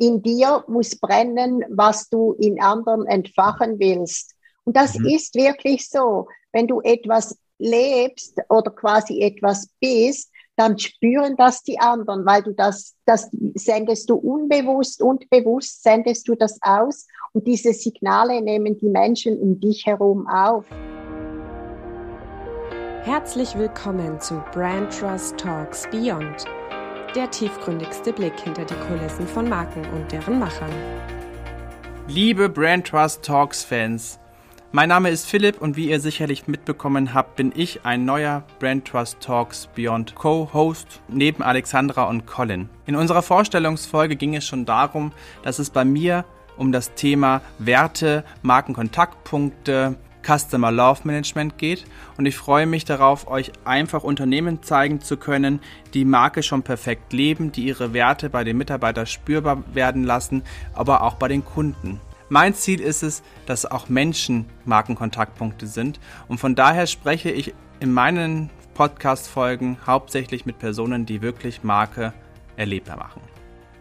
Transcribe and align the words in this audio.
in 0.00 0.22
dir 0.22 0.64
muss 0.66 0.98
brennen, 0.98 1.62
was 1.68 2.08
du 2.08 2.32
in 2.32 2.60
anderen 2.60 3.06
entfachen 3.06 3.78
willst. 3.78 4.34
Und 4.64 4.76
das 4.76 4.98
mhm. 4.98 5.06
ist 5.06 5.34
wirklich 5.34 5.88
so. 5.88 6.26
Wenn 6.52 6.66
du 6.66 6.80
etwas 6.80 7.38
lebst 7.58 8.38
oder 8.48 8.70
quasi 8.70 9.20
etwas 9.20 9.68
bist, 9.78 10.32
dann 10.56 10.78
spüren 10.78 11.36
das 11.36 11.62
die 11.62 11.78
anderen, 11.78 12.26
weil 12.26 12.42
du 12.42 12.52
das, 12.52 12.94
das 13.04 13.30
sendest 13.54 14.10
du 14.10 14.16
unbewusst 14.16 15.02
und 15.02 15.28
bewusst 15.30 15.82
sendest 15.82 16.28
du 16.28 16.34
das 16.34 16.58
aus 16.62 17.06
und 17.32 17.46
diese 17.46 17.72
Signale 17.72 18.42
nehmen 18.42 18.78
die 18.78 18.88
Menschen 18.88 19.38
um 19.38 19.60
dich 19.60 19.86
herum 19.86 20.26
auf. 20.26 20.66
Herzlich 23.02 23.56
willkommen 23.56 24.20
zu 24.20 24.42
Brand 24.52 24.92
Trust 24.92 25.38
Talks 25.38 25.88
Beyond, 25.90 26.44
der 27.14 27.30
tiefgründigste 27.30 28.12
Blick 28.12 28.38
hinter 28.38 28.64
die 28.64 28.74
Kulissen 28.74 29.26
von 29.26 29.48
Marken 29.48 29.84
und 29.92 30.10
deren 30.12 30.38
Machern. 30.38 30.70
Liebe 32.06 32.48
Brand 32.48 32.86
Trust 32.86 33.24
Talks 33.24 33.64
Fans, 33.64 34.18
mein 34.72 34.88
Name 34.88 35.10
ist 35.10 35.26
Philipp 35.26 35.60
und 35.60 35.76
wie 35.76 35.90
ihr 35.90 35.98
sicherlich 35.98 36.46
mitbekommen 36.46 37.12
habt, 37.12 37.34
bin 37.34 37.52
ich 37.56 37.84
ein 37.84 38.04
neuer 38.04 38.44
Brand 38.60 38.86
Trust 38.86 39.18
Talks 39.20 39.68
Beyond 39.74 40.14
Co-Host 40.14 41.00
neben 41.08 41.42
Alexandra 41.42 42.04
und 42.04 42.26
Colin. 42.26 42.68
In 42.86 42.94
unserer 42.94 43.22
Vorstellungsfolge 43.22 44.14
ging 44.14 44.36
es 44.36 44.46
schon 44.46 44.66
darum, 44.66 45.12
dass 45.42 45.58
es 45.58 45.70
bei 45.70 45.84
mir 45.84 46.24
um 46.56 46.70
das 46.70 46.94
Thema 46.94 47.40
Werte, 47.58 48.22
Markenkontaktpunkte, 48.42 49.96
Customer 50.26 50.70
Love 50.70 51.00
Management 51.04 51.58
geht 51.58 51.84
und 52.16 52.26
ich 52.26 52.36
freue 52.36 52.66
mich 52.66 52.84
darauf, 52.84 53.28
euch 53.28 53.52
einfach 53.64 54.02
Unternehmen 54.02 54.62
zeigen 54.62 55.00
zu 55.00 55.16
können, 55.16 55.60
die 55.94 56.04
Marke 56.04 56.42
schon 56.42 56.62
perfekt 56.62 57.12
leben, 57.12 57.52
die 57.52 57.64
ihre 57.64 57.92
Werte 57.92 58.30
bei 58.30 58.44
den 58.44 58.56
Mitarbeitern 58.56 59.06
spürbar 59.06 59.62
werden 59.74 60.04
lassen, 60.04 60.42
aber 60.74 61.02
auch 61.02 61.14
bei 61.14 61.28
den 61.28 61.44
Kunden. 61.44 62.00
Mein 62.28 62.54
Ziel 62.54 62.80
ist 62.80 63.02
es, 63.02 63.22
dass 63.46 63.66
auch 63.66 63.88
Menschen 63.88 64.46
Markenkontaktpunkte 64.64 65.66
sind 65.66 65.98
und 66.28 66.38
von 66.38 66.54
daher 66.54 66.86
spreche 66.86 67.30
ich 67.30 67.54
in 67.80 67.92
meinen 67.92 68.50
Podcast-Folgen 68.74 69.78
hauptsächlich 69.86 70.46
mit 70.46 70.58
Personen, 70.58 71.06
die 71.06 71.22
wirklich 71.22 71.64
Marke 71.64 72.12
erlebbar 72.56 72.98
machen. 72.98 73.20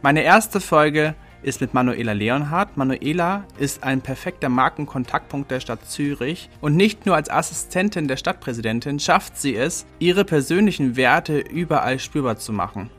Meine 0.01 0.23
erste 0.23 0.61
Folge 0.61 1.15
ist 1.41 1.61
mit 1.61 1.73
Manuela 1.73 2.13
Leonhardt. 2.13 2.77
Manuela 2.77 3.45
ist 3.57 3.83
ein 3.83 4.01
perfekter 4.01 4.49
Markenkontaktpunkt 4.49 5.51
der 5.51 5.59
Stadt 5.59 5.89
Zürich 5.89 6.49
und 6.61 6.75
nicht 6.75 7.05
nur 7.05 7.15
als 7.15 7.29
Assistentin 7.29 8.07
der 8.07 8.17
Stadtpräsidentin 8.17 8.99
schafft 8.99 9.37
sie 9.37 9.55
es, 9.55 9.85
ihre 9.99 10.25
persönlichen 10.25 10.95
Werte 10.95 11.39
überall 11.39 11.99
spürbar 11.99 12.37
zu 12.37 12.53
machen. 12.53 12.89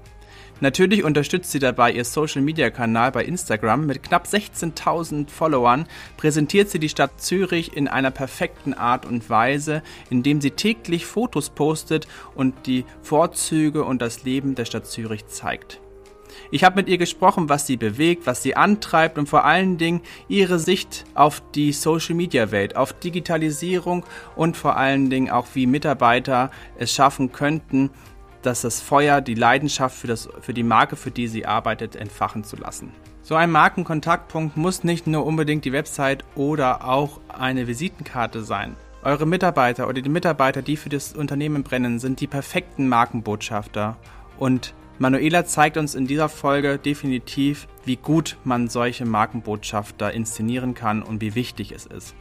Natürlich 0.61 1.05
unterstützt 1.05 1.53
sie 1.53 1.59
dabei 1.59 1.91
ihr 1.91 2.05
Social-Media-Kanal 2.05 3.13
bei 3.13 3.25
Instagram. 3.25 3.87
Mit 3.87 4.03
knapp 4.03 4.27
16.000 4.27 5.31
Followern 5.31 5.87
präsentiert 6.19 6.69
sie 6.69 6.79
die 6.79 6.91
Stadt 6.91 7.19
Zürich 7.19 7.75
in 7.75 7.89
einer 7.89 8.11
perfekten 8.11 8.75
Art 8.75 9.07
und 9.07 9.31
Weise, 9.31 9.83
indem 10.11 10.43
sie 10.43 10.51
täglich 10.51 11.07
Fotos 11.07 11.49
postet 11.49 12.07
und 12.35 12.67
die 12.67 12.85
Vorzüge 13.03 13.85
und 13.85 14.03
das 14.03 14.25
Leben 14.25 14.55
der 14.55 14.67
Stadt 14.67 14.87
Zürich 14.87 15.27
zeigt. 15.29 15.81
Ich 16.51 16.65
habe 16.65 16.77
mit 16.77 16.89
ihr 16.89 16.99
gesprochen, 16.99 17.49
was 17.49 17.67
sie 17.67 17.77
bewegt, 17.77 18.27
was 18.27 18.43
sie 18.43 18.57
antreibt 18.57 19.19
und 19.19 19.29
vor 19.29 19.45
allen 19.45 19.79
Dingen 19.79 20.01
ihre 20.29 20.59
Sicht 20.59 21.05
auf 21.15 21.43
die 21.55 21.73
Social-Media-Welt, 21.73 22.77
auf 22.77 22.93
Digitalisierung 22.93 24.05
und 24.37 24.57
vor 24.57 24.77
allen 24.77 25.11
Dingen 25.11 25.31
auch, 25.31 25.47
wie 25.55 25.67
Mitarbeiter 25.67 26.51
es 26.79 26.93
schaffen 26.93 27.33
könnten, 27.33 27.91
dass 28.43 28.63
das 28.63 28.81
Feuer, 28.81 29.21
die 29.21 29.35
Leidenschaft 29.35 29.97
für, 29.97 30.07
das, 30.07 30.29
für 30.41 30.55
die 30.55 30.63
Marke, 30.63 30.97
für 30.97 31.11
die 31.11 31.29
sie 31.29 31.47
arbeitet, 31.47 31.97
entfachen 31.97 32.45
zu 32.45 32.57
lassen. 32.57 32.93
So 33.23 33.35
ein 33.35 33.51
Markenkontaktpunkt 33.51 34.57
muss 34.57 34.83
nicht 34.83 35.07
nur 35.07 35.25
unbedingt 35.27 35.65
die 35.65 35.73
Website 35.73 36.25
oder 36.35 36.89
auch 36.89 37.21
eine 37.29 37.67
Visitenkarte 37.67 38.43
sein. 38.43 38.77
Eure 39.03 39.27
Mitarbeiter 39.27 39.89
oder 39.89 40.03
die 40.03 40.09
Mitarbeiter, 40.09 40.63
die 40.63 40.77
für 40.77 40.89
das 40.89 41.13
Unternehmen 41.15 41.63
brennen, 41.63 41.99
sind 41.99 42.21
die 42.21 42.27
perfekten 42.27 42.89
Markenbotschafter. 42.89 43.97
Und 44.39 44.75
Manuela 45.01 45.47
zeigt 45.47 45.79
uns 45.79 45.95
in 45.95 46.07
dieser 46.07 46.29
Folge 46.29 46.77
definitiv, 46.77 47.69
wie 47.87 47.97
gut 47.97 48.37
man 48.45 48.69
solche 48.69 49.07
Markenbotschafter 49.07 50.13
inszenieren 50.13 50.75
kann 50.75 51.03
und 51.03 51.23
wie 51.23 51.35
wichtig 51.35 51.73
es 51.73 51.87
ist. 51.87 52.15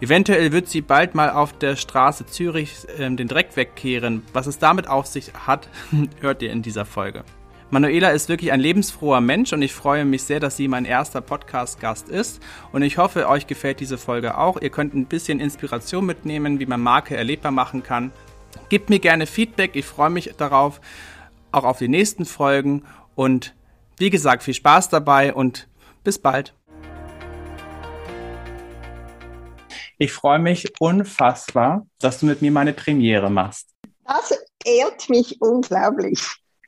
Eventuell 0.00 0.52
wird 0.52 0.68
sie 0.68 0.82
bald 0.82 1.16
mal 1.16 1.30
auf 1.30 1.52
der 1.52 1.74
Straße 1.74 2.24
Zürich 2.26 2.86
äh, 2.96 3.10
den 3.10 3.26
Dreck 3.26 3.56
wegkehren. 3.56 4.22
Was 4.32 4.46
es 4.46 4.60
damit 4.60 4.86
auf 4.86 5.06
sich 5.06 5.32
hat, 5.34 5.68
hört 6.20 6.42
ihr 6.42 6.52
in 6.52 6.62
dieser 6.62 6.84
Folge. 6.84 7.24
Manuela 7.70 8.10
ist 8.10 8.28
wirklich 8.28 8.52
ein 8.52 8.60
lebensfroher 8.60 9.20
Mensch 9.20 9.52
und 9.52 9.62
ich 9.62 9.72
freue 9.72 10.04
mich 10.04 10.22
sehr, 10.22 10.38
dass 10.38 10.56
sie 10.56 10.68
mein 10.68 10.84
erster 10.84 11.22
Podcast-Gast 11.22 12.08
ist. 12.08 12.40
Und 12.70 12.82
ich 12.82 12.98
hoffe, 12.98 13.28
euch 13.28 13.48
gefällt 13.48 13.80
diese 13.80 13.98
Folge 13.98 14.38
auch. 14.38 14.62
Ihr 14.62 14.70
könnt 14.70 14.94
ein 14.94 15.06
bisschen 15.06 15.40
Inspiration 15.40 16.06
mitnehmen, 16.06 16.60
wie 16.60 16.66
man 16.66 16.82
Marke 16.82 17.16
erlebbar 17.16 17.50
machen 17.50 17.82
kann. 17.82 18.12
Gebt 18.68 18.90
mir 18.90 19.00
gerne 19.00 19.26
Feedback, 19.26 19.74
ich 19.74 19.86
freue 19.86 20.10
mich 20.10 20.34
darauf, 20.36 20.80
auch 21.52 21.64
auf 21.64 21.78
die 21.78 21.88
nächsten 21.88 22.24
Folgen. 22.24 22.84
Und 23.14 23.54
wie 23.98 24.10
gesagt, 24.10 24.42
viel 24.42 24.54
Spaß 24.54 24.88
dabei 24.88 25.32
und 25.32 25.68
bis 26.02 26.18
bald. 26.18 26.54
Ich 29.98 30.12
freue 30.12 30.40
mich 30.40 30.72
unfassbar, 30.80 31.86
dass 32.00 32.18
du 32.18 32.26
mit 32.26 32.42
mir 32.42 32.50
meine 32.50 32.72
Premiere 32.72 33.30
machst. 33.30 33.68
Das 34.04 34.36
ehrt 34.64 35.08
mich 35.08 35.40
unglaublich. 35.40 36.20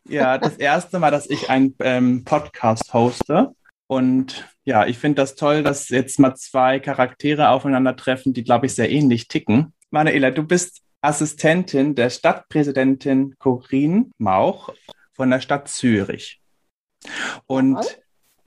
Ja, 0.09 0.39
das 0.39 0.57
erste 0.57 0.99
Mal, 0.99 1.11
dass 1.11 1.29
ich 1.29 1.51
einen 1.51 1.75
ähm, 1.81 2.25
Podcast 2.25 2.93
hoste. 2.93 3.55
Und 3.87 4.49
ja, 4.65 4.87
ich 4.87 4.99
finde 4.99 5.17
das 5.17 5.35
toll, 5.35 5.63
dass 5.63 5.89
jetzt 5.89 6.19
mal 6.21 6.35
zwei 6.37 6.79
Charaktere 6.79 7.49
aufeinandertreffen, 7.49 8.35
die, 8.35 8.45
glaube 8.45 8.67
ich, 8.67 8.75
sehr 8.75 8.91
ähnlich 8.91 9.29
ticken. 9.29 9.73
Manuela, 9.91 10.31
du 10.31 10.43
bist 10.43 10.84
Assistentin 11.05 11.95
der 11.95 12.09
Stadtpräsidentin 12.09 13.35
Corinne 13.39 14.07
Mauch 14.17 14.71
von 15.13 15.31
der 15.31 15.41
Stadt 15.41 15.69
Zürich. 15.69 16.41
Und 17.47 17.79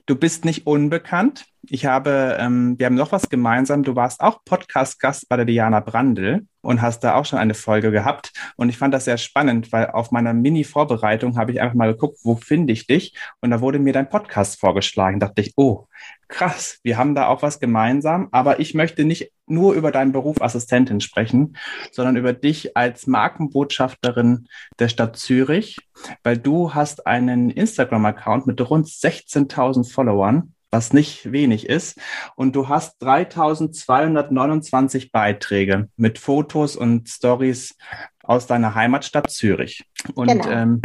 du 0.06 0.16
bist 0.16 0.44
nicht 0.44 0.66
unbekannt. 0.66 1.46
Ich 1.70 1.86
habe, 1.86 2.36
ähm, 2.40 2.78
wir 2.78 2.86
haben 2.86 2.96
noch 2.96 3.12
was 3.12 3.28
gemeinsam. 3.28 3.84
Du 3.84 3.94
warst 3.94 4.20
auch 4.20 4.44
Podcast-Gast 4.44 5.28
bei 5.28 5.36
der 5.36 5.44
Diana 5.44 5.80
Brandl 5.80 6.46
und 6.62 6.82
hast 6.82 7.04
da 7.04 7.14
auch 7.14 7.26
schon 7.26 7.38
eine 7.38 7.54
Folge 7.54 7.92
gehabt. 7.92 8.32
Und 8.56 8.70
ich 8.70 8.78
fand 8.78 8.92
das 8.92 9.04
sehr 9.04 9.18
spannend, 9.18 9.70
weil 9.70 9.90
auf 9.90 10.10
meiner 10.10 10.34
Mini-Vorbereitung 10.34 11.36
habe 11.38 11.52
ich 11.52 11.60
einfach 11.60 11.76
mal 11.76 11.92
geguckt, 11.92 12.18
wo 12.24 12.34
finde 12.34 12.72
ich 12.72 12.86
dich? 12.86 13.16
Und 13.40 13.50
da 13.50 13.60
wurde 13.60 13.78
mir 13.78 13.92
dein 13.92 14.08
Podcast 14.08 14.58
vorgeschlagen. 14.58 15.20
Da 15.20 15.26
dachte 15.26 15.42
ich, 15.42 15.52
oh, 15.56 15.86
krass, 16.28 16.78
wir 16.82 16.98
haben 16.98 17.14
da 17.14 17.26
auch 17.26 17.42
was 17.42 17.58
gemeinsam. 17.58 18.28
Aber 18.30 18.60
ich 18.60 18.74
möchte 18.74 19.04
nicht 19.04 19.32
nur 19.46 19.74
über 19.74 19.90
deinen 19.90 20.12
Beruf 20.12 20.40
Assistentin 20.40 21.00
sprechen, 21.00 21.56
sondern 21.90 22.16
über 22.16 22.32
dich 22.32 22.76
als 22.76 23.06
Markenbotschafterin 23.06 24.46
der 24.78 24.88
Stadt 24.88 25.16
Zürich, 25.16 25.78
weil 26.22 26.38
du 26.38 26.74
hast 26.74 27.06
einen 27.06 27.50
Instagram-Account 27.50 28.46
mit 28.46 28.70
rund 28.70 28.86
16.000 28.86 29.90
Followern 29.90 30.54
was 30.70 30.92
nicht 30.92 31.32
wenig 31.32 31.66
ist. 31.68 31.98
Und 32.36 32.54
du 32.54 32.68
hast 32.68 33.02
3229 33.02 35.10
Beiträge 35.12 35.88
mit 35.96 36.18
Fotos 36.18 36.76
und 36.76 37.08
Stories 37.08 37.74
aus 38.22 38.46
deiner 38.46 38.74
Heimatstadt 38.74 39.30
Zürich. 39.30 39.86
Und 40.14 40.28
genau. 40.28 40.50
ähm, 40.50 40.82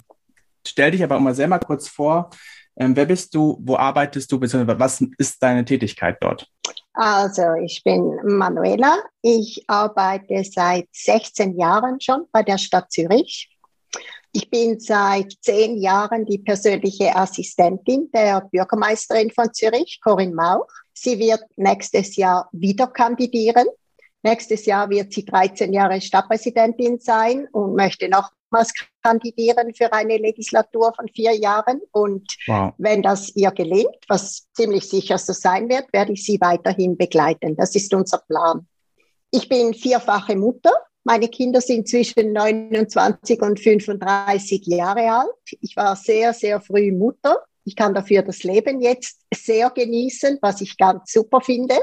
stell 0.65 0.91
dich 0.91 1.03
aber 1.03 1.19
mal 1.19 1.35
selber 1.35 1.59
kurz 1.59 1.89
vor, 1.89 2.29
ähm, 2.75 2.95
wer 2.95 3.05
bist 3.05 3.33
du, 3.35 3.57
wo 3.61 3.75
arbeitest 3.75 4.31
du, 4.31 4.39
beziehungsweise 4.39 4.79
was 4.79 5.03
ist 5.17 5.41
deine 5.41 5.63
Tätigkeit 5.65 6.17
dort? 6.21 6.47
Also, 6.93 7.53
ich 7.63 7.83
bin 7.83 8.19
Manuela. 8.23 8.99
Ich 9.21 9.63
arbeite 9.67 10.43
seit 10.43 10.87
16 10.91 11.57
Jahren 11.57 11.99
schon 11.99 12.25
bei 12.31 12.43
der 12.43 12.57
Stadt 12.57 12.91
Zürich. 12.91 13.49
Ich 14.31 14.49
bin 14.49 14.79
seit 14.79 15.33
zehn 15.41 15.77
Jahren 15.77 16.25
die 16.25 16.39
persönliche 16.39 17.15
Assistentin 17.15 18.09
der 18.11 18.41
Bürgermeisterin 18.51 19.29
von 19.31 19.53
Zürich, 19.53 19.99
Corinne 20.03 20.33
Mauch. 20.33 20.67
Sie 20.93 21.19
wird 21.19 21.43
nächstes 21.55 22.15
Jahr 22.15 22.49
wieder 22.51 22.87
kandidieren. 22.87 23.67
Nächstes 24.23 24.65
Jahr 24.65 24.89
wird 24.89 25.13
sie 25.13 25.25
13 25.25 25.73
Jahre 25.73 26.01
Stadtpräsidentin 26.01 26.99
sein 26.99 27.47
und 27.51 27.75
möchte 27.75 28.09
nochmals 28.09 28.73
kandidieren 29.03 29.73
für 29.75 29.91
eine 29.91 30.17
Legislatur 30.17 30.93
von 30.95 31.07
vier 31.09 31.33
Jahren. 31.33 31.81
Und 31.91 32.33
wow. 32.47 32.73
wenn 32.77 33.01
das 33.01 33.35
ihr 33.35 33.51
gelingt, 33.51 33.97
was 34.07 34.47
ziemlich 34.53 34.87
sicher 34.89 35.17
so 35.17 35.33
sein 35.33 35.69
wird, 35.69 35.91
werde 35.91 36.13
ich 36.13 36.25
sie 36.25 36.39
weiterhin 36.39 36.97
begleiten. 36.97 37.55
Das 37.55 37.75
ist 37.75 37.93
unser 37.93 38.19
Plan. 38.19 38.65
Ich 39.31 39.49
bin 39.49 39.73
vierfache 39.73 40.35
Mutter 40.35 40.71
meine 41.03 41.27
Kinder 41.27 41.59
sind 41.59 41.87
zwischen 41.87 42.31
29 42.31 43.41
und 43.41 43.59
35 43.59 44.65
Jahre 44.67 45.11
alt. 45.11 45.57
Ich 45.59 45.75
war 45.75 45.95
sehr, 45.95 46.33
sehr 46.33 46.61
früh 46.61 46.91
Mutter. 46.91 47.43
Ich 47.65 47.75
kann 47.75 47.93
dafür 47.93 48.21
das 48.21 48.43
Leben 48.43 48.81
jetzt 48.81 49.21
sehr 49.33 49.69
genießen, 49.69 50.39
was 50.41 50.61
ich 50.61 50.77
ganz 50.77 51.11
super 51.11 51.41
finde. 51.41 51.75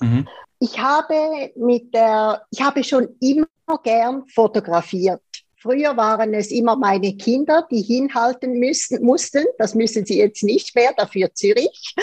Mhm. 0.00 0.28
Ich 0.62 0.78
habe 0.78 1.50
mit 1.56 1.92
der, 1.92 2.46
ich 2.50 2.62
habe 2.62 2.84
schon 2.84 3.16
immer 3.20 3.46
gern 3.82 4.24
fotografiert 4.28 5.22
Früher 5.62 5.96
waren 5.96 6.34
es 6.34 6.50
immer 6.50 6.74
meine 6.74 7.16
Kinder, 7.16 7.68
die 7.70 7.82
hinhalten 7.82 8.58
müssen, 8.58 9.00
mussten. 9.04 9.44
Das 9.58 9.76
müssen 9.76 10.04
sie 10.04 10.18
jetzt 10.18 10.42
nicht 10.42 10.74
mehr, 10.74 10.92
dafür 10.96 11.32
Zürich. 11.34 11.94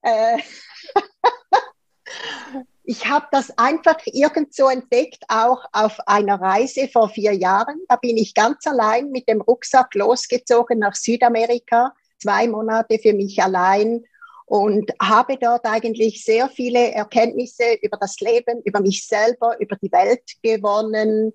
Äh, 0.00 0.38
ich 2.84 3.06
habe 3.06 3.26
das 3.30 3.56
einfach 3.58 3.98
irgendwo 4.06 4.70
entdeckt, 4.70 5.24
auch 5.28 5.62
auf 5.72 6.00
einer 6.06 6.40
Reise 6.40 6.88
vor 6.88 7.10
vier 7.10 7.34
Jahren. 7.34 7.82
Da 7.86 7.96
bin 7.96 8.16
ich 8.16 8.32
ganz 8.32 8.66
allein 8.66 9.10
mit 9.10 9.28
dem 9.28 9.42
Rucksack 9.42 9.94
losgezogen 9.94 10.78
nach 10.78 10.94
Südamerika, 10.94 11.92
zwei 12.18 12.48
Monate 12.48 12.98
für 12.98 13.12
mich 13.12 13.42
allein 13.42 14.06
und 14.52 14.92
habe 15.00 15.38
dort 15.40 15.64
eigentlich 15.64 16.22
sehr 16.22 16.46
viele 16.50 16.92
Erkenntnisse 16.92 17.72
über 17.80 17.96
das 17.96 18.20
Leben, 18.20 18.60
über 18.66 18.80
mich 18.80 19.06
selber, 19.06 19.58
über 19.60 19.76
die 19.76 19.90
Welt 19.90 20.20
gewonnen 20.42 21.32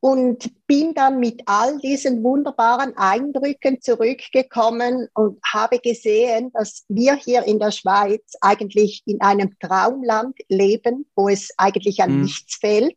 und 0.00 0.50
bin 0.66 0.94
dann 0.94 1.20
mit 1.20 1.42
all 1.44 1.78
diesen 1.80 2.24
wunderbaren 2.24 2.96
Eindrücken 2.96 3.82
zurückgekommen 3.82 5.08
und 5.12 5.40
habe 5.44 5.78
gesehen, 5.78 6.50
dass 6.54 6.86
wir 6.88 7.16
hier 7.16 7.42
in 7.42 7.58
der 7.58 7.70
Schweiz 7.70 8.32
eigentlich 8.40 9.02
in 9.04 9.20
einem 9.20 9.58
Traumland 9.58 10.34
leben, 10.48 11.04
wo 11.14 11.28
es 11.28 11.50
eigentlich 11.58 12.02
an 12.02 12.14
mhm. 12.14 12.22
nichts 12.22 12.56
fehlt, 12.56 12.96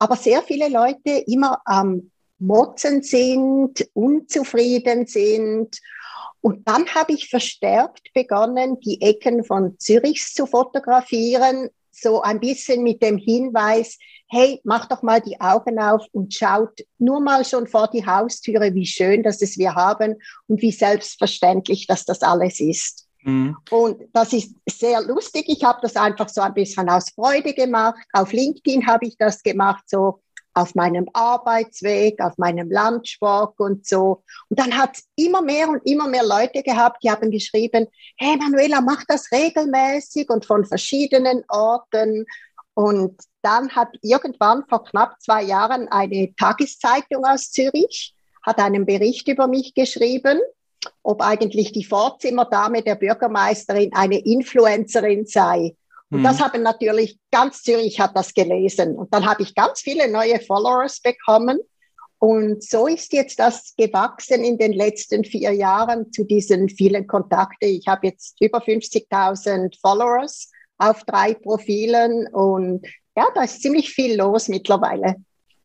aber 0.00 0.16
sehr 0.16 0.42
viele 0.42 0.68
Leute 0.68 1.22
immer 1.28 1.60
am 1.64 2.10
Motzen 2.40 3.04
sind, 3.04 3.88
unzufrieden 3.92 5.06
sind. 5.06 5.78
Und 6.44 6.68
dann 6.68 6.86
habe 6.94 7.14
ich 7.14 7.30
verstärkt 7.30 8.12
begonnen, 8.12 8.78
die 8.80 9.00
Ecken 9.00 9.44
von 9.44 9.78
Zürichs 9.78 10.34
zu 10.34 10.44
fotografieren, 10.44 11.70
so 11.90 12.20
ein 12.20 12.38
bisschen 12.38 12.82
mit 12.82 13.02
dem 13.02 13.16
Hinweis, 13.16 13.96
hey, 14.28 14.60
mach 14.62 14.84
doch 14.84 15.02
mal 15.02 15.22
die 15.22 15.40
Augen 15.40 15.78
auf 15.78 16.06
und 16.12 16.34
schaut 16.34 16.82
nur 16.98 17.22
mal 17.22 17.46
schon 17.46 17.66
vor 17.66 17.88
die 17.88 18.04
Haustüre, 18.04 18.74
wie 18.74 18.84
schön, 18.84 19.22
dass 19.22 19.40
es 19.40 19.56
wir 19.56 19.74
haben 19.74 20.16
und 20.46 20.60
wie 20.60 20.70
selbstverständlich, 20.70 21.86
dass 21.86 22.04
das 22.04 22.20
alles 22.20 22.60
ist. 22.60 23.06
Mhm. 23.22 23.56
Und 23.70 24.02
das 24.12 24.34
ist 24.34 24.54
sehr 24.68 25.00
lustig. 25.00 25.46
Ich 25.46 25.64
habe 25.64 25.78
das 25.80 25.96
einfach 25.96 26.28
so 26.28 26.42
ein 26.42 26.52
bisschen 26.52 26.90
aus 26.90 27.08
Freude 27.14 27.54
gemacht. 27.54 28.04
Auf 28.12 28.34
LinkedIn 28.34 28.86
habe 28.86 29.06
ich 29.06 29.16
das 29.16 29.42
gemacht, 29.42 29.84
so 29.86 30.20
auf 30.54 30.74
meinem 30.74 31.08
Arbeitsweg, 31.12 32.20
auf 32.20 32.38
meinem 32.38 32.70
Lunchwalk 32.70 33.58
und 33.58 33.86
so. 33.86 34.22
Und 34.48 34.58
dann 34.58 34.76
hat 34.76 34.96
es 34.96 35.04
immer 35.16 35.42
mehr 35.42 35.68
und 35.68 35.84
immer 35.84 36.08
mehr 36.08 36.24
Leute 36.24 36.62
gehabt, 36.62 37.02
die 37.02 37.10
haben 37.10 37.30
geschrieben, 37.30 37.88
hey 38.16 38.36
Manuela, 38.36 38.80
mach 38.80 39.04
das 39.06 39.30
regelmäßig 39.32 40.30
und 40.30 40.46
von 40.46 40.64
verschiedenen 40.64 41.44
Orten. 41.48 42.24
Und 42.74 43.20
dann 43.42 43.70
hat 43.70 43.88
irgendwann 44.02 44.64
vor 44.68 44.84
knapp 44.84 45.20
zwei 45.20 45.42
Jahren 45.42 45.88
eine 45.88 46.34
Tageszeitung 46.36 47.24
aus 47.24 47.50
Zürich, 47.50 48.14
hat 48.42 48.58
einen 48.58 48.86
Bericht 48.86 49.26
über 49.28 49.48
mich 49.48 49.74
geschrieben, 49.74 50.40
ob 51.02 51.22
eigentlich 51.22 51.72
die 51.72 51.84
Vorzimmerdame 51.84 52.82
der 52.82 52.94
Bürgermeisterin 52.94 53.92
eine 53.94 54.18
Influencerin 54.18 55.26
sei. 55.26 55.76
Und 56.10 56.20
mhm. 56.20 56.24
das 56.24 56.40
haben 56.40 56.62
natürlich 56.62 57.18
ganz 57.30 57.62
Zürich 57.62 58.00
hat 58.00 58.16
das 58.16 58.34
gelesen. 58.34 58.96
Und 58.96 59.12
dann 59.12 59.26
habe 59.26 59.42
ich 59.42 59.54
ganz 59.54 59.80
viele 59.80 60.10
neue 60.10 60.40
Followers 60.40 61.00
bekommen. 61.00 61.58
Und 62.18 62.62
so 62.64 62.86
ist 62.86 63.12
jetzt 63.12 63.38
das 63.38 63.74
gewachsen 63.76 64.44
in 64.44 64.56
den 64.56 64.72
letzten 64.72 65.24
vier 65.24 65.52
Jahren 65.52 66.10
zu 66.12 66.24
diesen 66.24 66.68
vielen 66.68 67.06
Kontakten. 67.06 67.68
Ich 67.68 67.86
habe 67.86 68.06
jetzt 68.06 68.40
über 68.40 68.58
50.000 68.58 69.78
Followers 69.80 70.50
auf 70.78 71.04
drei 71.04 71.34
Profilen 71.34 72.26
und 72.28 72.86
ja, 73.16 73.26
da 73.34 73.44
ist 73.44 73.62
ziemlich 73.62 73.90
viel 73.90 74.16
los 74.16 74.48
mittlerweile. 74.48 75.16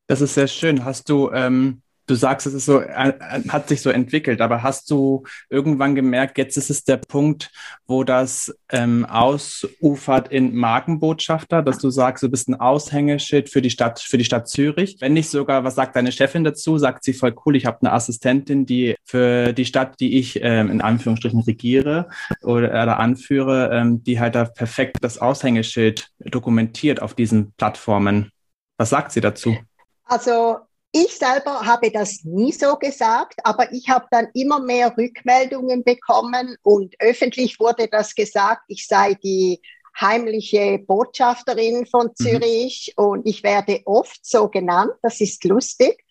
Das 0.07 0.21
ist 0.21 0.33
sehr 0.33 0.47
schön. 0.47 0.85
Hast 0.85 1.09
du, 1.09 1.31
ähm, 1.31 1.81
du 2.09 2.15
sagst, 2.15 2.47
es 2.47 2.53
ist 2.53 2.65
so, 2.65 2.81
äh, 2.81 3.13
hat 3.49 3.67
sich 3.67 3.81
so 3.81 3.89
entwickelt, 3.89 4.41
aber 4.41 4.63
hast 4.63 4.89
du 4.89 5.23
irgendwann 5.49 5.95
gemerkt, 5.95 6.37
jetzt 6.37 6.57
ist 6.57 6.69
es 6.69 6.83
der 6.83 6.97
Punkt, 6.97 7.51
wo 7.85 8.03
das 8.03 8.55
ähm, 8.71 9.05
ausufert 9.05 10.29
in 10.29 10.55
Markenbotschafter, 10.55 11.61
dass 11.61 11.77
du 11.77 11.89
sagst, 11.89 12.23
du 12.23 12.29
bist 12.29 12.49
ein 12.49 12.59
Aushängeschild 12.59 13.49
für 13.49 13.61
die 13.61 13.69
Stadt, 13.69 13.99
für 13.99 14.17
die 14.17 14.25
Stadt 14.25 14.47
Zürich. 14.47 14.97
Wenn 14.99 15.13
nicht 15.13 15.29
sogar, 15.29 15.63
was 15.63 15.75
sagt 15.75 15.95
deine 15.95 16.11
Chefin 16.11 16.43
dazu? 16.43 16.77
Sagt 16.77 17.03
sie 17.03 17.13
voll 17.13 17.35
cool, 17.45 17.55
ich 17.55 17.65
habe 17.65 17.77
eine 17.81 17.93
Assistentin, 17.93 18.65
die 18.65 18.95
für 19.03 19.53
die 19.53 19.65
Stadt, 19.65 19.99
die 19.99 20.17
ich 20.17 20.39
ähm, 20.41 20.71
in 20.71 20.81
Anführungsstrichen 20.81 21.41
regiere 21.41 22.09
oder, 22.41 22.69
oder 22.69 22.99
anführe, 22.99 23.69
ähm, 23.71 24.03
die 24.03 24.19
halt 24.19 24.35
da 24.35 24.45
perfekt 24.45 24.97
das 25.01 25.19
Aushängeschild 25.19 26.07
dokumentiert 26.19 27.01
auf 27.01 27.13
diesen 27.13 27.53
Plattformen. 27.53 28.31
Was 28.77 28.89
sagt 28.89 29.11
sie 29.11 29.21
dazu? 29.21 29.57
Also 30.05 30.57
ich 30.91 31.17
selber 31.17 31.65
habe 31.65 31.91
das 31.91 32.23
nie 32.23 32.51
so 32.51 32.75
gesagt, 32.75 33.39
aber 33.43 33.71
ich 33.71 33.89
habe 33.89 34.07
dann 34.09 34.27
immer 34.33 34.59
mehr 34.59 34.95
Rückmeldungen 34.97 35.83
bekommen 35.83 36.57
und 36.63 36.95
öffentlich 36.99 37.59
wurde 37.59 37.87
das 37.87 38.15
gesagt, 38.15 38.63
ich 38.67 38.87
sei 38.87 39.13
die 39.13 39.61
heimliche 39.99 40.79
Botschafterin 40.79 41.85
von 41.85 42.07
mhm. 42.07 42.15
Zürich 42.15 42.93
mhm. 42.97 43.05
und 43.05 43.27
ich 43.27 43.43
werde 43.43 43.81
oft 43.85 44.25
so 44.25 44.47
genannt, 44.47 44.93
das 45.01 45.21
ist 45.21 45.43
lustig. 45.43 46.03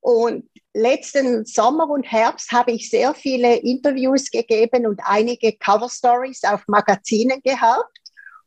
Und 0.00 0.50
letzten 0.74 1.46
Sommer 1.46 1.88
und 1.88 2.04
Herbst 2.04 2.52
habe 2.52 2.72
ich 2.72 2.90
sehr 2.90 3.14
viele 3.14 3.56
Interviews 3.56 4.30
gegeben 4.30 4.86
und 4.86 5.00
einige 5.02 5.52
Cover 5.56 5.88
Stories 5.88 6.44
auf 6.44 6.62
Magazinen 6.66 7.40
gehabt. 7.42 7.98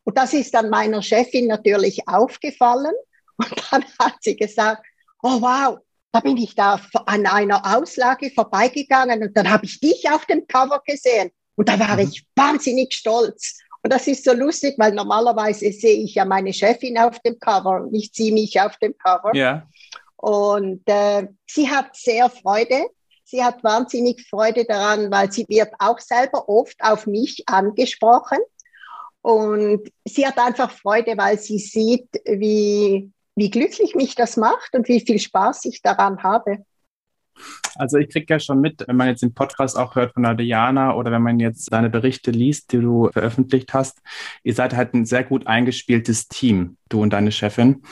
Und 0.04 0.18
das 0.18 0.34
ist 0.34 0.54
dann 0.54 0.70
meiner 0.70 1.02
Chefin 1.02 1.48
natürlich 1.48 2.08
aufgefallen. 2.08 2.94
Und 3.38 3.52
dann 3.72 3.84
hat 4.00 4.18
sie 4.22 4.36
gesagt, 4.36 4.86
oh 5.24 5.42
wow, 5.42 5.80
da 6.12 6.20
bin 6.20 6.38
ich 6.38 6.56
da 6.56 6.80
an 7.06 7.26
einer 7.26 7.78
Auslage 7.78 8.32
vorbeigegangen 8.32 9.22
und 9.24 9.38
dann 9.38 9.50
habe 9.50 9.66
ich 9.66 9.80
dich 9.80 10.10
auf 10.10 10.26
dem 10.26 10.48
Cover 10.48 10.82
gesehen 10.86 11.32
und 11.56 11.70
da 11.70 11.80
war 11.80 11.94
mhm. 11.94 12.10
ich 12.10 12.26
wahnsinnig 12.36 12.94
stolz. 12.94 13.60
Und 13.84 13.94
das 13.94 14.08
ist 14.08 14.26
so 14.26 14.34
lustig, 14.34 14.76
weil 14.78 14.94
normalerweise 14.94 15.72
sehe 15.72 16.04
ich 16.04 16.16
ja 16.16 16.26
meine 16.26 16.54
Chefin 16.54 16.98
auf 16.98 17.20
dem 17.20 17.40
Cover 17.40 17.82
und 17.82 17.92
nicht 17.92 18.16
sie 18.16 18.32
mich 18.32 18.60
auf 18.60 18.78
dem 18.78 18.98
Cover. 18.98 19.36
Ja. 19.36 19.68
Und 20.18 20.82
äh, 20.88 21.28
sie 21.46 21.70
hat 21.70 21.96
sehr 21.96 22.30
Freude. 22.30 22.88
Sie 23.24 23.44
hat 23.44 23.64
wahnsinnig 23.64 24.26
Freude 24.28 24.66
daran, 24.66 25.12
weil 25.12 25.32
sie 25.32 25.46
wird 25.48 25.74
auch 25.80 26.00
selber 26.00 26.48
oft 26.50 26.76
auf 26.80 27.08
mich 27.08 27.44
angesprochen. 27.48 28.40
Und 29.22 29.90
sie 30.06 30.26
hat 30.26 30.38
einfach 30.38 30.72
Freude, 30.72 31.18
weil 31.18 31.38
sie 31.38 31.60
sieht, 31.60 32.10
wie, 32.26 33.12
wie 33.38 33.52
glücklich 33.52 33.94
mich 33.96 34.16
das 34.16 34.36
macht 34.36 34.74
und 34.74 34.88
wie 34.90 35.00
viel 35.00 35.20
Spaß 35.20 35.66
ich 35.66 35.82
daran 35.84 36.24
habe. 36.24 36.58
Also 37.76 37.98
ich 37.98 38.10
kriege 38.10 38.26
ja 38.34 38.40
schon 38.40 38.60
mit, 38.60 38.84
wenn 38.88 38.96
man 38.96 39.08
jetzt 39.08 39.22
den 39.22 39.36
Podcast 39.36 39.78
auch 39.78 39.96
hört 39.96 40.16
von 40.16 40.24
der 40.24 40.34
Diana 40.34 40.96
oder 40.96 41.12
wenn 41.12 41.22
man 41.22 41.40
jetzt 41.40 41.72
deine 41.72 41.92
Berichte 41.92 42.32
liest, 42.32 42.72
die 42.72 42.80
du 42.80 43.12
veröffentlicht 43.14 43.76
hast, 43.76 44.02
ihr 44.44 44.56
seid 44.56 44.76
halt 44.76 44.96
ein 44.96 45.06
sehr 45.06 45.24
gut 45.24 45.46
eingespieltes 45.46 46.28
Team, 46.28 46.78
du 46.90 47.04
und 47.04 47.14
deine 47.14 47.32
Chefin. 47.32 47.84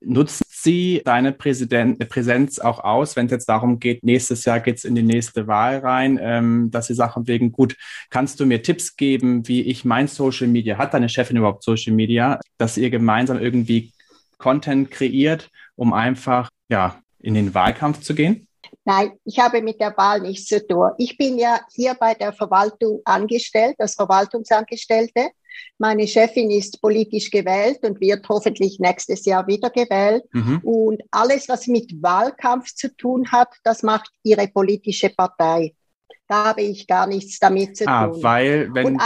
Nutzt 0.00 0.42
sie 0.50 1.00
deine 1.06 1.32
Präsident 1.32 2.06
Präsenz 2.10 2.58
auch 2.58 2.80
aus, 2.80 3.16
wenn 3.16 3.26
es 3.26 3.32
jetzt 3.32 3.48
darum 3.48 3.80
geht, 3.80 4.04
nächstes 4.04 4.44
Jahr 4.44 4.60
geht 4.60 4.76
es 4.76 4.84
in 4.84 4.94
die 4.94 5.02
nächste 5.02 5.46
Wahl 5.46 5.78
rein, 5.78 6.18
ähm, 6.20 6.70
dass 6.70 6.88
sie 6.88 6.94
Sachen 6.94 7.26
wegen, 7.26 7.50
gut, 7.50 7.76
kannst 8.10 8.38
du 8.40 8.44
mir 8.44 8.62
Tipps 8.62 8.96
geben, 8.96 9.48
wie 9.48 9.62
ich 9.62 9.86
mein 9.86 10.06
Social 10.06 10.48
Media, 10.48 10.76
hat 10.76 10.92
deine 10.92 11.08
Chefin 11.08 11.38
überhaupt 11.38 11.62
Social 11.62 11.94
Media, 11.94 12.38
dass 12.58 12.76
ihr 12.76 12.90
gemeinsam 12.90 13.40
irgendwie 13.40 13.94
Content 14.38 14.90
kreiert, 14.90 15.50
um 15.74 15.92
einfach 15.92 16.50
ja, 16.68 17.00
in 17.20 17.34
den 17.34 17.54
Wahlkampf 17.54 18.00
zu 18.00 18.14
gehen? 18.14 18.46
Nein, 18.84 19.12
ich 19.24 19.38
habe 19.38 19.62
mit 19.62 19.80
der 19.80 19.96
Wahl 19.96 20.20
nichts 20.20 20.46
zu 20.46 20.64
tun. 20.64 20.90
Ich 20.98 21.16
bin 21.16 21.38
ja 21.38 21.60
hier 21.74 21.94
bei 21.94 22.14
der 22.14 22.32
Verwaltung 22.32 23.00
angestellt, 23.04 23.76
als 23.78 23.94
Verwaltungsangestellte. 23.94 25.30
Meine 25.78 26.06
Chefin 26.06 26.50
ist 26.50 26.80
politisch 26.80 27.30
gewählt 27.30 27.78
und 27.82 28.00
wird 28.00 28.28
hoffentlich 28.28 28.78
nächstes 28.78 29.24
Jahr 29.24 29.46
wiedergewählt. 29.46 30.24
Mhm. 30.32 30.60
Und 30.62 31.02
alles, 31.10 31.48
was 31.48 31.66
mit 31.66 32.00
Wahlkampf 32.02 32.74
zu 32.74 32.94
tun 32.96 33.30
hat, 33.32 33.48
das 33.64 33.82
macht 33.82 34.10
ihre 34.22 34.48
politische 34.48 35.10
Partei. 35.10 35.74
Da 36.28 36.46
habe 36.46 36.62
ich 36.62 36.86
gar 36.86 37.06
nichts 37.06 37.38
damit 37.38 37.76
zu 37.76 37.86
ah, 37.86 38.06
tun. 38.06 38.22
Weil, 38.22 38.74
wenn 38.74 38.86
und 38.86 39.02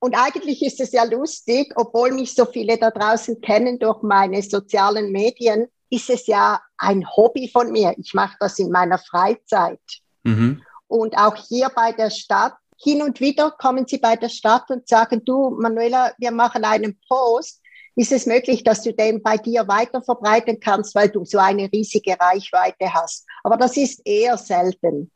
und 0.00 0.14
eigentlich 0.14 0.62
ist 0.62 0.80
es 0.80 0.92
ja 0.92 1.04
lustig, 1.04 1.72
obwohl 1.76 2.12
mich 2.12 2.34
so 2.34 2.44
viele 2.44 2.78
da 2.78 2.90
draußen 2.90 3.40
kennen 3.40 3.78
durch 3.78 4.02
meine 4.02 4.42
sozialen 4.42 5.10
Medien, 5.10 5.66
ist 5.90 6.10
es 6.10 6.26
ja 6.26 6.60
ein 6.76 7.04
Hobby 7.16 7.48
von 7.48 7.72
mir. 7.72 7.94
Ich 7.98 8.14
mache 8.14 8.36
das 8.38 8.58
in 8.58 8.70
meiner 8.70 8.98
Freizeit. 8.98 9.80
Mhm. 10.22 10.62
Und 10.86 11.16
auch 11.18 11.34
hier 11.34 11.70
bei 11.74 11.92
der 11.92 12.10
Stadt, 12.10 12.54
hin 12.80 13.02
und 13.02 13.20
wieder 13.20 13.50
kommen 13.50 13.86
sie 13.88 13.98
bei 13.98 14.14
der 14.14 14.28
Stadt 14.28 14.70
und 14.70 14.86
sagen, 14.88 15.24
du, 15.24 15.50
Manuela, 15.50 16.12
wir 16.18 16.30
machen 16.30 16.64
einen 16.64 16.98
Post. 17.08 17.60
Ist 17.96 18.12
es 18.12 18.26
möglich, 18.26 18.62
dass 18.62 18.82
du 18.82 18.94
den 18.94 19.20
bei 19.20 19.36
dir 19.36 19.66
weiter 19.66 20.00
verbreiten 20.00 20.60
kannst, 20.60 20.94
weil 20.94 21.08
du 21.08 21.24
so 21.24 21.38
eine 21.38 21.68
riesige 21.72 22.16
Reichweite 22.20 22.94
hast? 22.94 23.26
Aber 23.42 23.56
das 23.56 23.76
ist 23.76 24.00
eher 24.04 24.38
selten. 24.38 25.10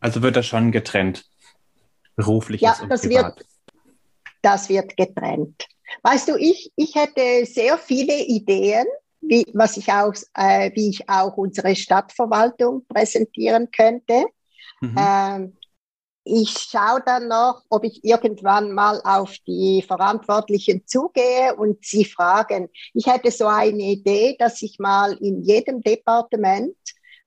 Also 0.00 0.22
wird 0.22 0.36
das 0.36 0.46
schon 0.46 0.72
getrennt, 0.72 1.26
berufliches 2.14 2.62
ja, 2.62 2.82
und 2.82 2.88
das 2.88 3.02
privat. 3.02 3.36
Wird, 3.36 3.46
das 4.46 4.68
wird 4.68 4.96
getrennt. 4.96 5.66
Weißt 6.02 6.28
du, 6.28 6.36
ich, 6.36 6.72
ich 6.76 6.94
hätte 6.94 7.44
sehr 7.46 7.76
viele 7.78 8.16
Ideen, 8.24 8.86
wie, 9.20 9.44
was 9.54 9.76
ich 9.76 9.90
auch, 9.92 10.14
äh, 10.34 10.70
wie 10.74 10.90
ich 10.90 11.08
auch 11.08 11.36
unsere 11.36 11.74
Stadtverwaltung 11.74 12.86
präsentieren 12.86 13.70
könnte. 13.72 14.26
Mhm. 14.80 14.96
Ähm, 14.96 15.56
ich 16.22 16.50
schaue 16.50 17.02
dann 17.04 17.28
noch, 17.28 17.62
ob 17.70 17.84
ich 17.84 18.04
irgendwann 18.04 18.72
mal 18.72 19.00
auf 19.04 19.36
die 19.46 19.82
Verantwortlichen 19.86 20.86
zugehe 20.86 21.54
und 21.56 21.84
sie 21.84 22.04
fragen. 22.04 22.68
Ich 22.94 23.06
hätte 23.06 23.30
so 23.30 23.46
eine 23.46 23.82
Idee, 23.82 24.36
dass 24.38 24.62
ich 24.62 24.78
mal 24.78 25.12
in 25.14 25.42
jedem 25.42 25.80
Departement 25.82 26.76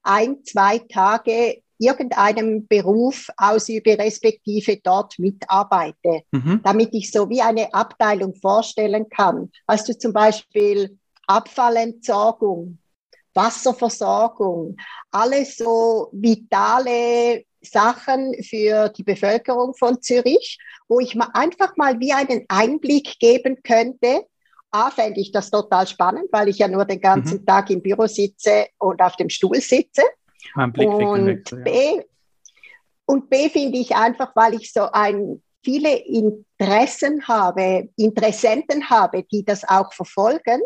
ein, 0.04 0.44
zwei 0.44 0.80
Tage 0.80 1.62
irgendeinem 1.80 2.68
Beruf 2.68 3.30
ausübe, 3.38 3.98
respektive 3.98 4.78
dort 4.84 5.18
mitarbeite, 5.18 6.22
mhm. 6.32 6.60
damit 6.64 6.90
ich 6.94 7.12
so 7.12 7.30
wie 7.30 7.42
eine 7.42 7.74
Abteilung 7.74 8.36
vorstellen 8.36 9.10
kann. 9.10 9.50
Weißt 9.66 9.88
du 9.88 9.98
zum 9.98 10.14
Beispiel 10.14 11.00
Abfallentsorgung, 11.26 12.78
Wasserversorgung, 13.34 14.76
alles 15.12 15.58
so 15.58 16.10
vitale 16.12 17.46
Sachen 17.62 18.34
für 18.44 18.90
die 18.90 19.04
Bevölkerung 19.04 19.74
von 19.74 20.02
Zürich, 20.02 20.58
wo 20.88 21.00
ich 21.00 21.16
mal 21.16 21.30
einfach 21.34 21.78
mal 21.78 22.00
wie 22.00 22.14
einen 22.14 22.46
Einblick 22.48 23.20
geben 23.20 23.58
könnte. 23.64 24.26
A, 24.72 24.92
fände 24.92 25.20
ich 25.20 25.32
das 25.32 25.50
total 25.50 25.88
spannend, 25.88 26.26
weil 26.32 26.48
ich 26.50 26.60
ja 26.60 26.68
nur 26.68 26.86
den 26.86 27.02
ganzen 27.02 27.42
mhm. 27.42 27.46
Tag 27.46 27.70
im 27.70 27.82
Büro 27.82 28.06
sitze 28.08 28.68
und 28.78 29.02
auf 29.02 29.16
dem 29.16 29.30
Stuhl 29.30 29.62
sitze. 29.62 30.04
Und 31.56 31.64
B, 31.64 32.02
und 33.06 33.30
B 33.30 33.50
finde 33.50 33.80
ich 33.80 33.96
einfach, 33.96 34.36
weil 34.36 34.56
ich 34.56 34.72
so 34.72 34.90
ein 34.92 35.42
viele 35.64 35.96
Interessen 35.98 37.28
habe, 37.28 37.90
Interessenten 37.98 38.90
habe, 38.90 39.24
die 39.24 39.44
das 39.44 39.68
auch 39.68 39.94
verfolgen, 39.94 40.62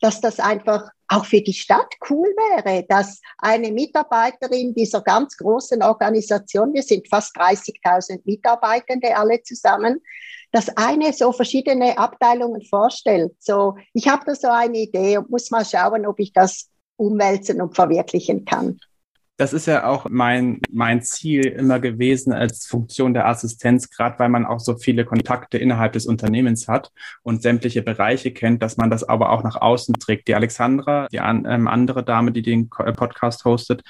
dass 0.00 0.20
das 0.20 0.38
einfach 0.38 0.90
auch 1.08 1.24
für 1.24 1.40
die 1.40 1.52
Stadt 1.52 1.94
cool 2.10 2.26
wäre, 2.26 2.84
dass 2.88 3.20
eine 3.38 3.70
Mitarbeiterin 3.70 4.74
dieser 4.74 5.00
ganz 5.02 5.36
großen 5.36 5.82
Organisation, 5.82 6.74
wir 6.74 6.82
sind 6.82 7.08
fast 7.08 7.36
30.000 7.36 8.20
Mitarbeitende 8.24 9.16
alle 9.16 9.42
zusammen, 9.42 10.02
dass 10.52 10.74
eine 10.76 11.12
so 11.12 11.32
verschiedene 11.32 11.96
Abteilungen 11.98 12.62
vorstellt. 12.62 13.32
So, 13.38 13.76
ich 13.92 14.08
habe 14.08 14.24
da 14.26 14.34
so 14.34 14.48
eine 14.48 14.78
Idee 14.78 15.18
und 15.18 15.30
muss 15.30 15.50
mal 15.50 15.64
schauen, 15.64 16.06
ob 16.06 16.20
ich 16.20 16.32
das 16.32 16.70
umwälzen 16.96 17.60
und 17.60 17.74
verwirklichen 17.74 18.44
kann. 18.44 18.78
Das 19.36 19.52
ist 19.52 19.66
ja 19.66 19.84
auch 19.84 20.06
mein, 20.08 20.60
mein 20.70 21.02
Ziel 21.02 21.44
immer 21.46 21.80
gewesen 21.80 22.32
als 22.32 22.66
Funktion 22.66 23.14
der 23.14 23.26
Assistenz, 23.26 23.90
gerade 23.90 24.16
weil 24.20 24.28
man 24.28 24.46
auch 24.46 24.60
so 24.60 24.76
viele 24.76 25.04
Kontakte 25.04 25.58
innerhalb 25.58 25.92
des 25.94 26.06
Unternehmens 26.06 26.68
hat 26.68 26.92
und 27.24 27.42
sämtliche 27.42 27.82
Bereiche 27.82 28.32
kennt, 28.32 28.62
dass 28.62 28.76
man 28.76 28.90
das 28.90 29.02
aber 29.02 29.30
auch 29.30 29.42
nach 29.42 29.56
außen 29.56 29.94
trägt. 29.94 30.28
Die 30.28 30.36
Alexandra, 30.36 31.08
die 31.10 31.18
an, 31.18 31.46
ähm, 31.48 31.66
andere 31.66 32.04
Dame, 32.04 32.30
die 32.30 32.42
den 32.42 32.68
Podcast 32.68 33.44
hostet, 33.44 33.82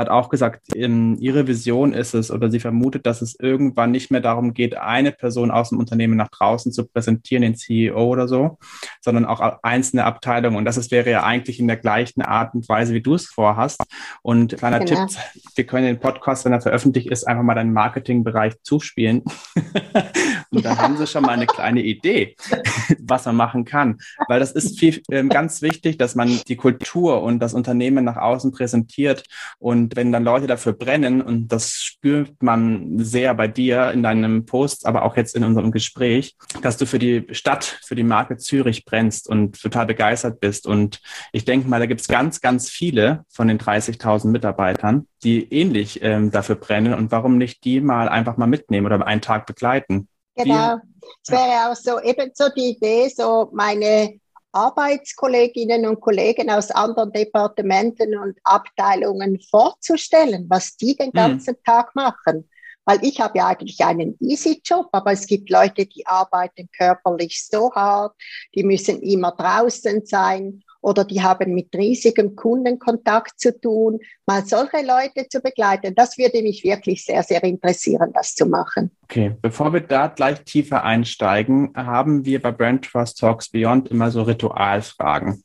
hat 0.00 0.08
auch 0.08 0.30
gesagt, 0.30 0.74
in, 0.74 1.16
ihre 1.18 1.46
Vision 1.46 1.92
ist 1.92 2.14
es 2.14 2.30
oder 2.30 2.50
sie 2.50 2.60
vermutet, 2.60 3.06
dass 3.06 3.22
es 3.22 3.38
irgendwann 3.38 3.90
nicht 3.90 4.10
mehr 4.10 4.20
darum 4.20 4.54
geht, 4.54 4.76
eine 4.76 5.12
Person 5.12 5.50
aus 5.50 5.68
dem 5.68 5.78
Unternehmen 5.78 6.16
nach 6.16 6.28
draußen 6.28 6.72
zu 6.72 6.86
präsentieren, 6.86 7.42
den 7.42 7.54
CEO 7.54 8.06
oder 8.06 8.26
so, 8.26 8.58
sondern 9.00 9.26
auch 9.26 9.40
einzelne 9.62 10.04
Abteilungen. 10.04 10.56
Und 10.56 10.64
das 10.64 10.76
ist, 10.76 10.90
wäre 10.90 11.10
ja 11.10 11.22
eigentlich 11.22 11.60
in 11.60 11.68
der 11.68 11.76
gleichen 11.76 12.22
Art 12.22 12.54
und 12.54 12.68
Weise, 12.68 12.94
wie 12.94 13.02
du 13.02 13.14
es 13.14 13.26
vorhast. 13.26 13.80
Und 14.22 14.56
kleiner 14.56 14.80
genau. 14.80 15.06
Tipp, 15.06 15.18
wir 15.54 15.66
können 15.66 15.86
den 15.86 16.00
Podcast, 16.00 16.44
wenn 16.44 16.52
er 16.52 16.60
veröffentlicht 16.60 17.08
ist, 17.10 17.24
einfach 17.24 17.44
mal 17.44 17.54
deinen 17.54 17.72
Marketingbereich 17.72 18.54
zuspielen. 18.62 19.22
und 20.50 20.64
dann 20.64 20.78
haben 20.78 20.96
sie 20.96 21.06
schon 21.06 21.22
mal 21.22 21.32
eine 21.32 21.46
kleine 21.46 21.82
Idee, 21.82 22.36
was 23.00 23.24
man 23.26 23.36
machen 23.36 23.64
kann. 23.64 23.98
Weil 24.28 24.40
das 24.40 24.52
ist 24.52 24.78
viel, 24.78 25.02
äh, 25.08 25.24
ganz 25.24 25.62
wichtig, 25.62 25.98
dass 25.98 26.14
man 26.14 26.40
die 26.46 26.56
Kultur 26.56 27.22
und 27.22 27.40
das 27.40 27.54
Unternehmen 27.54 28.04
nach 28.04 28.16
außen 28.16 28.52
präsentiert 28.52 29.24
und 29.58 29.80
und 29.80 29.96
wenn 29.96 30.12
dann 30.12 30.24
Leute 30.24 30.46
dafür 30.46 30.72
brennen, 30.72 31.22
und 31.22 31.48
das 31.48 31.72
spürt 31.72 32.42
man 32.42 32.98
sehr 32.98 33.34
bei 33.34 33.48
dir 33.48 33.90
in 33.92 34.02
deinem 34.02 34.44
Post, 34.44 34.86
aber 34.86 35.04
auch 35.04 35.16
jetzt 35.16 35.34
in 35.34 35.42
unserem 35.42 35.72
Gespräch, 35.72 36.36
dass 36.60 36.76
du 36.76 36.86
für 36.86 36.98
die 36.98 37.26
Stadt, 37.30 37.64
für 37.82 37.94
die 37.94 38.02
Marke 38.02 38.36
Zürich 38.36 38.84
brennst 38.84 39.28
und 39.28 39.60
total 39.60 39.86
begeistert 39.86 40.38
bist. 40.38 40.66
Und 40.66 41.00
ich 41.32 41.44
denke 41.44 41.68
mal, 41.68 41.80
da 41.80 41.86
gibt 41.86 42.02
es 42.02 42.08
ganz, 42.08 42.40
ganz 42.40 42.68
viele 42.68 43.24
von 43.28 43.48
den 43.48 43.58
30.000 43.58 44.28
Mitarbeitern, 44.28 45.06
die 45.24 45.52
ähnlich 45.52 46.00
ähm, 46.02 46.30
dafür 46.30 46.56
brennen. 46.56 46.92
Und 46.92 47.10
warum 47.10 47.38
nicht 47.38 47.64
die 47.64 47.80
mal 47.80 48.08
einfach 48.08 48.36
mal 48.36 48.46
mitnehmen 48.46 48.86
oder 48.86 49.06
einen 49.06 49.22
Tag 49.22 49.46
begleiten? 49.46 50.08
Genau. 50.44 50.76
Es 51.22 51.30
wäre 51.30 51.70
auch 51.70 51.76
so 51.76 52.00
eben 52.00 52.30
so 52.34 52.48
die 52.48 52.70
Idee, 52.70 53.08
so 53.08 53.50
meine 53.52 54.20
Arbeitskolleginnen 54.52 55.86
und 55.86 56.00
Kollegen 56.00 56.50
aus 56.50 56.70
anderen 56.70 57.12
Departementen 57.12 58.18
und 58.18 58.36
Abteilungen 58.44 59.40
vorzustellen, 59.48 60.46
was 60.48 60.76
die 60.76 60.96
den 60.96 61.08
mhm. 61.08 61.12
ganzen 61.12 61.54
mhm. 61.54 61.64
Tag 61.64 61.94
machen. 61.94 62.48
Weil 62.84 63.04
ich 63.04 63.20
habe 63.20 63.38
ja 63.38 63.48
eigentlich 63.48 63.80
einen 63.84 64.16
easy 64.20 64.60
Job, 64.64 64.88
aber 64.92 65.12
es 65.12 65.26
gibt 65.26 65.50
Leute, 65.50 65.86
die 65.86 66.06
arbeiten 66.06 66.68
körperlich 66.76 67.46
so 67.46 67.72
hart, 67.72 68.16
die 68.54 68.64
müssen 68.64 69.00
immer 69.02 69.32
draußen 69.32 70.04
sein 70.06 70.64
oder 70.80 71.04
die 71.04 71.22
haben 71.22 71.54
mit 71.54 71.74
riesigem 71.74 72.36
Kundenkontakt 72.36 73.38
zu 73.38 73.58
tun. 73.58 73.98
Mal 74.26 74.44
solche 74.46 74.78
Leute 74.78 75.28
zu 75.28 75.40
begleiten, 75.40 75.94
das 75.94 76.16
würde 76.18 76.42
mich 76.42 76.64
wirklich 76.64 77.04
sehr, 77.04 77.22
sehr 77.22 77.42
interessieren, 77.44 78.10
das 78.14 78.34
zu 78.34 78.46
machen. 78.46 78.90
Okay, 79.04 79.36
bevor 79.40 79.72
wir 79.72 79.80
da 79.80 80.08
gleich 80.08 80.42
tiefer 80.44 80.84
einsteigen, 80.84 81.72
haben 81.76 82.24
wir 82.24 82.40
bei 82.40 82.52
Brand 82.52 82.84
Trust 82.84 83.18
Talks 83.18 83.50
Beyond 83.50 83.88
immer 83.88 84.10
so 84.10 84.22
Ritualfragen. 84.22 85.42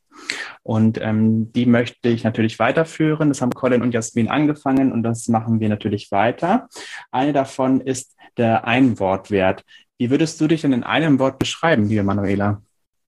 Und 0.64 1.00
ähm, 1.02 1.52
die 1.52 1.66
möchte 1.66 2.10
ich 2.10 2.24
natürlich 2.24 2.58
weiterführen. 2.58 3.30
Das 3.30 3.42
haben 3.42 3.52
Colin 3.52 3.82
und 3.82 3.94
Jasmin 3.94 4.30
angefangen 4.30 4.92
und 4.92 5.04
das 5.04 5.28
machen 5.28 5.60
wir 5.60 5.70
natürlich 5.70 6.12
weiter. 6.12 6.70
Eine 7.12 7.34
davon 7.34 7.82
ist 7.82 8.16
der 8.38 8.66
Einwortwert. 8.66 9.64
Wie 9.98 10.10
würdest 10.10 10.40
du 10.42 10.48
dich 10.48 10.62
denn 10.62 10.74
in 10.74 10.84
einem 10.84 11.20
Wort 11.20 11.40
beschreiben, 11.40 11.88
liebe 11.88 12.04
Manuela? 12.04 12.62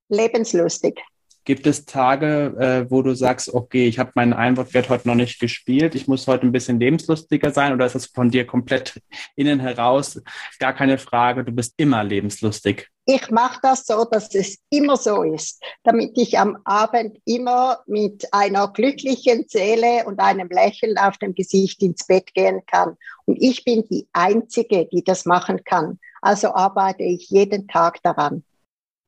Lebenslustig. 0.09 1.01
Gibt 1.47 1.65
es 1.65 1.85
Tage, 1.85 2.57
äh, 2.59 2.91
wo 2.91 3.01
du 3.01 3.15
sagst, 3.15 3.53
okay, 3.53 3.87
ich 3.87 3.99
habe 3.99 4.11
meinen 4.15 4.33
Einwortwert 4.33 4.89
heute 4.89 5.07
noch 5.07 5.15
nicht 5.15 5.39
gespielt, 5.39 5.95
ich 5.95 6.05
muss 6.05 6.27
heute 6.27 6.45
ein 6.45 6.51
bisschen 6.51 6.77
lebenslustiger 6.77 7.51
sein 7.51 7.71
oder 7.71 7.85
ist 7.85 7.95
das 7.95 8.07
von 8.07 8.29
dir 8.29 8.45
komplett 8.45 9.01
innen 9.37 9.61
heraus 9.61 10.21
gar 10.59 10.73
keine 10.73 10.97
Frage, 10.97 11.45
du 11.45 11.53
bist 11.53 11.75
immer 11.77 12.03
lebenslustig? 12.03 12.89
Ich 13.05 13.31
mache 13.31 13.59
das 13.61 13.85
so, 13.85 14.03
dass 14.03 14.35
es 14.35 14.57
immer 14.69 14.97
so 14.97 15.23
ist, 15.23 15.63
damit 15.83 16.17
ich 16.17 16.37
am 16.37 16.57
Abend 16.65 17.17
immer 17.23 17.79
mit 17.87 18.27
einer 18.33 18.67
glücklichen 18.67 19.45
Seele 19.47 20.03
und 20.05 20.19
einem 20.19 20.49
Lächeln 20.49 20.97
auf 20.97 21.17
dem 21.17 21.33
Gesicht 21.33 21.81
ins 21.81 22.05
Bett 22.05 22.33
gehen 22.33 22.59
kann. 22.67 22.97
Und 23.23 23.37
ich 23.41 23.63
bin 23.63 23.87
die 23.89 24.05
Einzige, 24.11 24.85
die 24.91 25.01
das 25.01 25.23
machen 25.23 25.63
kann. 25.63 25.97
Also 26.21 26.53
arbeite 26.53 27.03
ich 27.03 27.29
jeden 27.29 27.69
Tag 27.69 28.03
daran. 28.03 28.43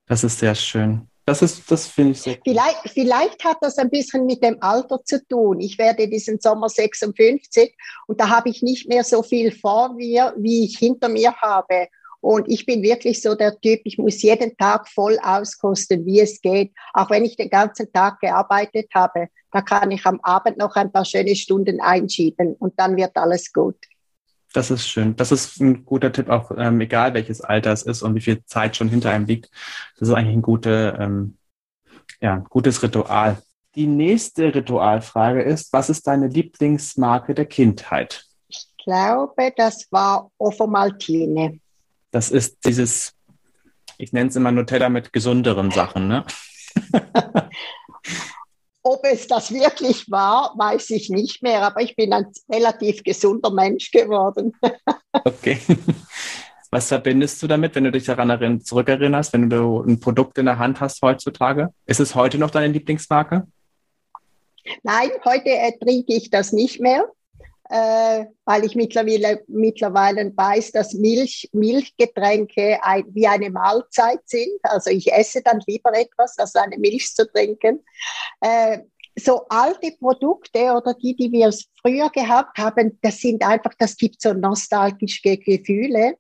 Das 0.06 0.24
ist 0.24 0.40
sehr 0.40 0.56
schön. 0.56 1.10
Das 1.30 1.44
ist, 1.44 1.70
das 1.70 1.86
finde 1.86 2.14
ich 2.14 2.22
sehr 2.22 2.34
cool. 2.34 2.42
Vielleicht, 2.44 2.90
vielleicht 2.92 3.46
hat 3.46 3.58
das 3.62 3.78
ein 3.78 3.92
bisschen 3.92 4.26
mit 4.26 4.44
dem 4.44 4.58
Alter 4.62 5.04
zu 5.06 5.24
tun. 5.28 5.60
Ich 5.60 5.78
werde 5.78 6.08
diesen 6.08 6.40
Sommer 6.40 6.70
56 6.70 7.78
und 8.08 8.20
da 8.20 8.30
habe 8.30 8.50
ich 8.50 8.64
nicht 8.64 8.90
mehr 8.90 9.04
so 9.04 9.22
viel 9.22 9.52
vor 9.52 9.94
mir, 9.94 10.34
wie 10.40 10.66
ich 10.66 10.80
hinter 10.80 11.08
mir 11.08 11.32
habe. 11.36 11.88
Und 12.20 12.50
ich 12.50 12.66
bin 12.66 12.82
wirklich 12.82 13.22
so 13.22 13.36
der 13.36 13.62
Typ, 13.62 13.80
ich 13.84 14.00
muss 14.00 14.24
jeden 14.24 14.58
Tag 14.58 14.90
voll 14.90 15.20
auskosten, 15.22 16.04
wie 16.04 16.20
es 16.20 16.42
geht. 16.42 16.72
Auch 16.96 17.12
wenn 17.12 17.26
ich 17.26 17.36
den 17.36 17.52
ganzen 17.52 17.94
Tag 17.94 18.20
gearbeitet 18.22 18.88
habe, 18.96 19.28
da 19.52 19.62
kann 19.62 19.92
ich 19.92 20.04
am 20.08 20.20
Abend 20.22 20.58
noch 20.58 20.76
ein 20.78 20.92
paar 20.92 21.06
schöne 21.06 21.36
Stunden 21.36 21.80
einschieben 21.80 22.56
und 22.56 22.74
dann 22.80 22.98
wird 22.98 23.16
alles 23.18 23.54
gut. 23.54 23.78
Das 24.54 24.72
ist 24.72 24.88
schön. 24.88 25.16
Das 25.16 25.32
ist 25.32 25.60
ein 25.60 25.86
guter 25.86 26.12
Tipp, 26.12 26.30
auch 26.30 26.52
ähm, 26.58 26.82
egal 26.82 27.14
welches 27.14 27.42
Alter 27.42 27.72
es 27.72 27.84
ist 27.84 28.02
und 28.02 28.16
wie 28.16 28.22
viel 28.22 28.44
Zeit 28.46 28.76
schon 28.76 28.90
hinter 28.90 29.12
einem 29.12 29.26
liegt. 29.26 29.50
Das 30.00 30.10
ist 30.10 30.16
eigentlich 30.16 30.38
ein 30.38 30.42
gute, 30.42 30.98
ähm, 31.00 31.38
ja, 32.20 32.38
gutes 32.50 32.82
Ritual. 32.82 33.38
Die 33.76 33.86
nächste 33.86 34.54
Ritualfrage 34.54 35.44
ist, 35.44 35.72
was 35.72 35.90
ist 35.90 36.08
deine 36.08 36.28
Lieblingsmarke 36.28 37.36
der 37.36 37.46
Kindheit? 37.46 38.26
Ich 38.48 38.66
glaube, 38.84 39.54
das 39.56 39.88
war 39.92 40.32
Offomaltine. 40.40 41.60
Das 42.10 42.32
ist 42.32 42.66
dieses, 42.66 43.14
ich 44.00 44.12
nenne 44.14 44.30
es 44.30 44.36
immer 44.36 44.52
Nutella 44.52 44.90
mit 44.90 45.14
gesunderen 45.14 45.70
Sachen, 45.70 46.08
ne? 46.08 46.26
Ob 48.82 49.06
es 49.06 49.28
das 49.28 49.52
wirklich 49.54 50.10
war, 50.10 50.54
weiß 50.58 50.92
ich 50.92 51.10
nicht 51.10 51.44
mehr, 51.44 51.64
aber 51.64 51.82
ich 51.82 51.96
bin 51.96 52.14
ein 52.14 52.28
relativ 52.50 53.04
gesunder 53.04 53.52
Mensch 53.52 53.92
geworden. 53.92 54.54
okay. 55.26 55.60
Was 56.72 56.88
verbindest 56.88 57.42
du 57.42 57.48
damit, 57.48 57.76
wenn 57.76 57.84
du 57.84 57.92
dich 57.92 58.06
daran 58.06 58.62
zurückerinnerst, 58.62 59.34
wenn 59.34 59.50
du 59.50 59.82
ein 59.82 60.00
Produkt 60.00 60.38
in 60.38 60.46
der 60.46 60.60
Hand 60.60 60.80
hast 60.80 61.02
heutzutage? 61.02 61.74
Ist 61.88 62.00
es 62.00 62.16
heute 62.16 62.38
noch 62.38 62.52
deine 62.52 62.72
Lieblingsmarke? 62.72 63.48
Nein, 64.84 65.10
heute 65.26 65.50
äh, 65.50 65.72
trinke 65.80 66.14
ich 66.14 66.30
das 66.30 66.54
nicht 66.54 66.80
mehr. 66.80 67.06
Äh, 67.70 68.26
weil 68.46 68.66
ich 68.66 68.76
mittlerweile, 68.76 69.44
mittlerweile 69.48 70.36
weiß, 70.36 70.72
dass 70.72 70.94
Milch, 70.94 71.50
Milchgetränke 71.54 72.80
ein, 72.82 73.06
wie 73.10 73.28
eine 73.28 73.52
Mahlzeit 73.52 74.22
sind. 74.26 74.60
Also 74.64 74.90
ich 74.90 75.14
esse 75.14 75.42
dann 75.44 75.62
lieber 75.68 75.94
etwas, 75.94 76.38
als 76.40 76.56
eine 76.56 76.78
Milch 76.80 77.14
zu 77.14 77.32
trinken. 77.32 77.86
Äh, 78.42 78.80
so 79.16 79.46
alte 79.50 79.92
Produkte 80.00 80.72
oder 80.74 80.94
die, 80.96 81.16
die 81.16 81.32
wir 81.32 81.54
früher 81.82 82.10
gehabt 82.10 82.58
haben, 82.58 82.98
das 83.02 83.20
sind 83.20 83.44
einfach, 83.44 83.74
das 83.78 83.98
gibt 83.98 84.22
so 84.22 84.34
nostalgische 84.34 85.38
Gefühle, 85.38 86.16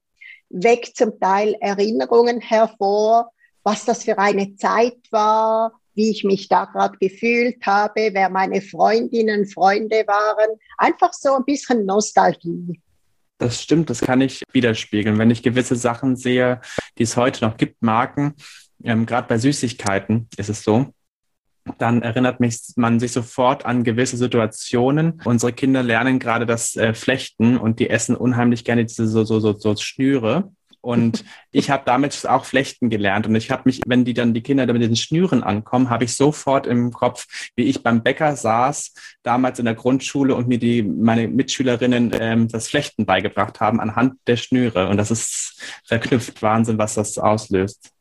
weckt 0.50 0.98
zum 0.98 1.20
Teil 1.20 1.56
Erinnerungen 1.62 2.41
hervor, 2.41 3.32
was 3.63 3.86
das 3.86 4.03
für 4.03 4.18
eine 4.20 4.56
Zeit 4.56 4.98
war, 5.12 5.79
wie 6.00 6.12
ich 6.12 6.24
mich 6.24 6.48
da 6.48 6.63
gerade 6.63 6.98
gefühlt 6.98 7.58
habe, 7.65 8.12
wer 8.13 8.29
meine 8.29 8.62
Freundinnen, 8.62 9.46
Freunde 9.46 10.06
waren. 10.08 10.58
Einfach 10.77 11.12
so 11.12 11.36
ein 11.36 11.44
bisschen 11.44 11.86
Nostalgie. 11.86 12.79
Das 13.38 13.62
stimmt, 13.62 13.89
das 13.89 14.00
kann 14.00 14.22
ich 14.22 14.44
widerspiegeln. 14.53 15.18
Wenn 15.18 15.29
ich 15.29 15.44
gewisse 15.44 15.75
Sachen 15.75 16.15
sehe, 16.15 16.62
die 16.98 17.03
es 17.03 17.18
heute 17.18 17.44
noch 17.44 17.58
gibt, 17.58 17.82
Marken, 17.82 18.36
ähm, 18.82 19.06
gerade 19.06 19.27
bei 19.27 19.38
Süßigkeiten 19.38 20.29
ist 20.38 20.48
es 20.48 20.63
so, 20.63 20.94
dann 21.79 22.01
erinnert 22.01 22.39
mich 22.39 22.62
man 22.77 23.01
sich 23.01 23.12
sofort 23.12 23.65
an 23.65 23.84
gewisse 23.84 24.15
Situationen. 24.15 25.22
Unsere 25.25 25.51
Kinder 25.51 25.84
lernen 25.84 26.18
gerade 26.20 26.46
das 26.46 26.77
äh, 26.77 26.94
Flechten 26.94 27.58
und 27.58 27.79
die 27.79 27.89
essen 27.89 28.15
unheimlich 28.15 28.63
gerne 28.63 28.86
diese 28.86 29.06
so, 29.06 29.25
so, 29.25 29.41
so, 29.41 29.51
so 29.51 29.75
Schnüre. 29.75 30.50
Und 30.82 31.24
ich 31.52 31.70
habe 31.70 31.84
damit 31.86 32.26
auch 32.28 32.46
Flechten 32.46 32.90
gelernt. 32.90 33.28
Und 33.28 33.36
ich 33.36 33.52
habe 33.52 33.64
mich, 33.66 33.82
wenn 33.86 34.06
die 34.06 34.14
dann 34.14 34.34
die 34.34 34.42
Kinder 34.42 34.72
mit 34.72 34.82
den 34.82 34.96
Schnüren 34.96 35.44
ankommen, 35.44 35.90
habe 35.90 36.04
ich 36.04 36.16
sofort 36.16 36.68
im 36.68 36.92
Kopf, 36.92 37.28
wie 37.56 37.64
ich 37.64 37.84
beim 37.84 38.04
Bäcker 38.04 38.36
saß, 38.36 38.94
damals 39.24 39.60
in 39.60 39.66
der 39.66 39.76
Grundschule 39.76 40.36
und 40.36 40.48
mir 40.48 40.60
die 40.60 40.84
meine 40.84 41.28
Mitschülerinnen 41.28 42.12
ähm, 42.20 42.48
das 42.48 42.68
Flechten 42.68 43.06
beigebracht 43.06 43.60
haben 43.60 43.80
anhand 43.80 44.16
der 44.28 44.38
Schnüre. 44.38 44.88
Und 44.88 44.98
das 44.98 45.12
ist 45.12 45.62
verknüpft 45.86 46.42
Wahnsinn, 46.42 46.78
was 46.78 46.96
das 46.96 47.18
auslöst. 47.18 47.92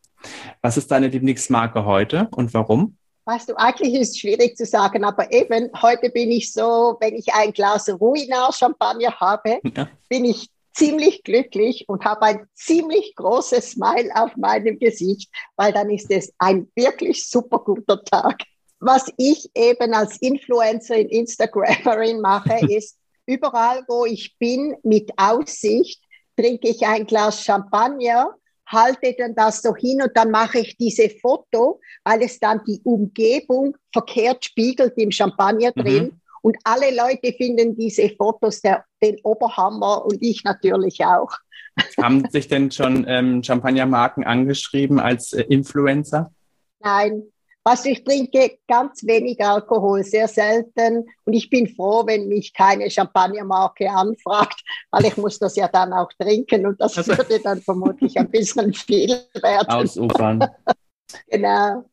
Was 0.63 0.77
ist 0.77 0.91
deine 0.91 1.09
Lieblingsmarke 1.09 1.85
heute 1.85 2.29
und 2.33 2.53
warum? 2.55 2.97
Weißt 3.25 3.51
du, 3.51 3.57
eigentlich 3.57 3.93
ist 3.95 4.13
es 4.13 4.19
schwierig 4.21 4.57
zu 4.57 4.65
sagen, 4.65 5.05
aber 5.05 5.31
eben 5.31 5.71
heute 5.83 6.09
bin 6.09 6.31
ich 6.31 6.51
so, 6.51 6.97
wenn 6.99 7.15
ich 7.15 7.35
ein 7.35 7.53
Glas 7.53 7.89
Ruinar 7.89 8.55
Champagner 8.55 9.21
habe, 9.21 9.61
ja. 9.77 9.87
bin 10.09 10.25
ich 10.25 10.49
ziemlich 10.79 11.23
glücklich 11.25 11.85
und 11.89 12.05
habe 12.05 12.23
ein 12.23 12.47
ziemlich 12.55 13.15
großes 13.17 13.73
Smile 13.73 14.11
auf 14.15 14.37
meinem 14.37 14.79
Gesicht, 14.79 15.31
weil 15.57 15.73
dann 15.73 15.91
ist 15.91 16.11
es 16.11 16.33
ein 16.39 16.71
wirklich 16.77 17.29
super 17.29 17.59
guter 17.59 18.03
Tag. 18.05 18.43
Was 18.81 19.13
ich 19.17 19.51
eben 19.55 19.93
als 19.93 20.19
Influencerin, 20.21 21.09
Instagramerin 21.09 22.21
mache, 22.21 22.59
ist 22.69 22.97
überall, 23.27 23.83
wo 23.89 24.07
ich 24.07 24.37
bin, 24.39 24.77
mit 24.85 25.11
Aussicht, 25.17 26.01
trinke 26.37 26.69
ich 26.69 26.87
ein 26.87 27.07
Glas 27.07 27.43
Champagner 27.43 28.39
halte 28.71 29.15
dann 29.17 29.35
das 29.35 29.63
so 29.63 29.75
hin 29.75 30.03
und 30.03 30.11
dann 30.15 30.31
mache 30.31 30.61
ich 30.61 30.77
diese 30.77 31.09
Foto, 31.09 31.81
weil 32.05 32.23
es 32.23 32.39
dann 32.39 32.61
die 32.67 32.81
Umgebung 32.85 33.77
verkehrt 33.93 34.45
spiegelt 34.45 34.95
im 34.97 35.11
Champagner 35.11 35.73
mhm. 35.75 35.81
drin. 35.81 36.05
Mhm. 36.05 36.21
Und 36.43 36.57
alle 36.65 36.95
Leute 36.95 37.33
finden 37.37 37.77
diese 37.77 38.11
Fotos 38.11 38.61
der, 38.61 38.85
den 39.03 39.19
Oberhammer 39.23 40.05
und 40.05 40.19
ich 40.21 40.45
natürlich 40.45 41.05
auch. 41.05 41.31
Haben 42.03 42.29
sich 42.31 42.49
denn 42.49 42.71
schon 42.71 43.07
ähm, 43.09 43.43
Champagnermarken 43.43 44.25
angeschrieben 44.25 44.99
als 44.99 45.33
äh, 45.33 45.43
Influencer? 45.43 46.33
Nein, 46.81 47.23
was 47.69 47.85
ich 47.85 48.03
trinke, 48.03 48.59
ganz 48.67 49.05
wenig 49.05 49.45
Alkohol, 49.45 50.03
sehr 50.03 50.27
selten. 50.27 51.05
Und 51.25 51.33
ich 51.35 51.51
bin 51.51 51.69
froh, 51.69 52.03
wenn 52.07 52.27
mich 52.29 52.55
keine 52.55 52.91
Champagnermarke 52.91 53.91
anfragt, 53.91 54.63
weil 54.91 55.05
ich 55.05 55.19
muss 55.19 55.39
das 55.39 55.55
ja 55.57 55.69
dann 55.69 55.93
auch 55.93 56.11
trinken 56.19 56.67
und 56.67 56.81
das 56.81 56.97
also, 56.97 57.17
würde 57.19 57.39
dann 57.41 57.61
vermutlich 57.61 58.17
ein 58.19 58.31
bisschen 58.31 58.73
viel 58.73 59.11
werden. 59.43 59.69
Ausufern. 59.69 60.49
genau. 61.29 61.85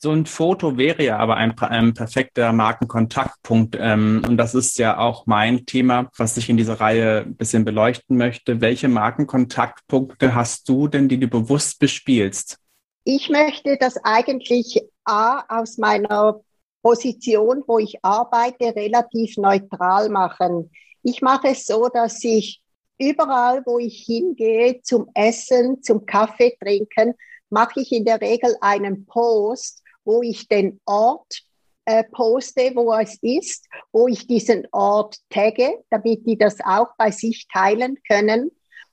So 0.00 0.12
ein 0.12 0.26
Foto 0.26 0.78
wäre 0.78 1.02
ja 1.02 1.18
aber 1.18 1.36
ein, 1.36 1.58
ein 1.58 1.92
perfekter 1.92 2.52
Markenkontaktpunkt. 2.52 3.76
Ähm, 3.80 4.22
und 4.28 4.36
das 4.36 4.54
ist 4.54 4.78
ja 4.78 4.96
auch 4.98 5.26
mein 5.26 5.66
Thema, 5.66 6.08
was 6.16 6.36
ich 6.36 6.48
in 6.48 6.56
dieser 6.56 6.80
Reihe 6.80 7.24
ein 7.26 7.34
bisschen 7.34 7.64
beleuchten 7.64 8.16
möchte. 8.16 8.60
Welche 8.60 8.86
Markenkontaktpunkte 8.86 10.36
hast 10.36 10.68
du 10.68 10.86
denn, 10.86 11.08
die 11.08 11.18
du 11.18 11.26
bewusst 11.26 11.80
bespielst? 11.80 12.58
Ich 13.02 13.28
möchte 13.28 13.76
das 13.76 13.96
eigentlich 14.04 14.80
A 15.04 15.42
aus 15.48 15.78
meiner 15.78 16.42
Position, 16.80 17.64
wo 17.66 17.80
ich 17.80 17.98
arbeite, 18.02 18.76
relativ 18.76 19.36
neutral 19.36 20.10
machen. 20.10 20.70
Ich 21.02 21.22
mache 21.22 21.48
es 21.48 21.66
so, 21.66 21.88
dass 21.88 22.22
ich 22.22 22.62
überall, 22.98 23.62
wo 23.66 23.80
ich 23.80 24.04
hingehe, 24.06 24.80
zum 24.82 25.08
Essen, 25.14 25.82
zum 25.82 26.06
Kaffee 26.06 26.56
trinken, 26.62 27.14
mache 27.50 27.80
ich 27.80 27.90
in 27.90 28.04
der 28.04 28.20
Regel 28.20 28.54
einen 28.60 29.06
Post, 29.06 29.82
wo 30.08 30.22
ich 30.22 30.48
den 30.48 30.80
Ort 30.86 31.42
äh, 31.84 32.02
poste, 32.02 32.72
wo 32.74 32.94
es 32.94 33.18
ist, 33.20 33.66
wo 33.92 34.08
ich 34.08 34.26
diesen 34.26 34.66
Ort 34.72 35.16
tagge, 35.28 35.84
damit 35.90 36.26
die 36.26 36.38
das 36.38 36.56
auch 36.64 36.88
bei 36.96 37.10
sich 37.10 37.46
teilen 37.52 37.98
können. 38.08 38.50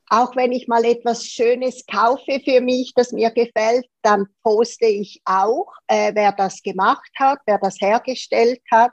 Auch 0.10 0.36
wenn 0.36 0.51
ich 0.51 0.67
mal 0.67 0.84
etwas 0.84 1.23
Schönes 1.23 1.86
kaufe 1.88 2.41
für 2.43 2.60
mich, 2.60 2.93
das 2.95 3.13
mir 3.13 3.32
gefällt, 3.32 3.86
dann 4.01 4.28
poste 4.43 4.88
ich 4.88 5.21
auch, 5.23 5.71
äh, 5.88 6.12
wer 6.13 6.34
das 6.34 6.62
gemacht 6.62 7.10
hat, 7.17 7.39
wer 7.45 7.60
das 7.60 7.80
hergestellt 7.80 8.62
hat. 8.69 8.91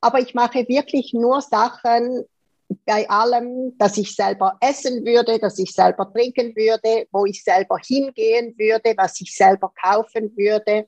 Aber 0.00 0.20
ich 0.20 0.34
mache 0.34 0.66
wirklich 0.68 1.12
nur 1.12 1.40
Sachen 1.40 2.24
bei 2.86 3.10
allem, 3.10 3.76
dass 3.78 3.98
ich 3.98 4.14
selber 4.14 4.56
essen 4.60 5.04
würde, 5.04 5.40
dass 5.40 5.58
ich 5.58 5.72
selber 5.72 6.10
trinken 6.12 6.54
würde, 6.54 7.06
wo 7.10 7.26
ich 7.26 7.42
selber 7.42 7.78
hingehen 7.84 8.54
würde, 8.56 8.94
was 8.96 9.20
ich 9.20 9.36
selber 9.36 9.72
kaufen 9.82 10.36
würde. 10.36 10.86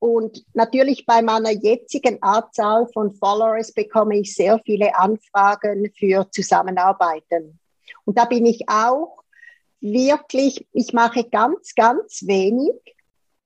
Und 0.00 0.44
natürlich 0.54 1.04
bei 1.04 1.20
meiner 1.20 1.50
jetzigen 1.50 2.22
Anzahl 2.22 2.88
von 2.92 3.14
Followers 3.14 3.72
bekomme 3.72 4.18
ich 4.18 4.34
sehr 4.34 4.58
viele 4.64 4.98
Anfragen 4.98 5.92
für 5.96 6.26
Zusammenarbeiten. 6.30 7.60
Und 8.06 8.16
da 8.18 8.24
bin 8.24 8.46
ich 8.46 8.66
auch 8.66 9.22
wirklich, 9.80 10.66
ich 10.72 10.94
mache 10.94 11.24
ganz, 11.24 11.74
ganz 11.74 12.26
wenig, 12.26 12.72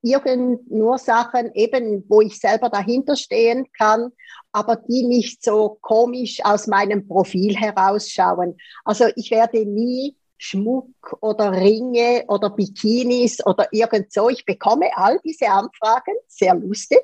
irgend 0.00 0.70
nur 0.70 0.98
Sachen 0.98 1.52
eben, 1.54 2.04
wo 2.08 2.20
ich 2.20 2.38
selber 2.38 2.68
dahinter 2.68 3.16
stehen 3.16 3.66
kann, 3.76 4.12
aber 4.52 4.76
die 4.76 5.04
nicht 5.04 5.42
so 5.42 5.78
komisch 5.80 6.38
aus 6.44 6.68
meinem 6.68 7.08
Profil 7.08 7.56
herausschauen. 7.56 8.56
Also 8.84 9.06
ich 9.16 9.32
werde 9.32 9.64
nie 9.64 10.14
Schmuck 10.36 11.16
oder 11.20 11.52
Ringe 11.52 12.24
oder 12.28 12.50
Bikinis 12.50 13.44
oder 13.44 13.68
irgend 13.72 14.12
so. 14.12 14.28
Ich 14.28 14.44
bekomme 14.44 14.90
all 14.96 15.18
diese 15.24 15.48
Anfragen, 15.48 16.14
sehr 16.28 16.54
lustig, 16.54 17.00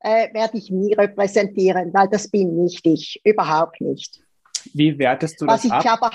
äh, 0.00 0.32
werde 0.32 0.58
ich 0.58 0.70
nie 0.70 0.94
repräsentieren, 0.94 1.92
weil 1.92 2.08
das 2.08 2.28
bin 2.28 2.56
nicht 2.62 2.86
ich, 2.86 3.20
überhaupt 3.24 3.80
nicht. 3.80 4.20
Wie 4.72 4.98
wertest 4.98 5.40
du 5.40 5.46
Was 5.46 5.62
das 5.62 5.84
ich 5.84 5.90
aber 5.90 6.10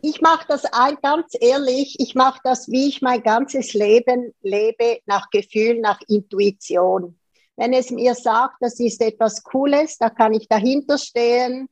ich 0.00 0.20
mache 0.20 0.46
das 0.48 0.64
ein, 0.66 0.96
ganz 1.02 1.32
ehrlich, 1.40 1.96
ich 1.98 2.14
mache 2.14 2.40
das, 2.44 2.68
wie 2.68 2.88
ich 2.88 3.02
mein 3.02 3.22
ganzes 3.22 3.74
Leben 3.74 4.32
lebe, 4.42 5.00
nach 5.06 5.28
Gefühl, 5.30 5.80
nach 5.80 6.00
Intuition. 6.06 7.18
Wenn 7.56 7.72
es 7.72 7.90
mir 7.90 8.14
sagt, 8.14 8.56
das 8.60 8.78
ist 8.78 9.00
etwas 9.00 9.42
Cooles, 9.42 9.98
da 9.98 10.10
kann 10.10 10.34
ich 10.34 10.46
dahinter 10.46 10.98
stehen, 10.98 11.68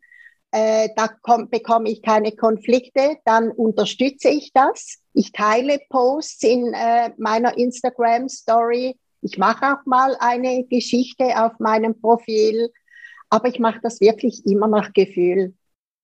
äh, 0.54 0.90
da 0.94 1.08
komm, 1.22 1.50
bekomme 1.50 1.90
ich 1.90 2.00
keine 2.00 2.30
Konflikte, 2.30 3.16
dann 3.24 3.50
unterstütze 3.50 4.28
ich 4.28 4.52
das. 4.52 5.00
Ich 5.12 5.32
teile 5.32 5.80
Posts 5.90 6.44
in 6.44 6.72
äh, 6.72 7.10
meiner 7.18 7.58
Instagram-Story. 7.58 8.96
Ich 9.20 9.36
mache 9.36 9.74
auch 9.74 9.84
mal 9.84 10.16
eine 10.20 10.64
Geschichte 10.64 11.24
auf 11.44 11.58
meinem 11.58 12.00
Profil, 12.00 12.70
aber 13.30 13.48
ich 13.48 13.58
mache 13.58 13.80
das 13.82 14.00
wirklich 14.00 14.46
immer 14.46 14.68
nach 14.68 14.92
Gefühl. 14.92 15.54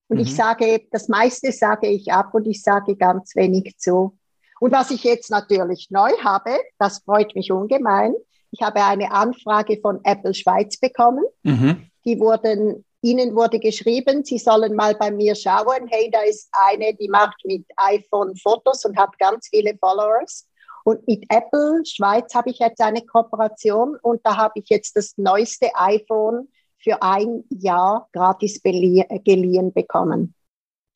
Und 0.09 0.17
mhm. 0.17 0.25
ich 0.25 0.35
sage, 0.35 0.83
das 0.91 1.07
meiste 1.07 1.53
sage 1.53 1.87
ich 1.87 2.13
ab 2.13 2.35
und 2.35 2.49
ich 2.49 2.61
sage 2.61 2.97
ganz 2.97 3.37
wenig 3.37 3.77
zu. 3.79 4.19
Und 4.59 4.73
was 4.73 4.91
ich 4.91 5.05
jetzt 5.05 5.31
natürlich 5.31 5.91
neu 5.91 6.11
habe, 6.25 6.59
das 6.81 7.05
freut 7.05 7.37
mich 7.37 7.53
ungemein. 7.53 8.15
Ich 8.51 8.63
habe 8.63 8.85
eine 8.85 9.13
Anfrage 9.13 9.79
von 9.81 10.01
Apple 10.03 10.35
Schweiz 10.35 10.77
bekommen. 10.77 11.23
Mhm. 11.45 11.89
Die 12.05 12.19
wurden, 12.19 12.85
ihnen 13.03 13.35
wurde 13.35 13.59
geschrieben, 13.59 14.25
sie 14.25 14.39
sollen 14.39 14.75
mal 14.75 14.95
bei 14.95 15.11
mir 15.11 15.35
schauen. 15.35 15.89
Hey, 15.89 16.11
da 16.11 16.21
ist 16.23 16.49
eine, 16.69 16.95
die 16.95 17.09
macht 17.09 17.37
mit 17.45 17.65
iPhone 17.77 18.37
Fotos 18.37 18.85
und 18.85 18.97
hat 18.97 19.19
ganz 19.19 19.49
viele 19.49 19.77
Followers. 19.79 20.47
Und 20.85 21.07
mit 21.07 21.25
Apple 21.29 21.83
Schweiz 21.85 22.35
habe 22.35 22.51
ich 22.51 22.59
jetzt 22.59 22.81
eine 22.81 23.03
Kooperation 23.03 23.97
und 24.03 24.21
da 24.25 24.37
habe 24.37 24.55
ich 24.57 24.69
jetzt 24.69 24.97
das 24.97 25.15
neueste 25.17 25.69
iPhone 25.75 26.49
für 26.79 27.03
ein 27.03 27.45
Jahr 27.51 28.09
gratis 28.13 28.63
geliehen 28.63 29.73
bekommen. 29.73 30.35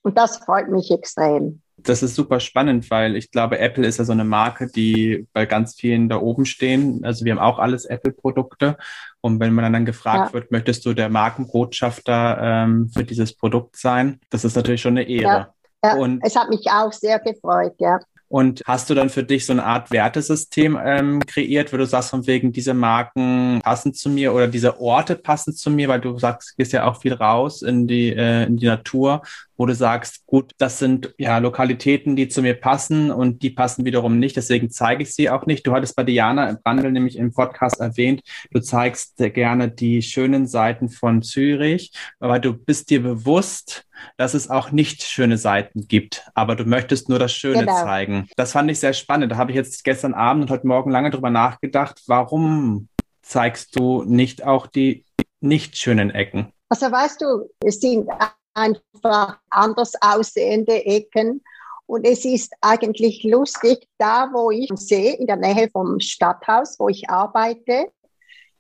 Und 0.03 0.19
das 0.19 0.39
freut 0.39 0.69
mich 0.69 0.91
extrem. 0.91 1.61
Das 1.77 2.03
ist 2.03 2.15
super 2.15 2.41
spannend, 2.41 2.91
weil 2.91 3.17
ich 3.17 3.31
glaube, 3.31 3.59
Apple 3.59 3.87
ist 3.87 3.99
ja 3.99 4.05
so 4.05 4.13
eine 4.13 4.25
Marke, 4.25 4.69
die 4.69 5.27
bei 5.33 5.45
ganz 5.45 5.75
vielen 5.75 6.09
da 6.09 6.21
oben 6.21 6.47
stehen. 6.47 7.05
Also 7.05 7.25
wir 7.25 7.33
haben 7.33 7.41
auch 7.41 7.59
alles 7.59 7.85
Apple-Produkte 7.85 8.77
Und 9.25 9.41
wenn 9.41 9.55
man 9.55 9.73
dann 9.73 9.87
gefragt 9.87 10.29
ja. 10.29 10.33
wird, 10.35 10.51
möchtest 10.51 10.85
du 10.85 10.93
der 10.93 11.09
Markenbotschafter 11.09 12.39
ähm, 12.43 12.91
für 12.95 13.05
dieses 13.05 13.35
Produkt 13.35 13.79
sein, 13.79 14.21
das 14.29 14.45
ist 14.45 14.55
natürlich 14.55 14.83
schon 14.83 14.99
eine 14.99 15.09
Ehre. 15.09 15.25
Ja. 15.25 15.55
Ja, 15.83 15.95
und 15.97 16.21
es 16.23 16.37
hat 16.37 16.51
mich 16.51 16.67
auch 16.71 16.93
sehr 16.93 17.19
gefreut, 17.21 17.73
ja. 17.79 18.01
Und 18.29 18.63
hast 18.67 18.91
du 18.91 18.95
dann 18.95 19.09
für 19.09 19.23
dich 19.23 19.47
so 19.47 19.55
eine 19.55 19.65
Art 19.65 19.91
Wertesystem 19.91 20.79
ähm, 20.83 21.21
kreiert, 21.25 21.73
wo 21.73 21.79
du 21.79 21.87
sagst, 21.87 22.11
von 22.11 22.27
wegen 22.27 22.53
diese 22.53 22.75
Marken 22.75 23.61
passen 23.63 23.95
zu 23.95 24.11
mir 24.11 24.35
oder 24.35 24.47
diese 24.47 24.79
Orte 24.79 25.17
passen 25.17 25.55
zu 25.55 25.71
mir, 25.71 25.89
weil 25.89 26.03
du 26.03 26.19
sagst, 26.19 26.51
du 26.51 26.57
gehst 26.59 26.75
ja 26.75 26.85
auch 26.85 27.01
viel 27.01 27.15
raus 27.15 27.63
in 27.63 27.87
die, 27.87 28.15
äh, 28.15 28.45
in 28.45 28.59
die 28.59 28.67
Natur, 28.67 29.23
wo 29.57 29.67
du 29.67 29.75
sagst, 29.75 30.27
gut, 30.27 30.53
das 30.59 30.79
sind 30.79 31.15
ja 31.19 31.39
Lokalitäten, 31.39 32.17
die 32.17 32.29
zu 32.29 32.43
mir 32.43 32.55
passen 32.55 33.11
und 33.11 33.43
die 33.43 33.51
passen 33.51 33.85
wiederum 33.85 34.19
nicht, 34.19 34.37
deswegen 34.37 34.71
zeige 34.71 35.03
ich 35.03 35.15
sie 35.15 35.31
auch 35.31 35.47
nicht. 35.47 35.67
Du 35.67 35.73
hattest 35.73 35.97
bei 35.97 36.03
Diana 36.03 36.59
Brandl 36.63 36.91
nämlich 36.91 37.17
im 37.17 37.33
Podcast 37.33 37.81
erwähnt, 37.81 38.23
du 38.51 38.61
zeigst 38.61 39.17
gerne 39.17 39.71
die 39.71 40.03
schönen 40.03 40.47
Seiten 40.47 40.89
von 40.89 41.23
Zürich, 41.23 41.93
aber 42.19 42.39
du 42.39 42.55
bist 42.55 42.91
dir 42.91 43.03
bewusst, 43.03 43.87
dass 44.17 44.35
es 44.35 44.51
auch 44.51 44.71
nicht 44.71 45.03
schöne 45.03 45.39
Seiten 45.39 45.87
gibt, 45.87 46.27
aber 46.35 46.57
du 46.57 46.65
möchtest 46.65 47.09
nur 47.09 47.19
das 47.19 47.33
Schöne 47.33 47.61
genau. 47.61 47.83
zeigen. 47.83 48.29
Das 48.37 48.53
fand 48.53 48.71
ich 48.71 48.81
sehr 48.81 48.93
spannend. 48.93 49.33
Da 49.33 49.37
habe 49.37 49.53
ich 49.53 49.57
jetzt 49.57 49.85
gestern 49.85 50.15
Abend 50.15 50.43
und 50.43 50.51
heute 50.51 50.67
Morgen 50.67 50.91
lange 50.91 51.11
drüber 51.11 51.31
nachgedacht, 51.31 52.03
warum 52.07 52.89
zeigst 53.23 53.77
du 53.77 54.05
nicht 54.05 54.45
auch 54.45 54.67
die 54.67 55.05
nicht 55.41 55.77
schönen 55.77 56.11
Ecken? 56.11 56.53
Also 56.69 56.91
weißt 56.91 57.21
du, 57.21 57.51
es 57.65 57.81
sind 57.81 58.09
einfach 58.55 59.39
anders 59.51 59.93
aussehende 60.01 60.85
Ecken. 60.85 61.43
Und 61.87 62.07
es 62.07 62.25
ist 62.25 62.53
eigentlich 62.61 63.25
lustig, 63.25 63.89
da 63.99 64.31
wo 64.33 64.51
ich 64.51 64.71
sehe, 64.75 65.15
in 65.15 65.27
der 65.27 65.37
Nähe 65.37 65.69
vom 65.71 66.01
Stadthaus, 66.01 66.79
wo 66.79 66.89
ich 66.89 67.11
arbeite, 67.11 67.91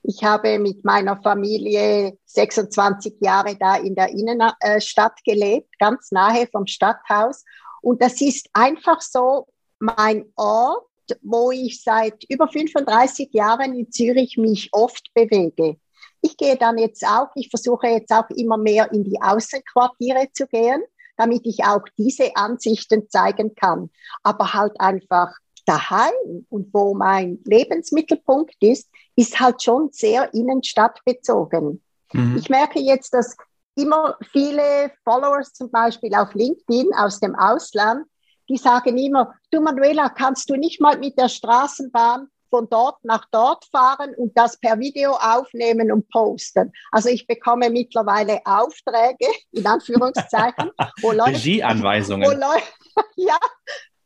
ich 0.07 0.23
habe 0.23 0.59
mit 0.59 0.85
meiner 0.85 1.17
Familie 1.23 2.19
26 2.27 3.17
Jahre 3.21 3.57
da 3.57 3.77
in 3.77 3.95
der 3.95 4.11
Innenstadt 4.11 5.25
gelebt, 5.25 5.79
ganz 5.79 6.13
nahe 6.13 6.47
vom 6.47 6.67
Stadthaus. 6.67 7.43
Und 7.81 8.03
das 8.03 8.21
ist 8.21 8.51
einfach 8.53 9.01
so 9.01 9.47
mein 9.79 10.27
Ort, 10.37 10.85
wo 11.23 11.53
ich 11.53 11.83
seit 11.83 12.23
über 12.29 12.49
35 12.49 13.31
Jahren 13.33 13.75
in 13.75 13.91
Zürich 13.91 14.37
mich 14.37 14.69
oft 14.73 15.09
bewege. 15.15 15.79
Ich 16.25 16.39
gehe 16.39 16.57
dann 16.57 16.79
jetzt 16.79 17.07
auch, 17.07 17.29
ich 17.35 17.51
versuche 17.51 17.89
jetzt 17.89 18.11
auch 18.11 18.29
immer 18.31 18.57
mehr 18.57 18.91
in 18.93 19.05
die 19.05 19.21
Außenquartiere 19.21 20.29
zu 20.33 20.47
gehen, 20.47 20.83
damit 21.19 21.43
ich 21.45 21.65
auch 21.65 21.83
diese 21.99 22.35
Ansichten 22.35 23.11
zeigen 23.11 23.55
kann. 23.55 23.91
Aber 24.23 24.55
halt 24.55 24.73
einfach 24.81 25.35
daheim 25.67 26.47
und 26.49 26.73
wo 26.73 26.95
mein 26.95 27.41
Lebensmittelpunkt 27.45 28.57
ist, 28.61 28.89
ist 29.17 29.39
halt 29.39 29.63
schon 29.63 29.91
sehr 29.93 30.33
innenstadtbezogen. 30.33 31.83
Mhm. 32.15 32.37
Ich 32.39 32.49
merke 32.49 32.81
jetzt, 32.81 33.13
dass 33.13 33.37
immer 33.75 34.17
viele 34.33 34.93
Followers 35.05 35.53
zum 35.53 35.71
Beispiel 35.71 36.15
auf 36.15 36.33
LinkedIn 36.33 36.95
aus 36.97 37.21
dem 37.21 37.35
Ausland, 37.35 38.07
die 38.49 38.57
sagen 38.57 38.97
immer, 38.97 39.35
du 39.51 39.61
Manuela, 39.61 40.09
kannst 40.09 40.49
du 40.49 40.57
nicht 40.57 40.81
mal 40.81 40.99
mit 40.99 41.19
der 41.19 41.29
Straßenbahn 41.29 42.29
von 42.55 42.69
dort 42.71 43.05
nach 43.05 43.27
dort 43.33 43.65
fahren 43.65 44.15
und 44.15 44.39
das 44.39 44.57
per 44.61 44.79
Video 44.79 45.15
aufnehmen 45.15 45.91
und 45.91 46.09
posten. 46.09 46.73
Also 46.93 47.09
ich 47.09 47.27
bekomme 47.27 47.69
mittlerweile 47.69 48.41
Aufträge, 48.45 49.27
in 49.51 49.67
Anführungszeichen, 49.67 50.71
wo 51.03 51.11
Leute, 51.13 51.33
Regieanweisungen. 51.33 52.31
Wo 52.31 52.33
Leute, 52.33 52.63
ja, 53.17 53.39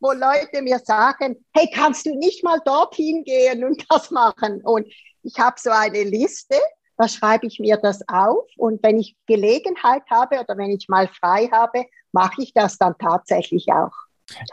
wo 0.00 0.12
Leute 0.12 0.62
mir 0.62 0.78
sagen, 0.78 1.44
hey, 1.52 1.68
kannst 1.70 2.06
du 2.06 2.16
nicht 2.16 2.42
mal 2.42 2.58
dorthin 2.64 3.22
gehen 3.22 3.64
und 3.64 3.84
das 3.90 4.11
machen? 4.11 4.62
Und 4.62 4.87
ich 5.22 5.38
habe 5.38 5.56
so 5.61 5.68
eine 5.68 6.04
Liste, 6.04 6.56
da 6.96 7.06
schreibe 7.06 7.46
ich 7.46 7.58
mir 7.58 7.76
das 7.76 8.00
auf 8.08 8.46
und 8.56 8.82
wenn 8.82 8.98
ich 8.98 9.14
Gelegenheit 9.26 10.04
habe 10.11 10.40
oder 10.40 10.56
wenn 10.56 10.70
ich 10.70 10.88
mal 10.88 11.06
frei 11.08 11.50
habe, 11.52 11.84
mache 12.12 12.40
ich 12.40 12.54
das 12.54 12.78
dann 12.78 12.94
tatsächlich 12.98 13.66
auch. 13.70 13.92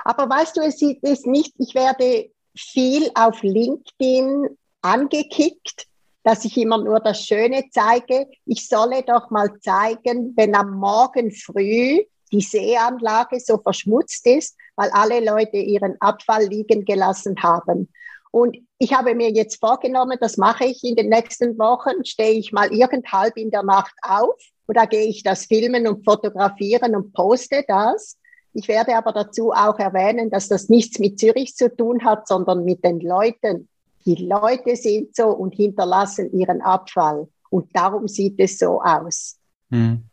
Aber 0.04 0.30
weißt 0.30 0.58
du, 0.58 0.62
es 0.62 0.82
ist 0.82 1.28
nicht, 1.28 1.54
ich 1.60 1.76
werde 1.76 2.30
viel 2.56 3.10
auf 3.16 3.42
LinkedIn 3.44 4.50
angekickt, 4.82 5.88
dass 6.24 6.46
ich 6.46 6.58
immer 6.58 6.78
nur 6.78 7.00
das 7.00 7.24
Schöne 7.24 7.66
zeige. 7.72 8.28
Ich 8.46 8.68
solle 8.68 9.04
doch 9.04 9.30
mal 9.30 9.60
zeigen, 9.60 10.34
wenn 10.36 10.56
am 10.56 10.78
Morgen 10.78 11.32
früh 11.32 12.04
die 12.32 12.42
Seeanlage 12.42 13.40
so 13.40 13.58
verschmutzt 13.58 14.26
ist, 14.26 14.58
weil 14.76 14.90
alle 14.92 15.24
Leute 15.24 15.58
ihren 15.58 15.96
Abfall 16.02 16.46
liegen 16.48 16.84
gelassen 16.84 17.36
haben. 17.42 17.90
Und 18.32 18.58
ich 18.80 18.94
habe 18.94 19.16
mir 19.16 19.32
jetzt 19.32 19.60
vorgenommen, 19.60 20.18
das 20.20 20.36
mache 20.36 20.66
ich 20.66 20.84
in 20.84 20.96
den 20.96 21.10
nächsten 21.10 21.58
Wochen, 21.58 22.04
stehe 22.04 22.34
ich 22.34 22.52
mal 22.52 22.74
irgendhalb 22.74 23.38
in 23.38 23.52
der 23.52 23.64
Nacht 23.64 23.94
auf 24.02 24.36
da 24.68 24.86
gehe 24.86 25.06
ich 25.06 25.24
das 25.24 25.46
filmen 25.46 25.88
und 25.88 26.04
fotografieren 26.04 26.96
und 26.96 27.14
poste 27.14 27.64
das. 27.68 28.18
Ich 28.56 28.70
werde 28.70 28.96
aber 28.96 29.12
dazu 29.12 29.52
auch 29.52 29.78
erwähnen, 29.80 30.30
dass 30.30 30.48
das 30.48 30.70
nichts 30.70 30.98
mit 30.98 31.20
Zürich 31.20 31.56
zu 31.56 31.76
tun 31.76 32.06
hat, 32.06 32.26
sondern 32.26 32.64
mit 32.64 32.86
den 32.86 33.02
Leuten. 33.02 33.68
Die 34.06 34.16
Leute 34.16 34.78
sind 34.78 35.14
so 35.14 35.28
und 35.28 35.56
hinterlassen 35.56 36.32
ihren 36.32 36.62
Abfall. 36.62 37.28
Und 37.50 37.76
darum 37.76 38.08
sieht 38.08 38.40
es 38.40 38.58
so 38.58 38.82
aus. 38.82 39.38
Hm. 39.72 40.06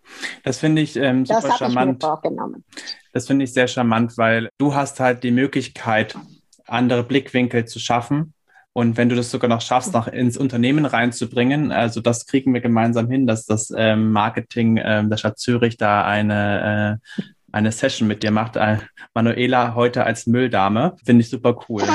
Das 0.43 0.59
finde 0.59 0.83
ich 0.83 0.97
ähm, 0.97 1.25
super 1.25 1.41
das 1.49 1.59
charmant. 1.59 2.05
Das 3.13 3.29
finde 3.29 3.45
ich 3.45 3.53
sehr 3.53 3.69
charmant, 3.69 4.19
weil 4.19 4.49
du 4.59 4.75
hast 4.75 4.99
halt 4.99 5.23
die 5.23 5.31
Möglichkeit, 5.31 6.17
andere 6.67 7.05
Blickwinkel 7.05 7.67
zu 7.67 7.79
schaffen. 7.79 8.35
Und 8.73 8.97
wenn 8.97 9.09
du 9.09 9.15
das 9.15 9.31
sogar 9.31 9.51
noch 9.51 9.61
schaffst, 9.61 9.93
noch 9.93 10.09
ins 10.09 10.37
Unternehmen 10.37 10.87
reinzubringen, 10.87 11.71
also 11.71 12.01
das 12.01 12.27
kriegen 12.27 12.55
wir 12.55 12.61
gemeinsam 12.61 13.09
hin, 13.09 13.27
dass 13.27 13.45
das 13.45 13.73
ähm, 13.77 14.11
Marketing 14.11 14.81
ähm, 14.83 15.11
der 15.11 15.19
Stadt 15.19 15.39
Zürich 15.39 15.77
da 15.77 16.05
eine, 16.05 16.99
äh, 17.19 17.23
eine 17.53 17.71
Session 17.73 18.09
mit 18.09 18.23
dir 18.23 18.31
macht. 18.31 18.57
Äh, 18.57 18.79
Manuela 19.15 19.75
heute 19.75 20.05
als 20.05 20.27
Mülldame. 20.27 20.97
Finde 21.05 21.23
ich 21.23 21.31
super 21.31 21.59
cool. 21.69 21.83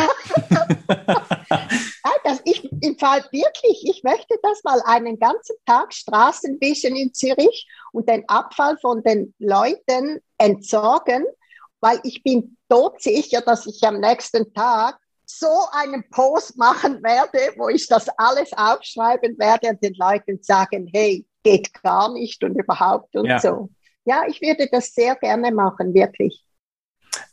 das, 2.24 2.42
ich, 2.46 2.70
Im 2.82 2.98
Fall 2.98 3.24
wirklich, 3.32 3.86
ich 3.88 4.04
möchte 4.04 4.36
das 4.44 4.64
mal 4.64 4.82
einen 4.86 5.18
ganzen 5.20 5.56
Tag 5.66 5.94
Straßenwischen 5.94 6.96
in 6.96 7.14
Zürich 7.14 7.68
und 7.92 8.08
den 8.10 8.28
Abfall 8.28 8.78
von 8.78 9.02
den 9.04 9.34
Leuten 9.40 10.20
entsorgen, 10.38 11.26
weil 11.80 12.00
ich 12.04 12.24
bin 12.24 12.58
todsicher, 12.70 13.42
dass 13.42 13.66
ich 13.66 13.82
am 13.84 14.00
nächsten 14.00 14.54
Tag 14.54 15.00
so 15.26 15.66
einen 15.72 16.10
Post 16.10 16.58
machen 16.58 17.04
werde, 17.04 17.54
wo 17.58 17.70
ich 17.70 17.88
das 17.88 18.08
alles 18.18 18.54
aufschreiben 18.54 19.38
werde 19.38 19.70
und 19.70 19.84
den 19.84 19.94
Leuten 19.96 20.40
sagen, 20.42 20.90
hey, 20.94 21.26
geht 21.44 21.74
gar 21.82 22.12
nicht 22.14 22.44
und 22.44 22.56
überhaupt 22.56 23.16
und 23.16 23.26
ja. 23.26 23.40
so. 23.40 23.70
Ja, 24.08 24.24
ich 24.26 24.42
würde 24.42 24.70
das 24.72 24.94
sehr 24.94 25.18
gerne 25.18 25.52
machen, 25.52 25.94
wirklich. 25.94 26.42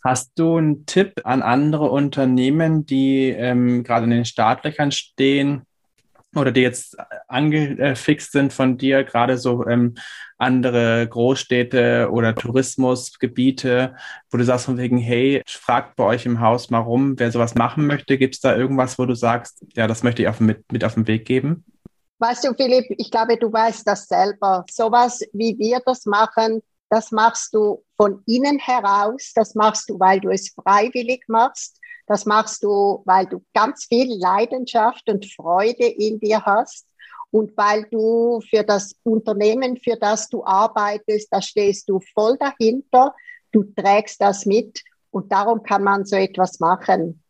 Hast 0.02 0.32
du 0.37 0.56
einen 0.56 0.87
Tipp 0.87 1.20
an 1.22 1.40
andere 1.40 1.88
Unternehmen, 1.88 2.84
die 2.84 3.28
ähm, 3.28 3.84
gerade 3.84 4.04
in 4.06 4.10
den 4.10 4.24
Startlöchern 4.24 4.90
stehen 4.90 5.62
oder 6.34 6.50
die 6.50 6.62
jetzt 6.62 6.96
angefixt 7.28 8.32
sind 8.32 8.52
von 8.52 8.76
dir, 8.76 9.04
gerade 9.04 9.38
so 9.38 9.64
ähm, 9.68 9.94
andere 10.37 11.06
Großstädte 11.06 12.08
oder 12.10 12.34
Tourismusgebiete, 12.34 13.94
wo 14.32 14.38
du 14.38 14.44
sagst 14.44 14.64
von 14.64 14.76
wegen, 14.76 14.98
hey, 14.98 15.42
fragt 15.46 15.94
bei 15.94 16.02
euch 16.02 16.26
im 16.26 16.40
Haus 16.40 16.70
mal 16.70 16.80
rum, 16.80 17.14
wer 17.18 17.30
sowas 17.30 17.54
machen 17.54 17.87
möchte. 17.87 18.18
Gibt 18.18 18.34
es 18.34 18.40
da 18.40 18.56
irgendwas, 18.56 18.98
wo 18.98 19.06
du 19.06 19.14
sagst, 19.14 19.64
ja, 19.76 19.87
das 19.87 20.02
möchte 20.02 20.22
ich 20.22 20.28
auf, 20.28 20.40
mit, 20.40 20.72
mit 20.72 20.82
auf 20.82 20.94
den 20.94 21.06
Weg 21.06 21.24
geben? 21.24 21.64
Weißt 22.26 22.42
du, 22.44 22.54
Philipp, 22.54 22.87
ich 22.88 23.10
glaube, 23.10 23.37
du 23.37 23.52
weißt 23.52 23.87
das 23.87 24.06
selber. 24.06 24.64
Sowas, 24.70 25.20
wie 25.34 25.58
wir 25.58 25.82
das 25.84 26.06
machen, 26.06 26.62
das 26.88 27.12
machst 27.12 27.52
du 27.52 27.84
von 27.98 28.22
innen 28.24 28.58
heraus, 28.58 29.32
das 29.34 29.54
machst 29.54 29.90
du, 29.90 30.00
weil 30.00 30.20
du 30.20 30.30
es 30.30 30.48
freiwillig 30.54 31.24
machst, 31.28 31.78
das 32.06 32.24
machst 32.24 32.64
du, 32.64 33.02
weil 33.04 33.26
du 33.26 33.44
ganz 33.52 33.84
viel 33.84 34.18
Leidenschaft 34.18 35.06
und 35.10 35.30
Freude 35.34 35.84
in 35.84 36.18
dir 36.18 36.42
hast. 36.46 36.87
Und 37.30 37.54
weil 37.58 37.84
du 37.90 38.40
für 38.48 38.62
das 38.62 38.94
Unternehmen, 39.02 39.76
für 39.76 39.96
das 39.96 40.30
du 40.30 40.46
arbeitest, 40.46 41.28
da 41.30 41.42
stehst 41.42 41.90
du 41.90 42.00
voll 42.14 42.38
dahinter, 42.38 43.14
du 43.52 43.64
trägst 43.64 44.22
das 44.22 44.46
mit. 44.46 44.82
Und 45.10 45.30
darum 45.30 45.62
kann 45.62 45.84
man 45.84 46.06
so 46.06 46.16
etwas 46.16 46.58
machen. 46.58 47.22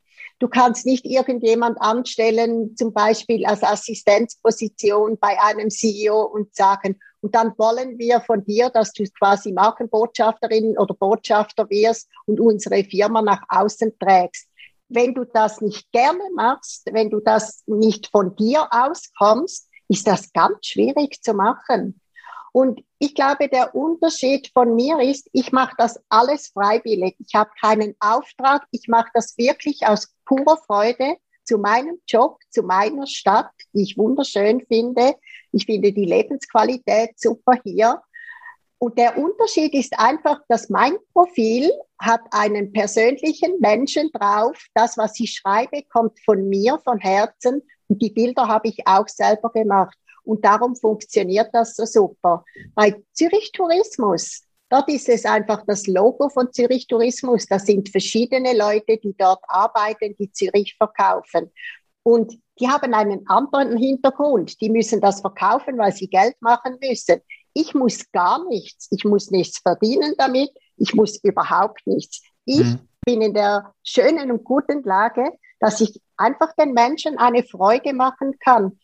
Du 0.44 0.50
kannst 0.50 0.84
nicht 0.84 1.06
irgendjemand 1.06 1.80
anstellen, 1.80 2.76
zum 2.76 2.92
Beispiel 2.92 3.46
als 3.46 3.62
Assistenzposition 3.62 5.16
bei 5.18 5.40
einem 5.40 5.70
CEO 5.70 6.20
und 6.20 6.54
sagen, 6.54 7.00
und 7.22 7.34
dann 7.34 7.54
wollen 7.56 7.98
wir 7.98 8.20
von 8.20 8.44
dir, 8.44 8.68
dass 8.68 8.92
du 8.92 9.04
quasi 9.18 9.52
Markenbotschafterin 9.52 10.76
oder 10.76 10.92
Botschafter 10.92 11.70
wirst 11.70 12.10
und 12.26 12.40
unsere 12.40 12.84
Firma 12.84 13.22
nach 13.22 13.40
außen 13.48 13.98
trägst. 13.98 14.46
Wenn 14.90 15.14
du 15.14 15.24
das 15.24 15.62
nicht 15.62 15.90
gerne 15.92 16.24
machst, 16.34 16.90
wenn 16.92 17.08
du 17.08 17.20
das 17.20 17.62
nicht 17.64 18.08
von 18.08 18.36
dir 18.36 18.68
auskommst, 18.70 19.70
ist 19.88 20.06
das 20.06 20.30
ganz 20.34 20.66
schwierig 20.66 21.22
zu 21.22 21.32
machen. 21.32 22.02
Und 22.54 22.84
ich 23.00 23.16
glaube, 23.16 23.48
der 23.48 23.74
Unterschied 23.74 24.48
von 24.54 24.76
mir 24.76 25.00
ist, 25.00 25.28
ich 25.32 25.50
mache 25.50 25.74
das 25.76 26.00
alles 26.08 26.52
freiwillig. 26.54 27.16
Ich 27.18 27.34
habe 27.34 27.50
keinen 27.60 27.96
Auftrag. 27.98 28.64
Ich 28.70 28.86
mache 28.86 29.10
das 29.12 29.36
wirklich 29.36 29.84
aus 29.88 30.14
purer 30.24 30.56
Freude, 30.58 31.16
zu 31.42 31.58
meinem 31.58 31.98
Job, 32.06 32.38
zu 32.50 32.62
meiner 32.62 33.08
Stadt, 33.08 33.50
die 33.72 33.82
ich 33.82 33.98
wunderschön 33.98 34.64
finde. 34.68 35.16
Ich 35.50 35.66
finde 35.66 35.92
die 35.92 36.04
Lebensqualität 36.04 37.18
super 37.18 37.54
hier. 37.64 38.00
Und 38.78 38.98
der 38.98 39.18
Unterschied 39.18 39.74
ist 39.74 39.98
einfach, 39.98 40.38
dass 40.48 40.70
mein 40.70 40.96
Profil 41.12 41.72
hat 41.98 42.20
einen 42.30 42.72
persönlichen 42.72 43.58
Menschen 43.58 44.12
drauf. 44.12 44.64
Das, 44.74 44.96
was 44.96 45.18
ich 45.18 45.32
schreibe, 45.32 45.82
kommt 45.92 46.20
von 46.24 46.48
mir, 46.48 46.78
von 46.84 47.00
Herzen. 47.00 47.62
Und 47.88 48.00
die 48.00 48.10
Bilder 48.10 48.46
habe 48.46 48.68
ich 48.68 48.86
auch 48.86 49.08
selber 49.08 49.50
gemacht. 49.50 49.98
Und 50.24 50.44
darum 50.44 50.74
funktioniert 50.74 51.50
das 51.52 51.76
so 51.76 51.84
super. 51.84 52.44
Bei 52.74 53.02
Zürich 53.12 53.52
Tourismus, 53.52 54.42
dort 54.68 54.88
ist 54.88 55.08
es 55.08 55.24
einfach 55.24 55.64
das 55.66 55.86
Logo 55.86 56.28
von 56.28 56.52
Zürich 56.52 56.86
Tourismus. 56.86 57.46
Das 57.46 57.66
sind 57.66 57.88
verschiedene 57.90 58.56
Leute, 58.56 58.96
die 58.96 59.14
dort 59.16 59.42
arbeiten, 59.48 60.16
die 60.18 60.32
Zürich 60.32 60.74
verkaufen. 60.76 61.50
Und 62.02 62.38
die 62.58 62.68
haben 62.68 62.94
einen 62.94 63.28
anderen 63.28 63.76
Hintergrund. 63.76 64.60
Die 64.60 64.70
müssen 64.70 65.00
das 65.00 65.20
verkaufen, 65.20 65.78
weil 65.78 65.92
sie 65.92 66.08
Geld 66.08 66.36
machen 66.40 66.78
müssen. 66.80 67.20
Ich 67.52 67.74
muss 67.74 68.10
gar 68.12 68.44
nichts. 68.48 68.88
Ich 68.90 69.04
muss 69.04 69.30
nichts 69.30 69.58
verdienen 69.58 70.14
damit. 70.18 70.50
Ich 70.76 70.94
muss 70.94 71.22
überhaupt 71.22 71.86
nichts. 71.86 72.22
Ich 72.44 72.64
mhm. 72.64 72.88
bin 73.04 73.22
in 73.22 73.34
der 73.34 73.74
schönen 73.82 74.30
und 74.30 74.44
guten 74.44 74.82
Lage, 74.82 75.32
dass 75.60 75.80
ich 75.80 76.00
einfach 76.16 76.52
den 76.54 76.72
Menschen 76.72 77.18
eine 77.18 77.42
Freude 77.42 77.92
machen 77.92 78.38
kann. 78.38 78.78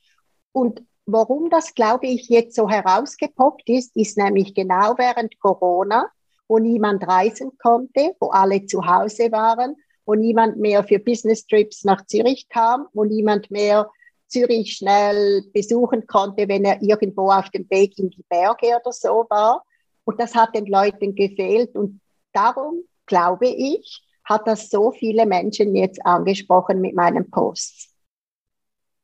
Und 0.52 0.82
Warum 1.12 1.50
das, 1.50 1.74
glaube 1.74 2.06
ich, 2.06 2.28
jetzt 2.28 2.54
so 2.54 2.68
herausgepoppt 2.68 3.68
ist, 3.68 3.96
ist 3.96 4.16
nämlich 4.16 4.54
genau 4.54 4.94
während 4.96 5.40
Corona, 5.40 6.06
wo 6.46 6.58
niemand 6.58 7.04
reisen 7.06 7.50
konnte, 7.58 8.14
wo 8.20 8.28
alle 8.28 8.64
zu 8.66 8.86
Hause 8.86 9.32
waren, 9.32 9.74
wo 10.06 10.14
niemand 10.14 10.58
mehr 10.58 10.84
für 10.84 11.00
Business 11.00 11.44
Trips 11.46 11.82
nach 11.82 12.06
Zürich 12.06 12.48
kam, 12.48 12.86
wo 12.92 13.02
niemand 13.04 13.50
mehr 13.50 13.90
Zürich 14.28 14.76
schnell 14.76 15.42
besuchen 15.52 16.06
konnte, 16.06 16.46
wenn 16.46 16.64
er 16.64 16.80
irgendwo 16.80 17.32
auf 17.32 17.50
dem 17.50 17.68
Weg 17.70 17.98
in 17.98 18.10
die 18.10 18.24
Berge 18.28 18.78
oder 18.80 18.92
so 18.92 19.26
war. 19.28 19.64
Und 20.04 20.20
das 20.20 20.36
hat 20.36 20.54
den 20.54 20.66
Leuten 20.66 21.16
gefehlt. 21.16 21.74
Und 21.74 22.00
darum, 22.32 22.84
glaube 23.06 23.48
ich, 23.48 24.04
hat 24.22 24.46
das 24.46 24.70
so 24.70 24.92
viele 24.92 25.26
Menschen 25.26 25.74
jetzt 25.74 26.06
angesprochen 26.06 26.80
mit 26.80 26.94
meinem 26.94 27.28
Post. 27.32 27.90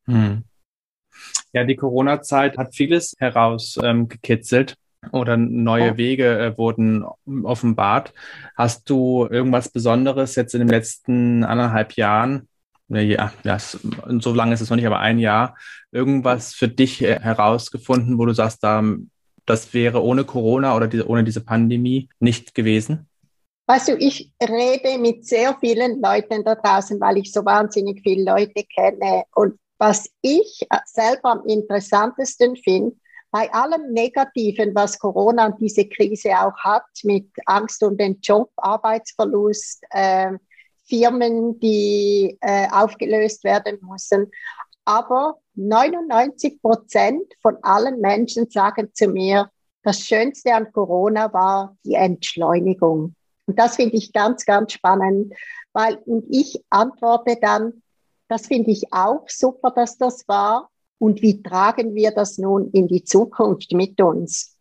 Hm. 0.04 0.44
Ja, 1.56 1.64
die 1.64 1.76
Corona-Zeit 1.76 2.58
hat 2.58 2.74
vieles 2.74 3.14
herausgekitzelt 3.18 4.76
ähm, 5.02 5.08
oder 5.10 5.38
neue 5.38 5.92
oh. 5.92 5.96
Wege 5.96 6.38
äh, 6.38 6.58
wurden 6.58 7.02
offenbart. 7.44 8.12
Hast 8.54 8.90
du 8.90 9.26
irgendwas 9.30 9.70
Besonderes 9.70 10.34
jetzt 10.34 10.52
in 10.52 10.58
den 10.58 10.68
letzten 10.68 11.44
anderthalb 11.44 11.94
Jahren 11.94 12.46
ja, 12.88 13.32
ja, 13.42 13.58
so 13.58 14.34
lange 14.34 14.52
ist 14.52 14.60
es 14.60 14.68
noch 14.68 14.76
nicht, 14.76 14.86
aber 14.86 15.00
ein 15.00 15.18
Jahr, 15.18 15.56
irgendwas 15.92 16.52
für 16.52 16.68
dich 16.68 17.02
äh, 17.02 17.20
herausgefunden, 17.20 18.18
wo 18.18 18.26
du 18.26 18.34
sagst, 18.34 18.62
da, 18.62 18.84
das 19.46 19.72
wäre 19.72 20.04
ohne 20.04 20.24
Corona 20.24 20.76
oder 20.76 20.88
diese, 20.88 21.08
ohne 21.08 21.24
diese 21.24 21.40
Pandemie 21.40 22.10
nicht 22.20 22.54
gewesen? 22.54 23.08
Weißt 23.66 23.88
du, 23.88 23.96
ich 23.96 24.30
rede 24.40 24.98
mit 24.98 25.26
sehr 25.26 25.56
vielen 25.58 26.02
Leuten 26.02 26.44
da 26.44 26.54
draußen, 26.54 27.00
weil 27.00 27.16
ich 27.16 27.32
so 27.32 27.44
wahnsinnig 27.46 28.02
viele 28.02 28.30
Leute 28.30 28.62
kenne. 28.62 29.24
Und 29.34 29.58
was 29.78 30.08
ich 30.22 30.66
selber 30.86 31.32
am 31.32 31.46
interessantesten 31.46 32.56
finde, 32.56 32.96
bei 33.30 33.52
allem 33.52 33.92
Negativen, 33.92 34.74
was 34.74 34.98
Corona 34.98 35.46
und 35.46 35.60
diese 35.60 35.86
Krise 35.86 36.30
auch 36.30 36.56
hat, 36.58 36.86
mit 37.02 37.28
Angst 37.44 37.82
um 37.82 37.96
den 37.96 38.18
Job, 38.20 38.50
Arbeitsverlust, 38.56 39.84
äh, 39.90 40.32
Firmen, 40.88 41.58
die 41.60 42.38
äh, 42.40 42.68
aufgelöst 42.70 43.44
werden 43.44 43.78
müssen. 43.82 44.30
Aber 44.84 45.38
99 45.54 46.62
Prozent 46.62 47.34
von 47.42 47.56
allen 47.62 48.00
Menschen 48.00 48.48
sagen 48.48 48.90
zu 48.94 49.08
mir, 49.08 49.50
das 49.82 50.00
Schönste 50.00 50.54
an 50.54 50.72
Corona 50.72 51.32
war 51.32 51.76
die 51.84 51.94
Entschleunigung. 51.94 53.14
Und 53.46 53.58
das 53.58 53.76
finde 53.76 53.96
ich 53.96 54.12
ganz, 54.12 54.44
ganz 54.44 54.72
spannend, 54.72 55.34
weil, 55.72 55.96
und 56.06 56.24
ich 56.30 56.64
antworte 56.70 57.36
dann, 57.40 57.82
das 58.28 58.46
finde 58.46 58.70
ich 58.70 58.92
auch 58.92 59.28
super, 59.28 59.70
dass 59.70 59.98
das 59.98 60.26
war. 60.28 60.70
Und 60.98 61.22
wie 61.22 61.42
tragen 61.42 61.94
wir 61.94 62.10
das 62.10 62.38
nun 62.38 62.70
in 62.70 62.88
die 62.88 63.04
Zukunft 63.04 63.72
mit 63.72 64.00
uns? 64.00 64.56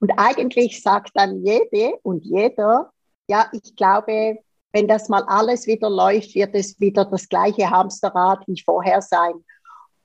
Und 0.00 0.12
eigentlich 0.16 0.82
sagt 0.82 1.10
dann 1.14 1.44
jede 1.44 1.96
und 2.02 2.24
jeder, 2.24 2.90
ja, 3.28 3.48
ich 3.52 3.76
glaube, 3.76 4.38
wenn 4.72 4.88
das 4.88 5.08
mal 5.08 5.22
alles 5.26 5.66
wieder 5.66 5.88
läuft, 5.88 6.34
wird 6.34 6.54
es 6.54 6.78
wieder 6.80 7.04
das 7.04 7.28
gleiche 7.28 7.70
Hamsterrad 7.70 8.46
wie 8.46 8.60
vorher 8.60 9.00
sein. 9.00 9.32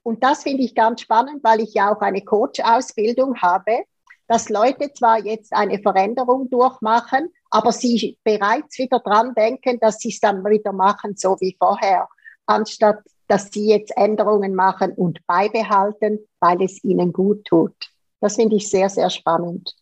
Und 0.04 0.24
das 0.24 0.44
finde 0.44 0.64
ich 0.64 0.74
ganz 0.76 1.02
spannend, 1.02 1.44
weil 1.44 1.60
ich 1.60 1.74
ja 1.74 1.94
auch 1.94 2.02
eine 2.02 2.24
Coach-Ausbildung 2.24 3.42
habe, 3.42 3.84
dass 4.28 4.50
Leute 4.50 4.94
zwar 4.94 5.20
jetzt 5.20 5.52
eine 5.54 5.80
Veränderung 5.80 6.50
durchmachen, 6.50 7.30
aber 7.50 7.74
sie 7.74 8.18
bereits 8.24 8.78
wieder 8.78 9.00
dran 9.00 9.36
denken, 9.36 9.78
dass 9.80 10.00
sie 10.00 10.10
es 10.10 10.22
dann 10.22 10.44
wieder 10.46 10.72
machen, 10.72 11.16
so 11.18 11.36
wie 11.42 11.56
vorher 11.60 12.08
anstatt 12.52 13.00
dass 13.32 13.50
sie 13.50 13.70
jetzt 13.70 13.96
Änderungen 13.96 14.56
machen 14.56 14.92
und 14.92 15.26
beibehalten, 15.26 16.20
weil 16.42 16.62
es 16.62 16.84
ihnen 16.84 17.14
gut 17.14 17.46
tut. 17.46 17.74
Das 18.20 18.36
finde 18.36 18.58
ich 18.58 18.70
sehr, 18.70 18.90
sehr 18.90 19.10
spannend. 19.10 19.74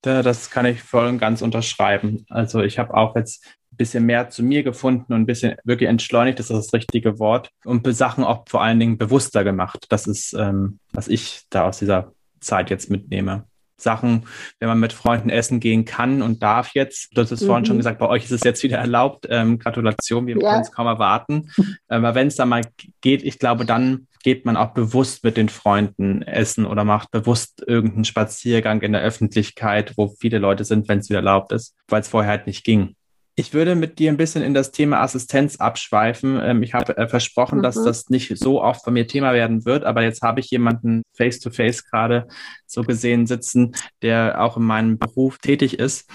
Das 0.00 0.50
kann 0.50 0.64
ich 0.64 0.82
voll 0.82 1.06
und 1.06 1.18
ganz 1.18 1.42
unterschreiben. 1.42 2.24
Also 2.30 2.62
ich 2.62 2.78
habe 2.78 2.94
auch 2.94 3.16
jetzt 3.16 3.44
ein 3.70 3.76
bisschen 3.76 4.06
mehr 4.06 4.30
zu 4.30 4.42
mir 4.42 4.62
gefunden 4.62 5.12
und 5.12 5.20
ein 5.20 5.26
bisschen 5.26 5.56
wirklich 5.64 5.90
entschleunigt, 5.90 6.38
das 6.38 6.48
ist 6.48 6.56
das 6.56 6.72
richtige 6.72 7.18
Wort, 7.18 7.50
und 7.66 7.86
Sachen 7.94 8.24
auch 8.24 8.48
vor 8.48 8.62
allen 8.62 8.80
Dingen 8.80 8.96
bewusster 8.96 9.44
gemacht. 9.44 9.84
Das 9.90 10.06
ist, 10.06 10.32
ähm, 10.32 10.78
was 10.92 11.08
ich 11.08 11.42
da 11.50 11.68
aus 11.68 11.80
dieser 11.80 12.12
Zeit 12.40 12.70
jetzt 12.70 12.88
mitnehme. 12.88 13.44
Sachen, 13.76 14.24
wenn 14.60 14.68
man 14.68 14.80
mit 14.80 14.92
Freunden 14.92 15.30
essen 15.30 15.60
gehen 15.60 15.84
kann 15.84 16.22
und 16.22 16.42
darf 16.42 16.74
jetzt. 16.74 17.16
Du 17.16 17.22
hast 17.22 17.30
es 17.30 17.42
mhm. 17.42 17.46
vorhin 17.46 17.64
schon 17.66 17.76
mhm. 17.76 17.80
gesagt, 17.80 17.98
bei 17.98 18.08
euch 18.08 18.24
ist 18.24 18.32
es 18.32 18.44
jetzt 18.44 18.62
wieder 18.62 18.78
erlaubt. 18.78 19.26
Ähm, 19.30 19.58
Gratulation, 19.58 20.26
wir 20.26 20.36
ja. 20.38 20.50
können 20.50 20.62
es 20.62 20.72
kaum 20.72 20.86
erwarten. 20.86 21.50
Aber 21.88 22.14
wenn 22.14 22.28
es 22.28 22.36
dann 22.36 22.48
mal 22.48 22.62
geht, 23.00 23.22
ich 23.22 23.38
glaube, 23.38 23.64
dann 23.64 24.06
geht 24.22 24.46
man 24.46 24.56
auch 24.56 24.72
bewusst 24.72 25.22
mit 25.22 25.36
den 25.36 25.50
Freunden 25.50 26.22
essen 26.22 26.64
oder 26.64 26.82
macht 26.82 27.10
bewusst 27.10 27.62
irgendeinen 27.66 28.06
Spaziergang 28.06 28.80
in 28.80 28.92
der 28.92 29.02
Öffentlichkeit, 29.02 29.92
wo 29.96 30.08
viele 30.18 30.38
Leute 30.38 30.64
sind, 30.64 30.88
wenn 30.88 31.00
es 31.00 31.10
wieder 31.10 31.18
erlaubt 31.18 31.52
ist, 31.52 31.76
weil 31.88 32.00
es 32.00 32.08
vorher 32.08 32.30
halt 32.30 32.46
nicht 32.46 32.64
ging. 32.64 32.96
Ich 33.36 33.52
würde 33.52 33.74
mit 33.74 33.98
dir 33.98 34.12
ein 34.12 34.16
bisschen 34.16 34.42
in 34.42 34.54
das 34.54 34.70
Thema 34.70 35.00
Assistenz 35.00 35.56
abschweifen. 35.56 36.40
Ähm, 36.40 36.62
ich 36.62 36.72
habe 36.72 36.96
äh, 36.96 37.08
versprochen, 37.08 37.58
mhm. 37.58 37.62
dass 37.62 37.82
das 37.82 38.08
nicht 38.08 38.36
so 38.38 38.62
oft 38.62 38.84
bei 38.84 38.92
mir 38.92 39.08
Thema 39.08 39.32
werden 39.32 39.64
wird, 39.64 39.84
aber 39.84 40.02
jetzt 40.02 40.22
habe 40.22 40.40
ich 40.40 40.50
jemanden 40.50 41.02
face-to-face 41.16 41.84
gerade 41.84 42.28
so 42.66 42.82
gesehen 42.82 43.26
sitzen, 43.26 43.74
der 44.02 44.40
auch 44.40 44.56
in 44.56 44.62
meinem 44.62 44.98
Beruf 44.98 45.38
tätig 45.38 45.80
ist. 45.80 46.08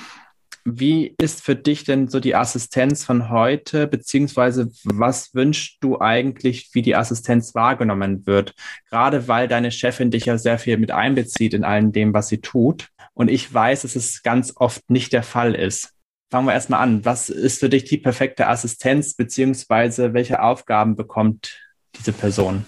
Wie 0.63 1.15
ist 1.19 1.43
für 1.43 1.55
dich 1.55 1.83
denn 1.83 2.07
so 2.07 2.19
die 2.19 2.35
Assistenz 2.35 3.03
von 3.03 3.29
heute, 3.29 3.87
beziehungsweise 3.87 4.69
was 4.83 5.33
wünschst 5.33 5.77
du 5.81 5.99
eigentlich, 5.99 6.69
wie 6.73 6.81
die 6.81 6.95
Assistenz 6.95 7.55
wahrgenommen 7.55 8.27
wird? 8.27 8.53
Gerade 8.89 9.27
weil 9.27 9.47
deine 9.47 9.71
Chefin 9.71 10.11
dich 10.11 10.25
ja 10.25 10.37
sehr 10.37 10.59
viel 10.59 10.77
mit 10.77 10.91
einbezieht 10.91 11.53
in 11.53 11.63
allem 11.63 11.91
dem, 11.91 12.13
was 12.13 12.27
sie 12.27 12.39
tut. 12.39 12.89
Und 13.13 13.29
ich 13.29 13.51
weiß, 13.51 13.81
dass 13.81 13.95
es 13.95 14.21
ganz 14.21 14.53
oft 14.55 14.89
nicht 14.89 15.11
der 15.11 15.23
Fall 15.23 15.55
ist 15.55 15.93
fangen 16.29 16.47
wir 16.47 16.53
erstmal 16.53 16.81
an. 16.81 17.03
Was 17.05 17.29
ist 17.29 17.59
für 17.59 17.69
dich 17.69 17.85
die 17.85 17.97
perfekte 17.97 18.47
Assistenz, 18.47 19.15
beziehungsweise 19.15 20.13
welche 20.13 20.41
Aufgaben 20.41 20.95
bekommt 20.95 21.59
diese 21.97 22.13
Person? 22.13 22.65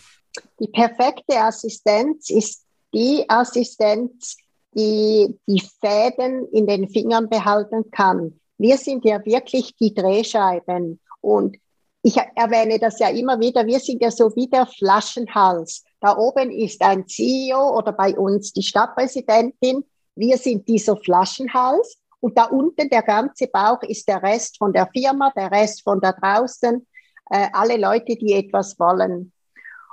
Die 0.59 0.67
perfekte 0.67 1.39
Assistenz 1.39 2.29
ist 2.29 2.65
die 2.93 3.25
Assistenz, 3.27 4.37
die 4.73 5.37
die 5.47 5.63
Fäden 5.81 6.47
in 6.51 6.65
den 6.65 6.89
Fingern 6.89 7.29
behalten 7.29 7.91
kann. 7.91 8.39
Wir 8.57 8.77
sind 8.77 9.05
ja 9.05 9.23
wirklich 9.25 9.75
die 9.75 9.93
Drehscheiben 9.93 10.99
und 11.19 11.57
ich 12.03 12.17
erwähne 12.35 12.79
das 12.79 12.99
ja 12.99 13.09
immer 13.09 13.39
wieder, 13.39 13.65
wir 13.65 13.79
sind 13.79 14.01
ja 14.01 14.09
so 14.09 14.35
wie 14.35 14.47
der 14.47 14.65
Flaschenhals. 14.65 15.83
Da 15.99 16.17
oben 16.17 16.49
ist 16.51 16.81
ein 16.81 17.07
CEO 17.07 17.77
oder 17.77 17.91
bei 17.91 18.17
uns 18.17 18.53
die 18.53 18.63
Stadtpräsidentin. 18.63 19.83
Wir 20.15 20.37
sind 20.37 20.67
dieser 20.67 20.97
Flaschenhals 20.97 22.00
und 22.21 22.37
da 22.37 22.45
unten 22.45 22.87
der 22.89 23.01
ganze 23.01 23.47
Bauch 23.47 23.81
ist 23.81 24.07
der 24.07 24.23
Rest 24.23 24.57
von 24.57 24.71
der 24.71 24.87
Firma, 24.87 25.31
der 25.35 25.51
Rest 25.51 25.83
von 25.83 25.99
da 25.99 26.13
draußen, 26.13 26.87
äh, 27.31 27.47
alle 27.51 27.77
Leute, 27.77 28.15
die 28.15 28.33
etwas 28.33 28.79
wollen. 28.79 29.33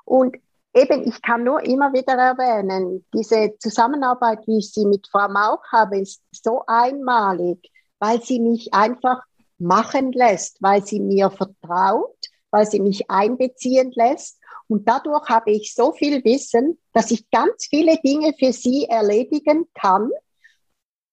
Und 0.04 0.36
eben, 0.74 1.08
ich 1.08 1.20
kann 1.22 1.42
nur 1.42 1.62
immer 1.64 1.92
wieder 1.92 2.14
erwähnen, 2.14 3.04
diese 3.14 3.56
Zusammenarbeit, 3.58 4.46
wie 4.46 4.58
ich 4.58 4.72
sie 4.72 4.84
mit 4.84 5.08
Frau 5.08 5.28
Mauch 5.28 5.62
habe, 5.72 6.00
ist 6.00 6.22
so 6.30 6.62
einmalig, 6.66 7.70
weil 7.98 8.22
sie 8.22 8.40
mich 8.40 8.72
einfach 8.74 9.22
machen 9.58 10.12
lässt, 10.12 10.62
weil 10.62 10.84
sie 10.84 11.00
mir 11.00 11.30
vertraut, 11.30 12.16
weil 12.50 12.66
sie 12.66 12.80
mich 12.80 13.10
einbeziehen 13.10 13.90
lässt. 13.92 14.38
Und 14.68 14.86
dadurch 14.86 15.28
habe 15.30 15.50
ich 15.50 15.74
so 15.74 15.92
viel 15.92 16.22
Wissen, 16.24 16.78
dass 16.92 17.10
ich 17.10 17.30
ganz 17.30 17.66
viele 17.70 17.96
Dinge 18.04 18.34
für 18.38 18.52
sie 18.52 18.84
erledigen 18.84 19.66
kann, 19.74 20.10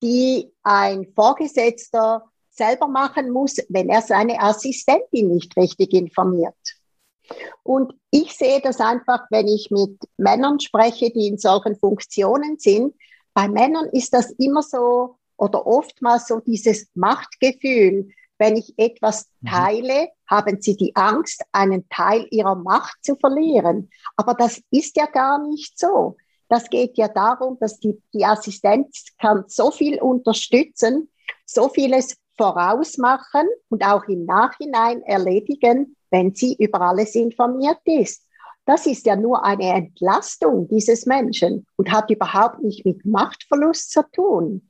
die 0.06 0.52
ein 0.62 1.08
Vorgesetzter 1.16 2.24
selber 2.52 2.88
machen 2.88 3.32
muss, 3.32 3.58
wenn 3.70 3.90
er 3.90 4.04
seine 4.04 4.40
Assistentin 4.40 5.30
nicht 5.34 5.58
richtig 5.58 5.94
informiert. 5.94 6.54
Und 7.64 7.96
ich 8.12 8.38
sehe 8.38 8.62
das 8.62 8.80
einfach, 8.80 9.22
wenn 9.32 9.48
ich 9.48 9.72
mit 9.72 9.98
Männern 10.18 10.60
spreche, 10.60 11.10
die 11.10 11.26
in 11.26 11.40
solchen 11.40 11.76
Funktionen 11.76 12.60
sind. 12.60 12.94
Bei 13.34 13.48
Männern 13.48 13.88
ist 13.94 14.14
das 14.14 14.30
immer 14.34 14.62
so 14.62 15.16
oder 15.38 15.66
oftmals 15.66 16.28
so 16.28 16.40
dieses 16.40 16.88
Machtgefühl. 16.94 18.10
Wenn 18.38 18.58
ich 18.58 18.76
etwas 18.78 19.28
mhm. 19.42 19.48
teile, 19.48 20.10
haben 20.28 20.62
sie 20.62 20.78
die 20.78 20.96
Angst, 20.96 21.42
einen 21.52 21.90
Teil 21.90 22.28
ihrer 22.30 22.56
Macht 22.56 23.04
zu 23.04 23.16
verlieren. 23.16 23.90
Aber 24.18 24.36
das 24.36 24.62
ist 24.70 24.98
ja 24.98 25.08
gar 25.08 25.40
nicht 25.48 25.80
so. 25.80 26.16
Das 26.48 26.70
geht 26.70 26.98
ja 26.98 27.08
darum, 27.08 27.58
dass 27.60 27.80
die, 27.80 28.02
die 28.14 28.26
Assistenz 28.26 29.06
kann 29.20 29.46
so 29.48 29.72
viel 29.72 30.00
unterstützen, 30.00 31.10
so 31.46 31.70
vieles 31.70 32.18
vorausmachen 32.38 33.48
und 33.70 33.84
auch 33.86 34.04
im 34.08 34.26
Nachhinein 34.26 35.02
erledigen, 35.04 35.96
wenn 36.12 36.36
sie 36.36 36.56
über 36.60 36.82
alles 36.82 37.16
informiert 37.16 37.80
ist. 37.86 38.26
Das 38.66 38.88
ist 38.88 39.06
ja 39.06 39.16
nur 39.16 39.46
eine 39.46 39.74
Entlastung 39.74 40.68
dieses 40.68 41.06
Menschen 41.06 41.68
und 41.78 41.92
hat 41.92 42.10
überhaupt 42.10 42.62
nicht 42.62 42.86
mit 42.86 43.06
Machtverlust 43.06 43.92
zu 43.92 44.02
tun. 44.12 44.70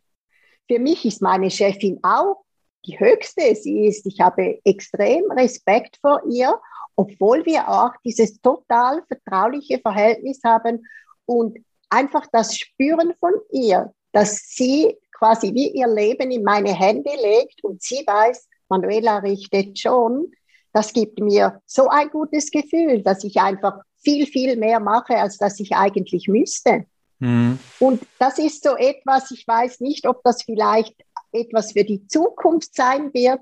Für 0.68 0.80
mich 0.80 1.06
ist 1.06 1.22
meine 1.22 1.50
Chefin 1.50 2.00
auch 2.04 2.44
die 2.86 3.00
höchste. 3.00 3.56
Sie 3.56 3.88
ist, 3.88 4.06
ich 4.06 4.20
habe 4.20 4.60
extrem 4.66 5.32
Respekt 5.32 5.98
vor 6.02 6.22
ihr, 6.30 6.60
obwohl 6.96 7.46
wir 7.46 7.70
auch 7.70 7.92
dieses 8.04 8.42
total 8.42 9.04
vertrauliche 9.08 9.80
Verhältnis 9.80 10.42
haben 10.44 10.86
und 11.26 11.58
einfach 11.90 12.26
das 12.32 12.58
Spüren 12.58 13.14
von 13.20 13.34
ihr, 13.52 13.94
dass 14.12 14.38
sie 14.50 14.98
quasi 15.12 15.54
wie 15.54 15.70
ihr 15.72 15.88
Leben 15.88 16.32
in 16.32 16.44
meine 16.44 16.74
Hände 16.74 17.12
legt 17.22 17.64
und 17.64 17.82
sie 17.82 18.04
weiß, 18.06 18.48
Manuela 18.70 19.18
richtet 19.20 19.80
schon. 19.80 20.32
Das 20.74 20.92
gibt 20.92 21.20
mir 21.20 21.62
so 21.66 21.88
ein 21.88 22.10
gutes 22.10 22.52
Gefühl, 22.52 23.02
dass 23.02 23.24
ich 23.24 23.40
einfach 23.40 23.80
viel, 24.04 24.26
viel 24.26 24.56
mehr 24.58 24.80
mache, 24.80 25.16
als 25.18 25.38
dass 25.38 25.60
ich 25.60 25.76
eigentlich 25.76 26.28
müsste. 26.28 26.86
Mhm. 27.20 27.60
Und 27.80 28.04
das 28.20 28.40
ist 28.40 28.64
so 28.64 28.76
etwas, 28.76 29.32
ich 29.32 29.48
weiß 29.48 29.80
nicht, 29.80 30.06
ob 30.06 30.22
das 30.24 30.44
vielleicht 30.44 30.96
etwas 31.32 31.72
für 31.72 31.84
die 31.84 32.08
Zukunft 32.08 32.76
sein 32.76 33.14
wird, 33.14 33.40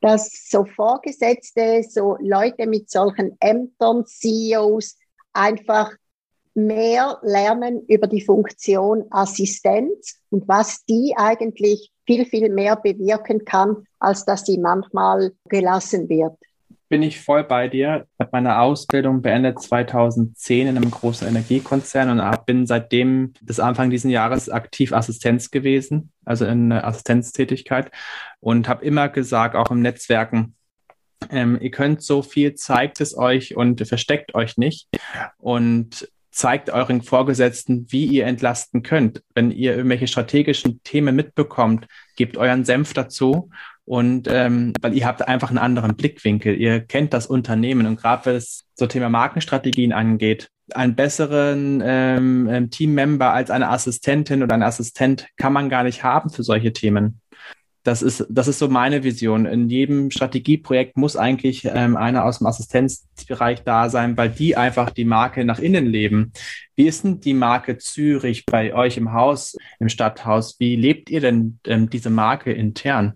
dass 0.00 0.48
so 0.48 0.64
Vorgesetzte, 0.64 1.82
so 1.88 2.16
Leute 2.20 2.66
mit 2.66 2.90
solchen 2.90 3.36
Ämtern, 3.40 4.06
CEOs 4.06 4.98
einfach 5.32 5.92
mehr 6.56 7.18
lernen 7.22 7.84
über 7.86 8.06
die 8.06 8.22
Funktion 8.22 9.04
Assistenz 9.10 10.20
und 10.30 10.48
was 10.48 10.84
die 10.86 11.14
eigentlich 11.16 11.92
viel, 12.06 12.24
viel 12.24 12.48
mehr 12.48 12.76
bewirken 12.76 13.44
kann, 13.44 13.84
als 13.98 14.24
dass 14.24 14.44
sie 14.44 14.58
manchmal 14.58 15.32
gelassen 15.48 16.08
wird 16.08 16.36
bin 16.88 17.02
ich 17.02 17.20
voll 17.20 17.44
bei 17.44 17.68
dir. 17.68 18.06
Ich 18.12 18.20
habe 18.20 18.30
meine 18.32 18.60
Ausbildung 18.60 19.22
beendet 19.22 19.60
2010 19.60 20.68
in 20.68 20.76
einem 20.76 20.90
großen 20.90 21.26
Energiekonzern 21.26 22.10
und 22.20 22.46
bin 22.46 22.66
seitdem 22.66 23.32
bis 23.42 23.58
Anfang 23.58 23.90
dieses 23.90 24.10
Jahres 24.10 24.48
aktiv 24.48 24.92
Assistenz 24.92 25.50
gewesen, 25.50 26.12
also 26.24 26.46
in 26.46 26.72
Assistenztätigkeit 26.72 27.90
und 28.40 28.68
habe 28.68 28.84
immer 28.84 29.08
gesagt, 29.08 29.56
auch 29.56 29.70
im 29.70 29.82
Netzwerken, 29.82 30.54
ähm, 31.30 31.58
ihr 31.60 31.70
könnt 31.70 32.02
so 32.02 32.22
viel, 32.22 32.54
zeigt 32.54 33.00
es 33.00 33.16
euch 33.16 33.56
und 33.56 33.86
versteckt 33.86 34.34
euch 34.34 34.56
nicht 34.56 34.88
und 35.38 36.08
zeigt 36.36 36.68
euren 36.68 37.00
Vorgesetzten, 37.00 37.86
wie 37.88 38.04
ihr 38.04 38.26
entlasten 38.26 38.82
könnt. 38.82 39.22
Wenn 39.34 39.50
ihr 39.50 39.74
irgendwelche 39.74 40.06
strategischen 40.06 40.82
Themen 40.82 41.16
mitbekommt, 41.16 41.86
gebt 42.14 42.36
euren 42.36 42.64
Senf 42.66 42.92
dazu 42.92 43.48
und 43.86 44.28
ähm, 44.30 44.74
weil 44.82 44.94
ihr 44.94 45.06
habt 45.06 45.26
einfach 45.26 45.48
einen 45.48 45.58
anderen 45.58 45.96
Blickwinkel, 45.96 46.54
ihr 46.54 46.80
kennt 46.80 47.14
das 47.14 47.26
Unternehmen 47.26 47.86
und 47.86 47.96
gerade 47.98 48.34
was 48.34 48.64
so 48.74 48.86
Thema 48.86 49.08
Markenstrategien 49.08 49.94
angeht, 49.94 50.50
einen 50.74 50.94
besseren 50.94 51.82
ähm, 51.82 52.48
ähm, 52.50 52.70
Teammember 52.70 53.32
als 53.32 53.50
eine 53.50 53.70
Assistentin 53.70 54.42
oder 54.42 54.54
ein 54.54 54.62
Assistent 54.62 55.28
kann 55.38 55.54
man 55.54 55.70
gar 55.70 55.84
nicht 55.84 56.02
haben 56.02 56.28
für 56.28 56.42
solche 56.42 56.74
Themen. 56.74 57.20
Das 57.86 58.02
ist, 58.02 58.26
das 58.28 58.48
ist 58.48 58.58
so 58.58 58.68
meine 58.68 59.04
Vision. 59.04 59.46
In 59.46 59.70
jedem 59.70 60.10
Strategieprojekt 60.10 60.96
muss 60.96 61.16
eigentlich 61.16 61.64
ähm, 61.66 61.96
einer 61.96 62.24
aus 62.24 62.38
dem 62.38 62.48
Assistenzbereich 62.48 63.62
da 63.62 63.88
sein, 63.90 64.16
weil 64.16 64.28
die 64.28 64.56
einfach 64.56 64.90
die 64.90 65.04
Marke 65.04 65.44
nach 65.44 65.60
innen 65.60 65.86
leben. 65.86 66.32
Wie 66.74 66.88
ist 66.88 67.04
denn 67.04 67.20
die 67.20 67.32
Marke 67.32 67.78
Zürich 67.78 68.44
bei 68.44 68.74
euch 68.74 68.96
im 68.96 69.12
Haus, 69.12 69.56
im 69.78 69.88
Stadthaus? 69.88 70.58
Wie 70.58 70.74
lebt 70.74 71.10
ihr 71.10 71.20
denn 71.20 71.60
ähm, 71.64 71.88
diese 71.88 72.10
Marke 72.10 72.52
intern? 72.52 73.14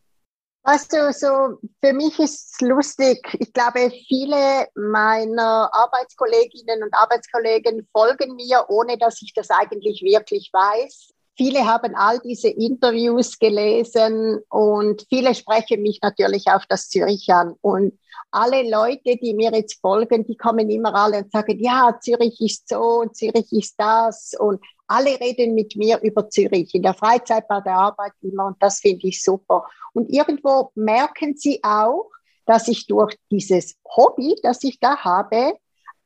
Weißt 0.62 0.92
du, 0.92 1.12
so 1.12 1.58
für 1.82 1.92
mich 1.92 2.20
ist 2.20 2.52
es 2.52 2.60
lustig. 2.60 3.18
Ich 3.40 3.52
glaube, 3.52 3.90
viele 4.06 4.68
meiner 4.76 5.68
Arbeitskolleginnen 5.72 6.84
und 6.84 6.94
Arbeitskollegen 6.94 7.88
folgen 7.90 8.36
mir, 8.36 8.66
ohne 8.68 8.98
dass 8.98 9.20
ich 9.20 9.32
das 9.34 9.50
eigentlich 9.50 10.02
wirklich 10.02 10.50
weiß. 10.52 11.10
Viele 11.40 11.64
haben 11.64 11.94
all 11.94 12.18
diese 12.18 12.50
Interviews 12.50 13.38
gelesen 13.38 14.40
und 14.50 15.06
viele 15.08 15.34
sprechen 15.34 15.80
mich 15.80 15.98
natürlich 16.02 16.48
auf 16.48 16.66
das 16.68 16.90
Zürich 16.90 17.32
an. 17.32 17.54
Und 17.62 17.98
alle 18.30 18.68
Leute, 18.68 19.16
die 19.16 19.32
mir 19.32 19.50
jetzt 19.52 19.80
folgen, 19.80 20.26
die 20.26 20.36
kommen 20.36 20.68
immer 20.68 20.94
alle 20.94 21.24
und 21.24 21.32
sagen, 21.32 21.58
ja, 21.58 21.98
Zürich 21.98 22.38
ist 22.42 22.68
so 22.68 23.00
und 23.00 23.16
Zürich 23.16 23.50
ist 23.52 23.76
das. 23.78 24.34
Und 24.38 24.60
alle 24.86 25.18
reden 25.18 25.54
mit 25.54 25.76
mir 25.76 25.98
über 26.02 26.28
Zürich, 26.28 26.74
in 26.74 26.82
der 26.82 26.92
Freizeit, 26.92 27.48
bei 27.48 27.62
der 27.62 27.76
Arbeit 27.76 28.12
immer. 28.20 28.48
Und 28.48 28.62
das 28.62 28.80
finde 28.80 29.06
ich 29.08 29.22
super. 29.22 29.64
Und 29.94 30.10
irgendwo 30.10 30.72
merken 30.74 31.38
sie 31.38 31.60
auch, 31.62 32.10
dass 32.44 32.68
ich 32.68 32.86
durch 32.86 33.16
dieses 33.30 33.76
Hobby, 33.96 34.36
das 34.42 34.62
ich 34.62 34.78
da 34.78 34.98
habe, 34.98 35.54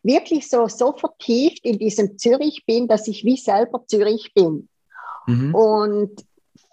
wirklich 0.04 0.48
so, 0.48 0.68
so 0.68 0.92
vertieft 0.92 1.64
in 1.64 1.80
diesem 1.80 2.18
Zürich 2.18 2.64
bin, 2.66 2.86
dass 2.86 3.08
ich 3.08 3.24
wie 3.24 3.36
selber 3.36 3.84
Zürich 3.88 4.32
bin. 4.32 4.68
Mhm. 5.26 5.54
Und 5.54 6.24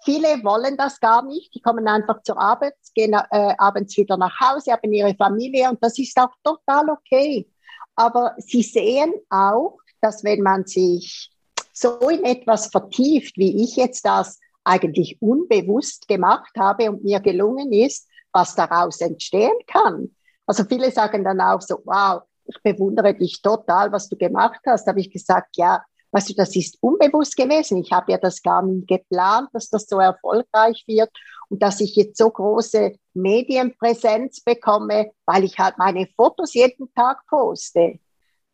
viele 0.04 0.42
wollen 0.44 0.76
das 0.76 1.00
gar 1.00 1.22
nicht. 1.24 1.54
Die 1.54 1.60
kommen 1.60 1.86
einfach 1.88 2.22
zur 2.22 2.38
Arbeit, 2.38 2.74
gehen 2.94 3.12
äh, 3.12 3.54
abends 3.58 3.96
wieder 3.96 4.16
nach 4.16 4.38
Hause, 4.40 4.72
haben 4.72 4.92
ihre 4.92 5.14
Familie 5.14 5.70
und 5.70 5.82
das 5.82 5.98
ist 5.98 6.18
auch 6.18 6.34
total 6.42 6.90
okay. 6.90 7.48
Aber 7.94 8.34
sie 8.38 8.62
sehen 8.62 9.12
auch, 9.30 9.78
dass 10.00 10.24
wenn 10.24 10.40
man 10.42 10.66
sich 10.66 11.30
so 11.72 12.08
in 12.08 12.24
etwas 12.24 12.66
vertieft, 12.66 13.36
wie 13.36 13.62
ich 13.62 13.76
jetzt 13.76 14.04
das 14.04 14.38
eigentlich 14.64 15.20
unbewusst 15.20 16.08
gemacht 16.08 16.52
habe 16.58 16.90
und 16.90 17.04
mir 17.04 17.20
gelungen 17.20 17.72
ist, 17.72 18.08
was 18.32 18.54
daraus 18.54 19.00
entstehen 19.00 19.56
kann. 19.66 20.14
Also 20.46 20.64
viele 20.64 20.90
sagen 20.90 21.24
dann 21.24 21.40
auch 21.40 21.60
so, 21.60 21.80
wow, 21.84 22.22
ich 22.44 22.60
bewundere 22.62 23.14
dich 23.14 23.40
total, 23.42 23.92
was 23.92 24.08
du 24.08 24.16
gemacht 24.16 24.60
hast. 24.66 24.84
Da 24.84 24.90
habe 24.90 25.00
ich 25.00 25.10
gesagt, 25.10 25.56
ja, 25.56 25.82
weißt 26.12 26.30
du, 26.30 26.34
das 26.34 26.54
ist 26.54 26.78
unbewusst 26.80 27.36
gewesen. 27.36 27.78
Ich 27.78 27.90
habe 27.90 28.12
ja 28.12 28.18
das 28.18 28.42
gar 28.42 28.62
nie 28.62 28.84
geplant, 28.86 29.48
dass 29.52 29.70
das 29.70 29.86
so 29.86 29.98
erfolgreich 29.98 30.84
wird 30.86 31.10
und 31.48 31.62
dass 31.62 31.80
ich 31.80 31.96
jetzt 31.96 32.18
so 32.18 32.30
große 32.30 32.94
Medienpräsenz 33.14 34.40
bekomme, 34.40 35.10
weil 35.26 35.44
ich 35.44 35.58
halt 35.58 35.78
meine 35.78 36.06
Fotos 36.16 36.54
jeden 36.54 36.92
Tag 36.94 37.26
poste. 37.26 37.98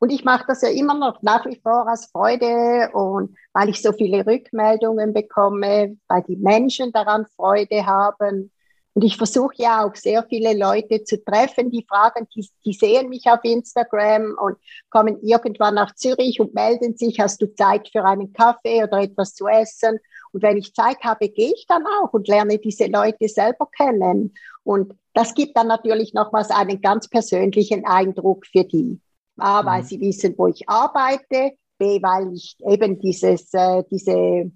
Und 0.00 0.10
ich 0.10 0.24
mache 0.24 0.44
das 0.46 0.62
ja 0.62 0.68
immer 0.68 0.94
noch 0.94 1.22
nach 1.22 1.44
wie 1.46 1.60
vor 1.60 1.90
aus 1.90 2.06
Freude 2.06 2.90
und 2.92 3.36
weil 3.52 3.68
ich 3.68 3.82
so 3.82 3.92
viele 3.92 4.24
Rückmeldungen 4.24 5.12
bekomme, 5.12 5.98
weil 6.06 6.22
die 6.22 6.36
Menschen 6.36 6.92
daran 6.92 7.26
Freude 7.34 7.84
haben. 7.84 8.52
Und 8.94 9.04
ich 9.04 9.16
versuche 9.16 9.54
ja 9.58 9.84
auch 9.86 9.94
sehr 9.94 10.24
viele 10.28 10.56
Leute 10.56 11.04
zu 11.04 11.22
treffen, 11.22 11.70
die 11.70 11.86
fragen, 11.88 12.26
die, 12.34 12.48
die 12.64 12.72
sehen 12.72 13.08
mich 13.08 13.26
auf 13.26 13.40
Instagram 13.44 14.36
und 14.40 14.56
kommen 14.90 15.20
irgendwann 15.22 15.74
nach 15.74 15.94
Zürich 15.94 16.40
und 16.40 16.54
melden 16.54 16.96
sich, 16.96 17.20
hast 17.20 17.40
du 17.40 17.54
Zeit 17.54 17.88
für 17.90 18.04
einen 18.04 18.32
Kaffee 18.32 18.82
oder 18.82 19.00
etwas 19.00 19.34
zu 19.34 19.46
essen? 19.46 20.00
Und 20.32 20.42
wenn 20.42 20.56
ich 20.56 20.74
Zeit 20.74 20.98
habe, 21.04 21.28
gehe 21.28 21.52
ich 21.54 21.66
dann 21.68 21.84
auch 21.86 22.12
und 22.12 22.28
lerne 22.28 22.58
diese 22.58 22.86
Leute 22.86 23.28
selber 23.28 23.68
kennen. 23.76 24.34
Und 24.64 24.94
das 25.14 25.34
gibt 25.34 25.56
dann 25.56 25.68
natürlich 25.68 26.12
nochmals 26.12 26.50
einen 26.50 26.80
ganz 26.80 27.08
persönlichen 27.08 27.86
Eindruck 27.86 28.46
für 28.46 28.64
die. 28.64 29.00
A, 29.36 29.64
weil 29.64 29.82
mhm. 29.82 29.86
sie 29.86 30.00
wissen, 30.00 30.34
wo 30.36 30.48
ich 30.48 30.68
arbeite, 30.68 31.52
B, 31.78 32.02
weil 32.02 32.34
ich 32.34 32.56
eben 32.66 32.98
dieses, 32.98 33.54
äh, 33.54 33.84
diese 33.90 34.50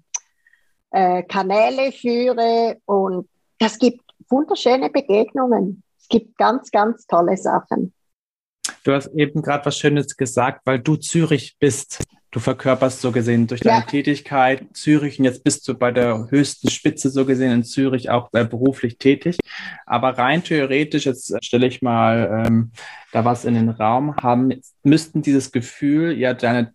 äh, 0.91 1.23
Kanäle 1.23 1.91
führe 1.91 2.77
und 2.85 3.29
das 3.59 3.79
gibt 3.79 4.02
wunderschöne 4.33 4.89
Begegnungen. 4.89 5.83
Es 5.99 6.07
gibt 6.09 6.37
ganz, 6.37 6.71
ganz 6.71 7.05
tolle 7.05 7.37
Sachen. 7.37 7.93
Du 8.83 8.91
hast 8.93 9.07
eben 9.15 9.41
gerade 9.41 9.65
was 9.65 9.77
Schönes 9.77 10.17
gesagt, 10.17 10.61
weil 10.65 10.79
du 10.79 10.95
Zürich 10.97 11.57
bist. 11.59 12.03
Du 12.31 12.39
verkörperst 12.39 13.01
so 13.01 13.11
gesehen 13.11 13.45
durch 13.45 13.61
deine 13.61 13.81
ja. 13.81 13.85
Tätigkeit 13.85 14.65
Zürich 14.73 15.19
und 15.19 15.25
jetzt 15.25 15.43
bist 15.43 15.67
du 15.67 15.75
bei 15.75 15.91
der 15.91 16.31
höchsten 16.31 16.69
Spitze 16.69 17.11
so 17.11 17.25
gesehen 17.25 17.51
in 17.51 17.63
Zürich 17.63 18.09
auch 18.09 18.29
äh, 18.33 18.43
beruflich 18.43 18.97
tätig. 18.97 19.37
Aber 19.85 20.17
rein 20.17 20.43
theoretisch, 20.43 21.05
jetzt 21.05 21.35
stelle 21.45 21.67
ich 21.67 21.83
mal 21.83 22.43
ähm, 22.47 22.71
da 23.11 23.23
was 23.23 23.45
in 23.45 23.53
den 23.53 23.69
Raum, 23.69 24.15
haben, 24.15 24.51
müssten 24.81 25.21
dieses 25.21 25.51
Gefühl 25.51 26.17
ja 26.17 26.33
deine 26.33 26.73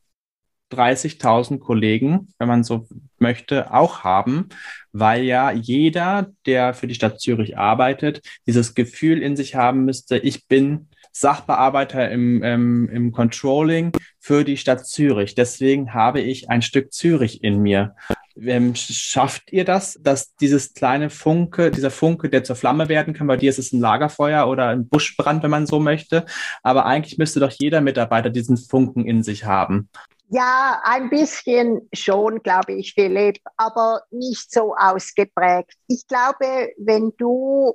30.000 0.72 1.58
Kollegen, 1.58 2.28
wenn 2.38 2.48
man 2.48 2.62
so 2.62 2.86
möchte, 3.20 3.72
auch 3.72 4.04
haben, 4.04 4.48
weil 4.92 5.22
ja 5.22 5.50
jeder, 5.50 6.28
der 6.46 6.74
für 6.74 6.86
die 6.86 6.94
Stadt 6.94 7.20
Zürich 7.20 7.58
arbeitet, 7.58 8.22
dieses 8.46 8.74
Gefühl 8.74 9.22
in 9.22 9.36
sich 9.36 9.54
haben 9.54 9.84
müsste, 9.84 10.18
ich 10.18 10.46
bin 10.46 10.88
Sachbearbeiter 11.12 12.10
im, 12.10 12.42
ähm, 12.42 12.88
im 12.92 13.12
Controlling 13.12 13.92
für 14.20 14.44
die 14.44 14.56
Stadt 14.56 14.86
Zürich. 14.86 15.34
Deswegen 15.34 15.94
habe 15.94 16.20
ich 16.20 16.48
ein 16.48 16.62
Stück 16.62 16.92
Zürich 16.92 17.42
in 17.42 17.60
mir. 17.60 17.96
Ähm, 18.40 18.74
schafft 18.76 19.52
ihr 19.52 19.64
das, 19.64 19.98
dass 20.00 20.36
dieses 20.36 20.74
kleine 20.74 21.10
Funke, 21.10 21.72
dieser 21.72 21.90
Funke, 21.90 22.28
der 22.28 22.44
zur 22.44 22.54
Flamme 22.54 22.88
werden 22.88 23.14
kann, 23.14 23.26
bei 23.26 23.36
dir 23.36 23.50
ist 23.50 23.58
es 23.58 23.72
ein 23.72 23.80
Lagerfeuer 23.80 24.46
oder 24.46 24.68
ein 24.68 24.88
Buschbrand, 24.88 25.42
wenn 25.42 25.50
man 25.50 25.66
so 25.66 25.80
möchte, 25.80 26.24
aber 26.62 26.86
eigentlich 26.86 27.18
müsste 27.18 27.40
doch 27.40 27.50
jeder 27.50 27.80
Mitarbeiter 27.80 28.30
diesen 28.30 28.56
Funken 28.56 29.04
in 29.04 29.24
sich 29.24 29.44
haben. 29.44 29.88
Ja, 30.30 30.82
ein 30.84 31.08
bisschen 31.08 31.88
schon, 31.94 32.42
glaube 32.42 32.74
ich, 32.74 32.92
Philipp, 32.92 33.38
aber 33.56 34.02
nicht 34.10 34.52
so 34.52 34.74
ausgeprägt. 34.76 35.72
Ich 35.86 36.06
glaube, 36.06 36.70
wenn 36.76 37.14
du 37.16 37.74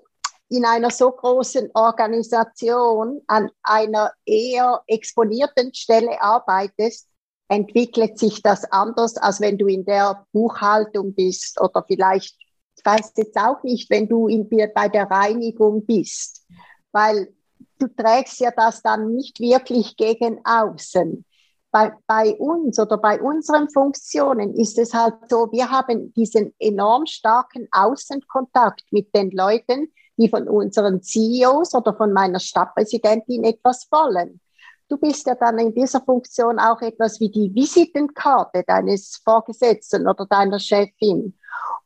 in 0.49 0.63
einer 0.63 0.91
so 0.91 1.09
großen 1.11 1.71
Organisation 1.73 3.21
an 3.25 3.49
einer 3.63 4.11
eher 4.23 4.83
exponierten 4.85 5.73
Stelle 5.73 6.21
arbeitest, 6.21 7.09
entwickelt 7.47 8.19
sich 8.19 8.43
das 8.43 8.71
anders, 8.71 9.17
als 9.17 9.41
wenn 9.41 9.57
du 9.57 9.65
in 9.65 9.83
der 9.83 10.27
Buchhaltung 10.31 11.15
bist 11.15 11.59
oder 11.59 11.83
vielleicht, 11.87 12.35
ich 12.77 12.85
weiß 12.85 13.13
jetzt 13.17 13.35
auch 13.35 13.63
nicht, 13.63 13.89
wenn 13.89 14.07
du 14.07 14.27
in, 14.27 14.47
bei 14.75 14.89
der 14.89 15.09
Reinigung 15.09 15.87
bist, 15.87 16.45
weil 16.91 17.33
du 17.79 17.87
trägst 17.87 18.39
ja 18.41 18.51
das 18.51 18.83
dann 18.83 19.15
nicht 19.15 19.39
wirklich 19.39 19.97
gegen 19.97 20.39
außen 20.45 21.25
bei, 21.73 21.91
bei 22.05 22.35
uns 22.35 22.77
oder 22.79 22.99
bei 22.99 23.19
unseren 23.19 23.67
Funktionen 23.67 24.53
ist 24.53 24.77
es 24.77 24.93
halt 24.93 25.15
so, 25.27 25.51
wir 25.51 25.71
haben 25.71 26.13
diesen 26.13 26.53
enorm 26.59 27.07
starken 27.07 27.67
Außenkontakt 27.71 28.83
mit 28.91 29.13
den 29.15 29.31
Leuten, 29.31 29.91
die 30.15 30.29
von 30.29 30.47
unseren 30.47 31.01
CEOs 31.01 31.73
oder 31.73 31.95
von 31.95 32.13
meiner 32.13 32.39
Stadtpräsidentin 32.39 33.43
etwas 33.43 33.87
wollen. 33.89 34.39
Du 34.87 34.97
bist 34.97 35.25
ja 35.25 35.33
dann 35.33 35.57
in 35.57 35.73
dieser 35.73 36.01
Funktion 36.01 36.59
auch 36.59 36.79
etwas 36.81 37.19
wie 37.19 37.31
die 37.31 37.51
Visitenkarte 37.55 38.63
deines 38.67 39.19
Vorgesetzten 39.23 40.07
oder 40.07 40.27
deiner 40.27 40.59
Chefin. 40.59 41.35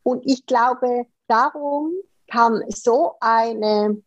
Und 0.03 0.21
ich 0.25 0.45
glaube, 0.45 1.05
darum 1.27 1.93
kann 2.29 2.61
so 2.67 3.13
eine 3.21 4.03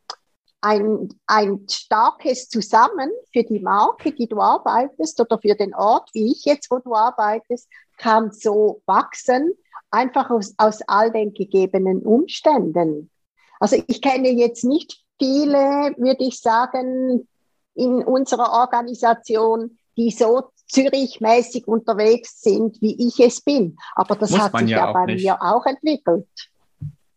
ein, 0.60 1.08
ein 1.26 1.66
starkes 1.68 2.48
Zusammen 2.48 3.10
für 3.32 3.44
die 3.44 3.60
Marke, 3.60 4.12
die 4.12 4.26
du 4.26 4.40
arbeitest 4.40 5.20
oder 5.20 5.38
für 5.38 5.54
den 5.54 5.74
Ort, 5.74 6.10
wie 6.12 6.32
ich 6.32 6.44
jetzt, 6.44 6.70
wo 6.70 6.78
du 6.78 6.94
arbeitest, 6.94 7.68
kann 7.96 8.32
so 8.32 8.82
wachsen, 8.86 9.52
einfach 9.90 10.30
aus, 10.30 10.54
aus 10.58 10.80
all 10.86 11.10
den 11.10 11.34
gegebenen 11.34 12.02
Umständen. 12.02 13.10
Also 13.58 13.82
ich 13.86 14.00
kenne 14.00 14.30
jetzt 14.30 14.64
nicht 14.64 15.02
viele, 15.18 15.94
würde 15.96 16.24
ich 16.24 16.40
sagen, 16.40 17.28
in 17.74 18.02
unserer 18.02 18.52
Organisation, 18.52 19.78
die 19.96 20.10
so 20.10 20.50
Zürich-mäßig 20.68 21.66
unterwegs 21.66 22.40
sind, 22.42 22.80
wie 22.80 23.08
ich 23.08 23.18
es 23.18 23.40
bin. 23.40 23.76
Aber 23.94 24.14
das 24.14 24.30
Muss 24.30 24.40
hat 24.40 24.56
sich 24.58 24.68
ja, 24.68 24.86
ja 24.86 24.92
bei 24.92 25.06
nicht. 25.06 25.24
mir 25.24 25.42
auch 25.42 25.66
entwickelt 25.66 26.26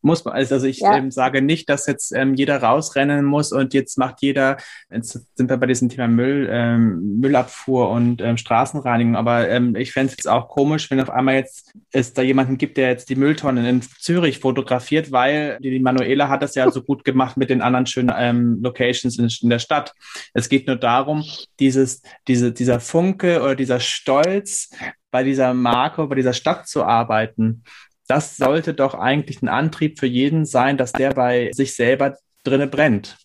muss 0.03 0.25
man, 0.25 0.33
also 0.33 0.65
ich 0.65 0.79
ja. 0.79 0.97
ähm, 0.97 1.11
sage 1.11 1.41
nicht, 1.41 1.69
dass 1.69 1.87
jetzt 1.87 2.11
ähm, 2.13 2.33
jeder 2.35 2.61
rausrennen 2.61 3.25
muss 3.25 3.51
und 3.51 3.73
jetzt 3.73 3.97
macht 3.97 4.21
jeder, 4.21 4.57
jetzt 4.91 5.19
sind 5.35 5.49
wir 5.49 5.57
bei 5.57 5.65
diesem 5.65 5.89
Thema 5.89 6.07
Müll, 6.07 6.47
ähm, 6.51 7.19
Müllabfuhr 7.19 7.89
und 7.89 8.21
ähm, 8.21 8.37
Straßenreinigung, 8.37 9.15
aber 9.15 9.49
ähm, 9.49 9.75
ich 9.75 9.93
fände 9.93 10.11
es 10.11 10.17
jetzt 10.17 10.27
auch 10.27 10.49
komisch, 10.49 10.91
wenn 10.91 10.99
auf 10.99 11.09
einmal 11.09 11.35
jetzt 11.35 11.73
es 11.91 12.13
da 12.13 12.21
jemanden 12.21 12.57
gibt, 12.57 12.77
der 12.77 12.89
jetzt 12.89 13.09
die 13.09 13.15
Mülltonnen 13.15 13.65
in 13.65 13.81
Zürich 13.81 14.39
fotografiert, 14.39 15.11
weil 15.11 15.57
die, 15.61 15.71
die 15.71 15.79
Manuela 15.79 16.29
hat 16.29 16.43
das 16.43 16.55
ja 16.55 16.69
so 16.69 16.83
gut 16.83 17.03
gemacht 17.03 17.37
mit 17.37 17.49
den 17.49 17.61
anderen 17.61 17.85
schönen 17.85 18.13
ähm, 18.17 18.59
Locations 18.61 19.17
in, 19.17 19.29
in 19.41 19.49
der 19.49 19.59
Stadt. 19.59 19.93
Es 20.33 20.49
geht 20.49 20.67
nur 20.67 20.75
darum, 20.75 21.23
dieses, 21.59 22.01
diese, 22.27 22.51
dieser 22.51 22.79
Funke 22.79 23.41
oder 23.41 23.55
dieser 23.55 23.79
Stolz, 23.79 24.69
bei 25.13 25.23
dieser 25.23 25.53
Marke, 25.53 26.07
bei 26.07 26.15
dieser 26.15 26.33
Stadt 26.33 26.67
zu 26.67 26.83
arbeiten 26.83 27.63
das 28.07 28.37
sollte 28.37 28.73
doch 28.73 28.95
eigentlich 28.95 29.41
ein 29.41 29.49
Antrieb 29.49 29.99
für 29.99 30.07
jeden 30.07 30.45
sein, 30.45 30.77
dass 30.77 30.91
der 30.91 31.11
bei 31.11 31.51
sich 31.53 31.75
selber 31.75 32.17
drinne 32.43 32.67
brennt. 32.67 33.17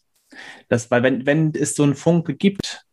Das, 0.68 0.90
weil 0.90 1.02
wenn, 1.02 1.26
wenn 1.26 1.52
es 1.54 1.74
so 1.74 1.82
einen 1.82 1.94
Funke 1.94 2.34
gibt, 2.34 2.84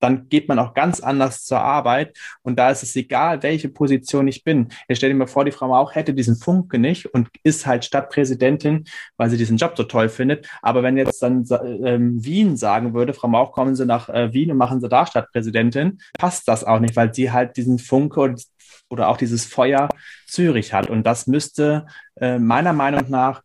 dann 0.00 0.28
geht 0.28 0.48
man 0.48 0.58
auch 0.58 0.74
ganz 0.74 1.00
anders 1.00 1.44
zur 1.44 1.60
Arbeit 1.60 2.16
und 2.42 2.58
da 2.58 2.70
ist 2.70 2.82
es 2.82 2.96
egal, 2.96 3.42
welche 3.42 3.68
Position 3.68 4.26
ich 4.28 4.42
bin. 4.42 4.68
Ich 4.88 4.98
stelle 4.98 5.14
mir 5.14 5.26
vor, 5.26 5.44
die 5.44 5.52
Frau 5.52 5.74
auch 5.74 5.94
hätte 5.94 6.14
diesen 6.14 6.36
Funke 6.36 6.78
nicht 6.78 7.06
und 7.14 7.28
ist 7.42 7.66
halt 7.66 7.84
Stadtpräsidentin, 7.84 8.84
weil 9.16 9.30
sie 9.30 9.36
diesen 9.36 9.58
Job 9.58 9.74
so 9.76 9.84
toll 9.84 10.08
findet. 10.08 10.48
Aber 10.62 10.82
wenn 10.82 10.96
jetzt 10.96 11.22
dann 11.22 11.46
ähm, 11.84 12.24
Wien 12.24 12.56
sagen 12.56 12.94
würde, 12.94 13.12
Frau 13.12 13.28
Mauch, 13.28 13.52
kommen 13.52 13.76
Sie 13.76 13.86
nach 13.86 14.08
äh, 14.08 14.32
Wien 14.32 14.50
und 14.50 14.56
machen 14.56 14.80
Sie 14.80 14.88
da 14.88 15.06
Stadtpräsidentin, 15.06 16.00
passt 16.18 16.48
das 16.48 16.64
auch 16.64 16.80
nicht, 16.80 16.96
weil 16.96 17.14
sie 17.14 17.30
halt 17.30 17.56
diesen 17.56 17.78
Funke 17.78 18.20
und 18.20 18.42
oder 18.88 19.08
auch 19.08 19.16
dieses 19.16 19.44
Feuer 19.44 19.88
Zürich 20.26 20.72
hat. 20.72 20.88
Und 20.88 21.04
das 21.04 21.26
müsste 21.26 21.86
äh, 22.16 22.38
meiner 22.38 22.72
Meinung 22.72 23.08
nach 23.08 23.42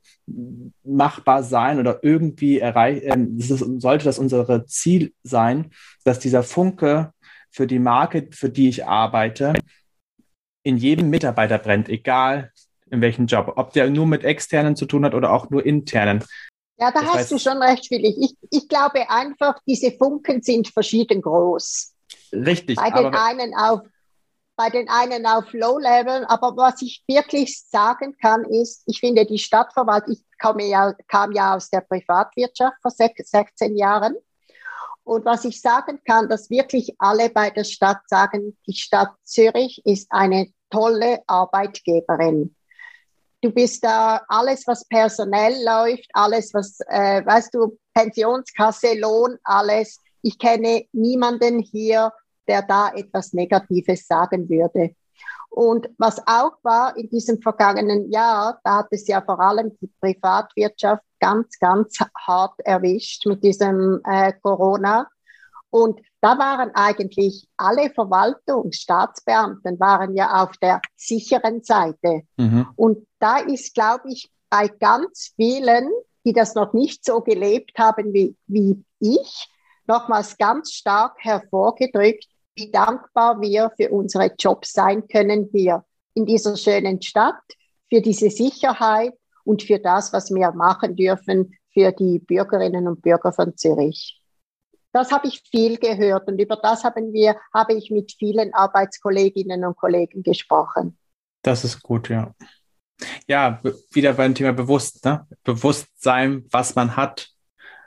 machbar 0.83 1.43
sein 1.43 1.79
oder 1.79 1.99
irgendwie 2.03 2.59
erreichen, 2.59 3.39
äh, 3.39 3.79
sollte 3.79 4.05
das 4.05 4.19
unser 4.19 4.65
Ziel 4.65 5.13
sein, 5.23 5.71
dass 6.03 6.19
dieser 6.19 6.43
Funke 6.43 7.13
für 7.51 7.67
die 7.67 7.79
Marke, 7.79 8.27
für 8.31 8.49
die 8.49 8.69
ich 8.69 8.85
arbeite, 8.85 9.53
in 10.63 10.77
jedem 10.77 11.09
Mitarbeiter 11.09 11.57
brennt, 11.59 11.89
egal 11.89 12.51
in 12.89 13.01
welchem 13.01 13.27
Job, 13.27 13.53
ob 13.55 13.73
der 13.73 13.89
nur 13.89 14.07
mit 14.07 14.23
externen 14.23 14.75
zu 14.75 14.85
tun 14.85 15.05
hat 15.05 15.13
oder 15.13 15.31
auch 15.31 15.49
nur 15.49 15.65
internen. 15.65 16.23
Ja, 16.77 16.91
da 16.91 16.99
das 16.99 17.09
hast 17.09 17.15
heißt, 17.15 17.31
du 17.31 17.39
schon 17.39 17.61
recht, 17.61 17.87
Philipp. 17.87 18.15
Ich, 18.19 18.35
ich 18.51 18.67
glaube 18.67 19.09
einfach, 19.09 19.59
diese 19.65 19.91
Funken 19.91 20.41
sind 20.41 20.67
verschieden 20.67 21.21
groß. 21.21 21.93
Richtig. 22.33 22.75
Bei 22.77 22.91
den 22.91 23.13
einen 23.13 23.55
auf 23.55 23.81
bei 24.55 24.69
den 24.69 24.89
einen 24.89 25.25
auf 25.25 25.51
Low-Level. 25.53 26.25
Aber 26.25 26.55
was 26.55 26.81
ich 26.81 27.03
wirklich 27.07 27.61
sagen 27.69 28.15
kann, 28.17 28.45
ist, 28.45 28.83
ich 28.85 28.99
finde 28.99 29.25
die 29.25 29.39
Stadtverwaltung, 29.39 30.13
ich 30.13 30.23
komme 30.39 30.65
ja, 30.65 30.93
kam 31.07 31.31
ja 31.31 31.55
aus 31.55 31.69
der 31.69 31.81
Privatwirtschaft 31.81 32.77
vor 32.81 32.91
16 32.91 33.77
Jahren. 33.77 34.15
Und 35.03 35.23
was 35.23 35.45
ich 35.45 35.61
sagen 35.61 36.01
kann, 36.03 36.29
dass 36.29 36.49
wirklich 36.49 36.95
alle 36.97 37.29
bei 37.29 37.51
der 37.51 37.63
Stadt 37.63 38.01
sagen, 38.07 38.57
die 38.67 38.73
Stadt 38.73 39.13
Zürich 39.23 39.81
ist 39.85 40.07
eine 40.09 40.51
tolle 40.71 41.19
Arbeitgeberin. 41.27 42.55
Du 43.41 43.51
bist 43.51 43.83
da 43.83 44.23
alles, 44.27 44.65
was 44.65 44.85
personell 44.85 45.63
läuft, 45.63 46.09
alles, 46.13 46.51
was, 46.55 46.79
äh, 46.87 47.23
weißt 47.23 47.53
du, 47.53 47.77
Pensionskasse, 47.93 48.97
Lohn, 48.97 49.37
alles. 49.43 50.01
Ich 50.23 50.39
kenne 50.39 50.85
niemanden 50.91 51.59
hier, 51.59 52.11
der 52.47 52.61
da 52.61 52.91
etwas 52.93 53.33
Negatives 53.33 54.07
sagen 54.07 54.49
würde. 54.49 54.95
Und 55.49 55.87
was 55.97 56.19
auch 56.27 56.57
war 56.63 56.97
in 56.97 57.09
diesem 57.09 57.41
vergangenen 57.41 58.11
Jahr, 58.11 58.59
da 58.63 58.79
hat 58.79 58.87
es 58.91 59.07
ja 59.07 59.21
vor 59.21 59.39
allem 59.39 59.71
die 59.79 59.89
Privatwirtschaft 60.01 61.03
ganz, 61.19 61.57
ganz 61.59 61.97
hart 62.27 62.59
erwischt 62.59 63.25
mit 63.25 63.41
diesem 63.43 64.01
äh, 64.03 64.33
Corona. 64.41 65.07
Und 65.69 66.01
da 66.21 66.37
waren 66.37 66.71
eigentlich 66.73 67.47
alle 67.55 67.89
Verwaltungsstaatsbeamten 67.89 69.79
waren 69.79 70.15
ja 70.15 70.43
auf 70.43 70.57
der 70.57 70.81
sicheren 70.95 71.63
Seite. 71.63 72.23
Mhm. 72.37 72.67
Und 72.75 73.07
da 73.19 73.37
ist, 73.37 73.73
glaube 73.73 74.09
ich, 74.09 74.29
bei 74.49 74.67
ganz 74.67 75.33
vielen, 75.35 75.89
die 76.25 76.33
das 76.33 76.55
noch 76.55 76.73
nicht 76.73 77.05
so 77.05 77.21
gelebt 77.21 77.77
haben 77.77 78.13
wie, 78.13 78.35
wie 78.47 78.83
ich, 78.99 79.49
nochmals 79.87 80.37
ganz 80.37 80.71
stark 80.71 81.15
hervorgedrückt, 81.19 82.27
wie 82.55 82.71
dankbar 82.71 83.41
wir 83.41 83.71
für 83.77 83.89
unsere 83.89 84.33
Jobs 84.37 84.73
sein 84.73 85.07
können 85.07 85.49
hier 85.51 85.83
in 86.13 86.25
dieser 86.25 86.55
schönen 86.55 87.01
Stadt, 87.01 87.41
für 87.89 88.01
diese 88.01 88.29
Sicherheit 88.29 89.13
und 89.43 89.63
für 89.63 89.79
das, 89.79 90.13
was 90.13 90.33
wir 90.33 90.51
machen 90.51 90.95
dürfen 90.95 91.55
für 91.73 91.91
die 91.91 92.19
Bürgerinnen 92.19 92.87
und 92.87 93.01
Bürger 93.01 93.33
von 93.33 93.55
Zürich. 93.57 94.21
Das 94.93 95.11
habe 95.11 95.27
ich 95.27 95.43
viel 95.51 95.77
gehört 95.77 96.27
und 96.29 96.39
über 96.39 96.55
das 96.55 96.85
haben 96.85 97.11
wir, 97.11 97.35
habe 97.53 97.73
ich 97.73 97.91
mit 97.91 98.13
vielen 98.17 98.53
Arbeitskolleginnen 98.53 99.65
und 99.65 99.75
Kollegen 99.75 100.23
gesprochen. 100.23 100.97
Das 101.41 101.65
ist 101.65 101.83
gut, 101.83 102.07
ja. 102.09 102.33
Ja, 103.27 103.61
wieder 103.91 104.13
beim 104.13 104.33
Thema 104.33 104.53
Bewusst, 104.53 105.03
ne? 105.03 105.27
Bewusstsein, 105.43 106.45
was 106.49 106.75
man 106.75 106.95
hat, 106.95 107.27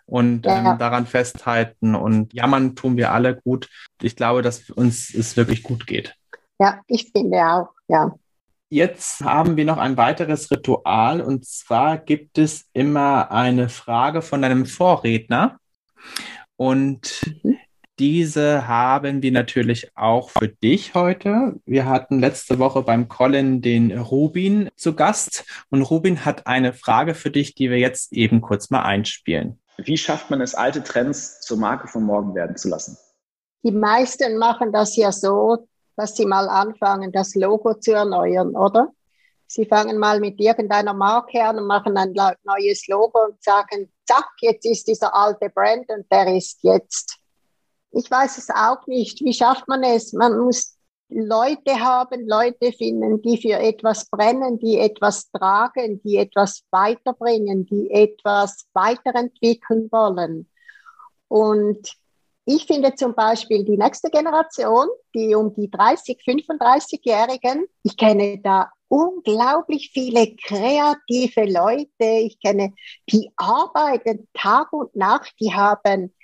und 0.09 0.46
ja. 0.46 0.72
ähm, 0.72 0.78
daran 0.78 1.06
festhalten. 1.06 1.94
Und 1.94 2.32
jammern 2.32 2.74
tun 2.74 2.96
wir 2.96 3.12
alle 3.12 3.36
gut. 3.36 3.68
Ich 4.02 4.16
glaube, 4.16 4.42
dass 4.42 4.70
uns 4.70 5.14
es 5.14 5.36
wirklich 5.36 5.62
gut 5.62 5.86
geht. 5.86 6.16
Ja, 6.59 6.80
ich 6.88 7.11
finde 7.12 7.38
auch, 7.38 7.68
ja. 7.88 8.12
Jetzt 8.70 9.22
haben 9.22 9.56
wir 9.56 9.64
noch 9.64 9.78
ein 9.78 9.96
weiteres 9.96 10.50
Ritual 10.50 11.22
und 11.22 11.46
zwar 11.46 11.96
gibt 11.96 12.36
es 12.36 12.66
immer 12.74 13.30
eine 13.30 13.70
Frage 13.70 14.20
von 14.20 14.42
deinem 14.42 14.66
Vorredner 14.66 15.59
und 16.56 17.22
mhm. 17.42 17.56
diese 17.98 18.68
haben 18.68 19.22
wir 19.22 19.32
natürlich 19.32 19.90
auch 19.94 20.28
für 20.28 20.48
dich 20.48 20.92
heute. 20.92 21.54
Wir 21.64 21.86
hatten 21.86 22.18
letzte 22.18 22.59
Woche 22.59 22.82
beim 22.82 23.09
Colin 23.09 23.62
den 23.62 23.96
Rubin 23.96 24.68
zu 24.76 24.94
Gast 24.94 25.46
und 25.70 25.80
Rubin 25.80 26.26
hat 26.26 26.46
eine 26.46 26.74
Frage 26.74 27.14
für 27.14 27.30
dich, 27.30 27.54
die 27.54 27.70
wir 27.70 27.78
jetzt 27.78 28.12
eben 28.12 28.42
kurz 28.42 28.68
mal 28.68 28.82
einspielen. 28.82 29.59
Wie 29.79 29.97
schafft 29.97 30.31
man 30.31 30.41
es, 30.41 30.55
alte 30.55 30.83
Trends 30.83 31.41
zur 31.41 31.57
Marke 31.57 31.89
von 31.89 32.03
morgen 32.03 32.35
werden 32.35 32.57
zu 32.57 32.68
lassen? 32.68 32.99
Die 33.62 33.72
meisten 33.72 34.37
machen 34.39 34.72
das 34.72 34.97
ja 34.97 35.11
so, 35.12 35.68
dass 35.97 36.16
sie 36.16 36.26
mal 36.26 36.49
anfangen, 36.49 37.11
das 37.12 37.35
Logo 37.35 37.74
zu 37.74 37.93
erneuern, 37.93 38.55
oder? 38.55 38.93
Sie 39.47 39.64
fangen 39.64 39.99
mal 39.99 40.20
mit 40.20 40.39
irgendeiner 40.39 40.93
Marke 40.93 41.43
an 41.43 41.59
und 41.59 41.66
machen 41.66 41.97
ein 41.97 42.12
neues 42.12 42.87
Logo 42.87 43.24
und 43.24 43.43
sagen, 43.43 43.91
zack, 44.07 44.29
jetzt 44.41 44.66
ist 44.66 44.87
dieser 44.87 45.14
alte 45.14 45.49
Brand 45.49 45.89
und 45.89 46.07
der 46.12 46.37
ist 46.37 46.59
jetzt 46.62 47.18
ich 47.91 48.11
weiß 48.11 48.39
es 48.39 48.51
auch 48.51 48.87
nicht. 48.87 49.20
Wie 49.20 49.33
schafft 49.33 49.68
man 49.68 49.83
es? 49.83 50.12
Man 50.12 50.39
muss 50.39 50.76
Leute 51.11 51.80
haben, 51.80 52.28
Leute 52.28 52.72
finden, 52.72 53.22
die 53.22 53.40
für 53.40 53.59
etwas 53.59 54.09
brennen, 54.11 54.59
die 54.59 54.78
etwas 54.78 55.30
tragen, 55.30 56.02
die 56.02 56.16
etwas 56.16 56.64
weiterbringen, 56.70 57.64
die 57.66 57.90
etwas 57.90 58.66
weiterentwickeln 58.74 59.88
wollen. 59.90 60.48
Und 61.28 61.96
ich 62.44 62.66
finde 62.66 62.94
zum 62.94 63.14
Beispiel 63.14 63.64
die 63.64 63.76
nächste 63.76 64.11
Generation, 64.11 64.88
die 65.14 65.34
um 65.34 65.54
die 65.54 65.70
30, 65.70 66.22
35-Jährigen, 66.26 67.66
ich 67.82 67.96
kenne 67.96 68.38
da 68.42 68.70
unglaublich 68.88 69.90
viele 69.92 70.34
kreative 70.34 71.44
Leute. 71.44 71.88
Ich 71.98 72.40
kenne, 72.40 72.72
die 73.11 73.30
arbeiten 73.36 74.28
Tag 74.32 74.72
und 74.72 74.96
Nacht, 74.96 75.34
die 75.40 75.52
haben 75.52 76.14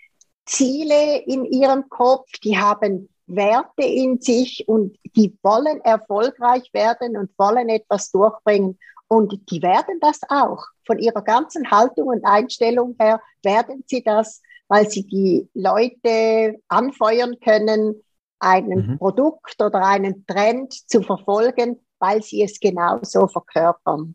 Ziele 0.47 1.19
in 1.27 1.45
ihrem 1.45 1.89
Kopf, 1.89 2.31
die 2.43 2.59
haben 2.59 3.09
Werte 3.27 3.83
in 3.83 4.21
sich 4.21 4.65
und 4.69 4.99
die 5.17 5.37
wollen 5.43 5.81
erfolgreich 5.81 6.71
werden 6.73 7.17
und 7.17 7.31
wollen 7.39 7.69
etwas 7.69 8.11
durchbringen. 8.11 8.79
Und 9.09 9.39
die 9.51 9.63
werden 9.63 9.99
das 10.01 10.21
auch. 10.29 10.65
Von 10.87 10.99
ihrer 10.99 11.23
ganzen 11.23 11.71
Haltung 11.71 12.09
und 12.09 12.25
Einstellung 12.25 12.97
her 12.99 13.21
werden 13.43 13.85
sie 13.87 14.03
das, 14.03 14.43
weil 14.69 14.89
sie 14.89 15.07
die 15.07 15.49
Leute 15.55 16.61
anfeuern 16.69 17.39
können, 17.41 18.03
ein 18.39 18.67
mhm. 18.67 18.99
Produkt 18.99 19.61
oder 19.63 19.85
einen 19.85 20.27
Trend 20.27 20.73
zu 20.73 21.03
verfolgen, 21.03 21.81
weil 21.99 22.23
sie 22.23 22.43
es 22.43 22.61
genauso 22.61 23.27
verkörpern. 23.29 24.15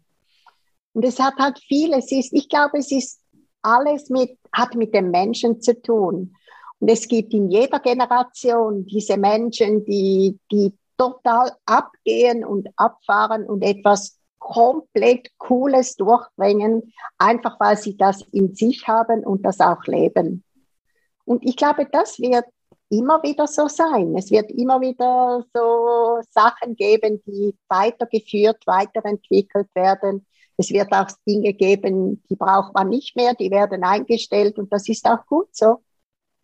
Und 0.94 1.06
es 1.06 1.20
hat 1.20 1.36
halt 1.38 1.60
vieles, 1.60 2.12
ist, 2.12 2.34
ich 2.34 2.50
glaube, 2.50 2.80
es 2.80 2.92
ist 2.92 3.22
alles 3.62 4.10
mit, 4.10 4.38
hat 4.54 4.76
mit 4.76 4.94
dem 4.94 5.12
Menschen 5.12 5.62
zu 5.62 5.80
tun. 5.82 6.36
Und 6.80 6.90
es 6.90 7.08
gibt 7.08 7.34
in 7.34 7.50
jeder 7.50 7.80
Generation 7.80 8.86
diese 8.86 9.18
Menschen, 9.18 9.84
die, 9.86 10.40
die 10.52 10.74
total 10.98 11.52
abgehen 11.66 12.46
und 12.46 12.70
abfahren 12.76 13.46
und 13.46 13.64
etwas 13.64 14.18
komplett 14.40 15.30
Cooles 15.38 15.96
durchbringen, 15.96 16.94
einfach 17.18 17.60
weil 17.60 17.78
sie 17.78 17.98
das 17.98 18.22
in 18.32 18.56
sich 18.56 18.88
haben 18.88 19.26
und 19.26 19.46
das 19.46 19.60
auch 19.60 19.84
leben. 19.86 20.44
Und 21.26 21.46
ich 21.46 21.56
glaube, 21.56 21.88
das 21.92 22.20
wird 22.20 22.46
immer 22.90 23.22
wieder 23.22 23.48
so 23.48 23.68
sein. 23.68 24.16
Es 24.18 24.32
wird 24.32 24.50
immer 24.52 24.82
wieder 24.82 25.46
so 25.54 26.20
Sachen 26.32 26.76
geben, 26.76 27.22
die 27.26 27.56
weitergeführt, 27.68 28.66
weiterentwickelt 28.66 29.68
werden. 29.76 30.26
Es 30.58 30.72
wird 30.72 30.92
auch 30.92 31.08
Dinge 31.28 31.54
geben, 31.54 32.24
die 32.30 32.36
braucht 32.36 32.74
man 32.74 32.90
nicht 32.90 33.16
mehr, 33.16 33.34
die 33.34 33.52
werden 33.52 33.84
eingestellt 33.84 34.58
und 34.58 34.74
das 34.74 34.90
ist 34.90 35.06
auch 35.06 35.26
gut 35.26 35.56
so. 35.56 35.82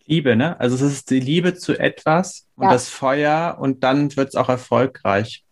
Liebe, 0.06 0.36
ne? 0.36 0.60
Also 0.60 0.76
es 0.76 0.82
ist 0.82 1.10
die 1.10 1.20
Liebe 1.20 1.56
zu 1.56 1.78
etwas 1.78 2.48
und 2.56 2.66
ja. 2.66 2.72
das 2.72 2.90
Feuer 2.90 3.58
und 3.60 3.84
dann 3.84 4.16
wird 4.16 4.30
es 4.30 4.36
auch 4.36 4.50
erfolgreich. 4.50 5.44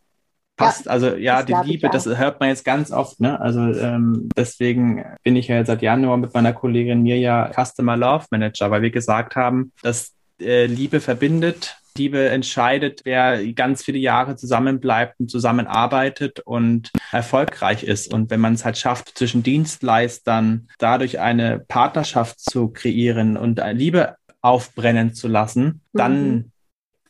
Passt, 0.56 0.86
ja, 0.86 0.92
also 0.92 1.16
ja, 1.16 1.42
die 1.42 1.56
Liebe, 1.66 1.90
das 1.90 2.06
hört 2.06 2.40
man 2.40 2.50
jetzt 2.50 2.64
ganz 2.64 2.92
oft, 2.92 3.20
ne? 3.20 3.40
Also 3.42 3.60
ähm, 3.60 4.30
deswegen 4.38 5.04
bin 5.24 5.36
ich 5.36 5.48
ja 5.48 5.66
seit 5.66 5.82
Januar 5.82 6.18
mit 6.18 6.34
meiner 6.34 6.54
Kollegin 6.54 7.02
Mirja 7.02 7.52
Customer 7.54 7.98
Love 7.98 8.26
Manager, 8.30 8.70
weil 8.70 8.84
wir 8.84 8.92
gesagt 8.92 9.36
haben, 9.36 9.72
dass 9.82 10.14
äh, 10.40 10.68
Liebe 10.68 11.00
verbindet, 11.00 11.78
Liebe 11.98 12.30
entscheidet, 12.30 13.02
wer 13.04 13.44
ganz 13.54 13.84
viele 13.84 14.00
Jahre 14.00 14.36
zusammenbleibt 14.36 15.20
und 15.20 15.30
zusammenarbeitet 15.30 16.40
und 16.40 16.92
erfolgreich 17.12 17.84
ist. 17.84 18.14
Und 18.14 18.30
wenn 18.30 18.40
man 18.40 18.54
es 18.54 18.66
halt 18.66 18.78
schafft, 18.78 19.18
zwischen 19.18 19.44
Dienstleistern 19.44 20.70
dadurch 20.80 21.20
eine 21.20 21.60
Partnerschaft 21.60 22.40
zu 22.40 22.70
kreieren 22.70 23.38
und 23.38 23.62
Liebe 23.74 24.16
aufbrennen 24.44 25.14
zu 25.14 25.28
lassen, 25.28 25.82
dann 25.94 26.32
mhm. 26.32 26.52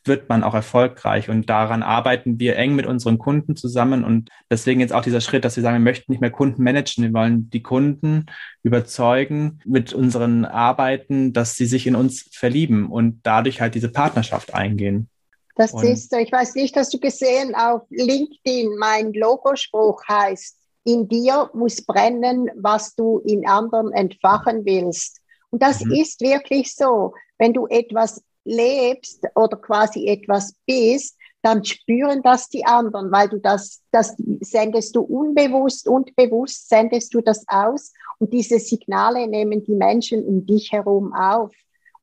wird 0.04 0.28
man 0.28 0.42
auch 0.42 0.54
erfolgreich. 0.54 1.28
Und 1.28 1.50
daran 1.50 1.82
arbeiten 1.82 2.38
wir 2.38 2.56
eng 2.56 2.74
mit 2.74 2.86
unseren 2.86 3.18
Kunden 3.18 3.56
zusammen. 3.56 4.04
Und 4.04 4.30
deswegen 4.50 4.80
jetzt 4.80 4.92
auch 4.92 5.02
dieser 5.02 5.20
Schritt, 5.20 5.44
dass 5.44 5.56
wir 5.56 5.62
sagen, 5.62 5.76
wir 5.76 5.90
möchten 5.90 6.12
nicht 6.12 6.20
mehr 6.20 6.30
Kunden 6.30 6.62
managen. 6.62 7.04
Wir 7.04 7.12
wollen 7.12 7.50
die 7.50 7.62
Kunden 7.62 8.26
überzeugen 8.62 9.58
mit 9.64 9.92
unseren 9.92 10.44
Arbeiten, 10.44 11.32
dass 11.32 11.56
sie 11.56 11.66
sich 11.66 11.86
in 11.86 11.96
uns 11.96 12.30
verlieben 12.32 12.86
und 12.86 13.20
dadurch 13.24 13.60
halt 13.60 13.74
diese 13.74 13.90
Partnerschaft 13.90 14.54
eingehen. 14.54 15.10
Das 15.56 15.72
und 15.72 15.84
ist 15.84 16.10
so. 16.10 16.16
Ich 16.16 16.32
weiß 16.32 16.54
nicht, 16.54 16.76
hast 16.76 16.94
du 16.94 16.98
gesehen, 16.98 17.54
auf 17.54 17.82
LinkedIn 17.90 18.76
mein 18.78 19.12
Logospruch 19.12 20.02
heißt, 20.08 20.56
in 20.84 21.08
dir 21.08 21.50
muss 21.54 21.84
brennen, 21.84 22.50
was 22.56 22.94
du 22.94 23.18
in 23.24 23.46
anderen 23.46 23.92
entfachen 23.92 24.64
willst. 24.64 25.20
Und 25.54 25.62
das 25.62 25.84
mhm. 25.84 25.92
ist 25.92 26.20
wirklich 26.20 26.74
so. 26.74 27.14
Wenn 27.38 27.52
du 27.52 27.68
etwas 27.68 28.20
lebst 28.42 29.22
oder 29.36 29.56
quasi 29.56 30.08
etwas 30.08 30.56
bist, 30.66 31.16
dann 31.42 31.64
spüren 31.64 32.22
das 32.24 32.48
die 32.48 32.66
anderen, 32.66 33.12
weil 33.12 33.28
du 33.28 33.38
das, 33.38 33.80
das 33.92 34.16
sendest 34.40 34.96
du 34.96 35.02
unbewusst 35.02 35.86
und 35.86 36.16
bewusst 36.16 36.68
sendest 36.68 37.14
du 37.14 37.20
das 37.20 37.44
aus 37.46 37.92
und 38.18 38.32
diese 38.32 38.58
Signale 38.58 39.28
nehmen 39.28 39.62
die 39.62 39.76
Menschen 39.76 40.24
um 40.24 40.44
dich 40.44 40.72
herum 40.72 41.14
auf. 41.14 41.52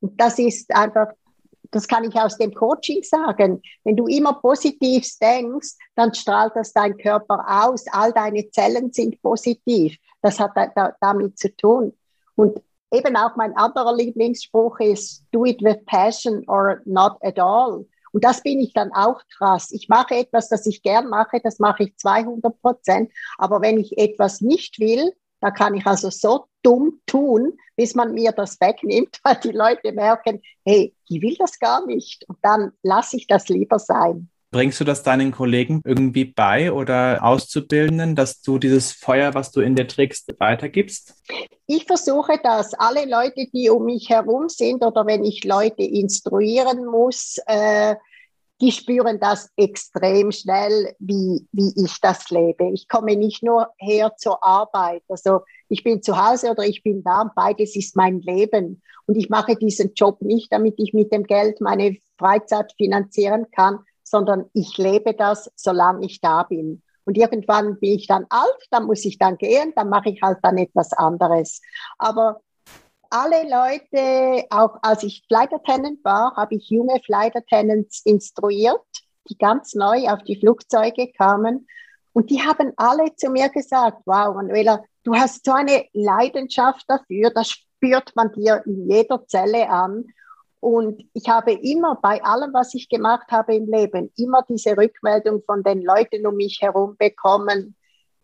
Und 0.00 0.18
das 0.18 0.38
ist 0.38 0.74
einfach, 0.74 1.08
das 1.72 1.86
kann 1.86 2.04
ich 2.04 2.14
aus 2.14 2.38
dem 2.38 2.54
Coaching 2.54 3.02
sagen. 3.02 3.60
Wenn 3.84 3.96
du 3.96 4.06
immer 4.06 4.32
positiv 4.32 5.06
denkst, 5.20 5.74
dann 5.94 6.14
strahlt 6.14 6.56
das 6.56 6.72
dein 6.72 6.96
Körper 6.96 7.44
aus. 7.66 7.84
All 7.92 8.14
deine 8.14 8.48
Zellen 8.50 8.94
sind 8.94 9.20
positiv. 9.20 9.98
Das 10.22 10.40
hat 10.40 10.52
da, 10.56 10.96
damit 11.02 11.38
zu 11.38 11.54
tun. 11.54 11.92
Und 12.34 12.58
eben 12.92 13.16
auch 13.16 13.36
mein 13.36 13.56
anderer 13.56 13.94
Lieblingsspruch 13.94 14.78
ist, 14.80 15.24
do 15.32 15.44
it 15.44 15.62
with 15.62 15.84
passion 15.86 16.44
or 16.46 16.80
not 16.84 17.16
at 17.22 17.38
all. 17.38 17.86
Und 18.12 18.24
das 18.24 18.42
bin 18.42 18.60
ich 18.60 18.74
dann 18.74 18.92
auch 18.92 19.20
krass. 19.36 19.72
Ich 19.72 19.88
mache 19.88 20.14
etwas, 20.14 20.48
das 20.48 20.66
ich 20.66 20.82
gern 20.82 21.08
mache, 21.08 21.40
das 21.42 21.58
mache 21.58 21.84
ich 21.84 21.96
200 21.96 22.60
Prozent. 22.60 23.10
Aber 23.38 23.62
wenn 23.62 23.78
ich 23.78 23.96
etwas 23.96 24.42
nicht 24.42 24.78
will, 24.78 25.12
da 25.40 25.50
kann 25.50 25.74
ich 25.74 25.86
also 25.86 26.10
so 26.10 26.46
dumm 26.62 27.00
tun, 27.06 27.58
bis 27.74 27.94
man 27.94 28.14
mir 28.14 28.32
das 28.32 28.60
wegnimmt, 28.60 29.18
weil 29.24 29.36
die 29.36 29.50
Leute 29.50 29.92
merken, 29.92 30.40
hey, 30.64 30.94
die 31.08 31.20
will 31.22 31.36
das 31.38 31.58
gar 31.58 31.84
nicht. 31.86 32.28
Und 32.28 32.38
dann 32.42 32.72
lasse 32.82 33.16
ich 33.16 33.26
das 33.26 33.48
lieber 33.48 33.78
sein. 33.78 34.30
Bringst 34.52 34.78
du 34.80 34.84
das 34.84 35.02
deinen 35.02 35.32
Kollegen 35.32 35.80
irgendwie 35.82 36.26
bei 36.26 36.70
oder 36.72 37.24
Auszubildenden, 37.24 38.14
dass 38.14 38.42
du 38.42 38.58
dieses 38.58 38.92
Feuer, 38.92 39.32
was 39.32 39.50
du 39.50 39.62
in 39.62 39.74
dir 39.74 39.88
trägst, 39.88 40.28
weitergibst? 40.38 41.14
Ich 41.66 41.86
versuche 41.86 42.38
das. 42.42 42.74
Alle 42.74 43.06
Leute, 43.06 43.46
die 43.50 43.70
um 43.70 43.86
mich 43.86 44.10
herum 44.10 44.50
sind 44.50 44.84
oder 44.84 45.06
wenn 45.06 45.24
ich 45.24 45.42
Leute 45.44 45.82
instruieren 45.82 46.84
muss, 46.84 47.38
äh, 47.46 47.96
die 48.60 48.72
spüren 48.72 49.18
das 49.18 49.48
extrem 49.56 50.30
schnell, 50.32 50.94
wie, 50.98 51.48
wie 51.52 51.72
ich 51.82 51.98
das 52.02 52.28
lebe. 52.28 52.70
Ich 52.74 52.88
komme 52.88 53.16
nicht 53.16 53.42
nur 53.42 53.68
her 53.78 54.12
zur 54.18 54.44
Arbeit. 54.44 55.02
Also 55.08 55.40
ich 55.70 55.82
bin 55.82 56.02
zu 56.02 56.22
Hause 56.22 56.50
oder 56.50 56.64
ich 56.64 56.82
bin 56.82 57.02
da. 57.02 57.32
Beides 57.34 57.74
ist 57.74 57.96
mein 57.96 58.20
Leben. 58.20 58.82
Und 59.06 59.16
ich 59.16 59.30
mache 59.30 59.56
diesen 59.56 59.94
Job 59.94 60.20
nicht, 60.20 60.52
damit 60.52 60.74
ich 60.76 60.92
mit 60.92 61.10
dem 61.10 61.24
Geld 61.24 61.62
meine 61.62 61.96
Freizeit 62.18 62.72
finanzieren 62.76 63.46
kann, 63.50 63.78
sondern 64.12 64.44
ich 64.52 64.76
lebe 64.76 65.14
das, 65.14 65.50
solange 65.56 66.04
ich 66.04 66.20
da 66.20 66.42
bin. 66.42 66.82
Und 67.04 67.16
irgendwann 67.16 67.80
bin 67.80 67.94
ich 67.98 68.06
dann 68.06 68.26
alt, 68.28 68.68
dann 68.70 68.84
muss 68.84 69.04
ich 69.06 69.18
dann 69.18 69.38
gehen, 69.38 69.72
dann 69.74 69.88
mache 69.88 70.10
ich 70.10 70.20
halt 70.22 70.38
dann 70.42 70.58
etwas 70.58 70.92
anderes. 70.92 71.62
Aber 71.96 72.42
alle 73.08 73.42
Leute, 73.42 74.46
auch 74.50 74.76
als 74.82 75.02
ich 75.02 75.24
Flight 75.26 75.52
Attendant 75.52 76.04
war, 76.04 76.36
habe 76.36 76.56
ich 76.56 76.68
junge 76.68 77.00
Flight 77.00 77.34
Attendants 77.34 78.02
instruiert, 78.04 78.84
die 79.30 79.38
ganz 79.38 79.74
neu 79.74 80.08
auf 80.08 80.22
die 80.24 80.38
Flugzeuge 80.38 81.10
kamen. 81.12 81.66
Und 82.12 82.28
die 82.28 82.42
haben 82.42 82.72
alle 82.76 83.16
zu 83.16 83.30
mir 83.30 83.48
gesagt, 83.48 84.02
wow, 84.04 84.34
Manuela, 84.34 84.84
du 85.04 85.14
hast 85.14 85.46
so 85.46 85.52
eine 85.52 85.86
Leidenschaft 85.94 86.84
dafür, 86.86 87.30
das 87.30 87.48
spürt 87.48 88.14
man 88.14 88.30
dir 88.32 88.62
in 88.66 88.90
jeder 88.90 89.26
Zelle 89.26 89.70
an. 89.70 90.04
Und 90.62 91.02
ich 91.12 91.28
habe 91.28 91.54
immer 91.54 91.96
bei 91.96 92.22
allem, 92.22 92.52
was 92.54 92.72
ich 92.74 92.88
gemacht 92.88 93.32
habe 93.32 93.56
im 93.56 93.66
Leben, 93.66 94.12
immer 94.16 94.44
diese 94.48 94.76
Rückmeldung 94.76 95.42
von 95.44 95.64
den 95.64 95.82
Leuten 95.82 96.24
um 96.24 96.36
mich 96.36 96.60
herum 96.60 96.96
bekommen, 96.96 97.74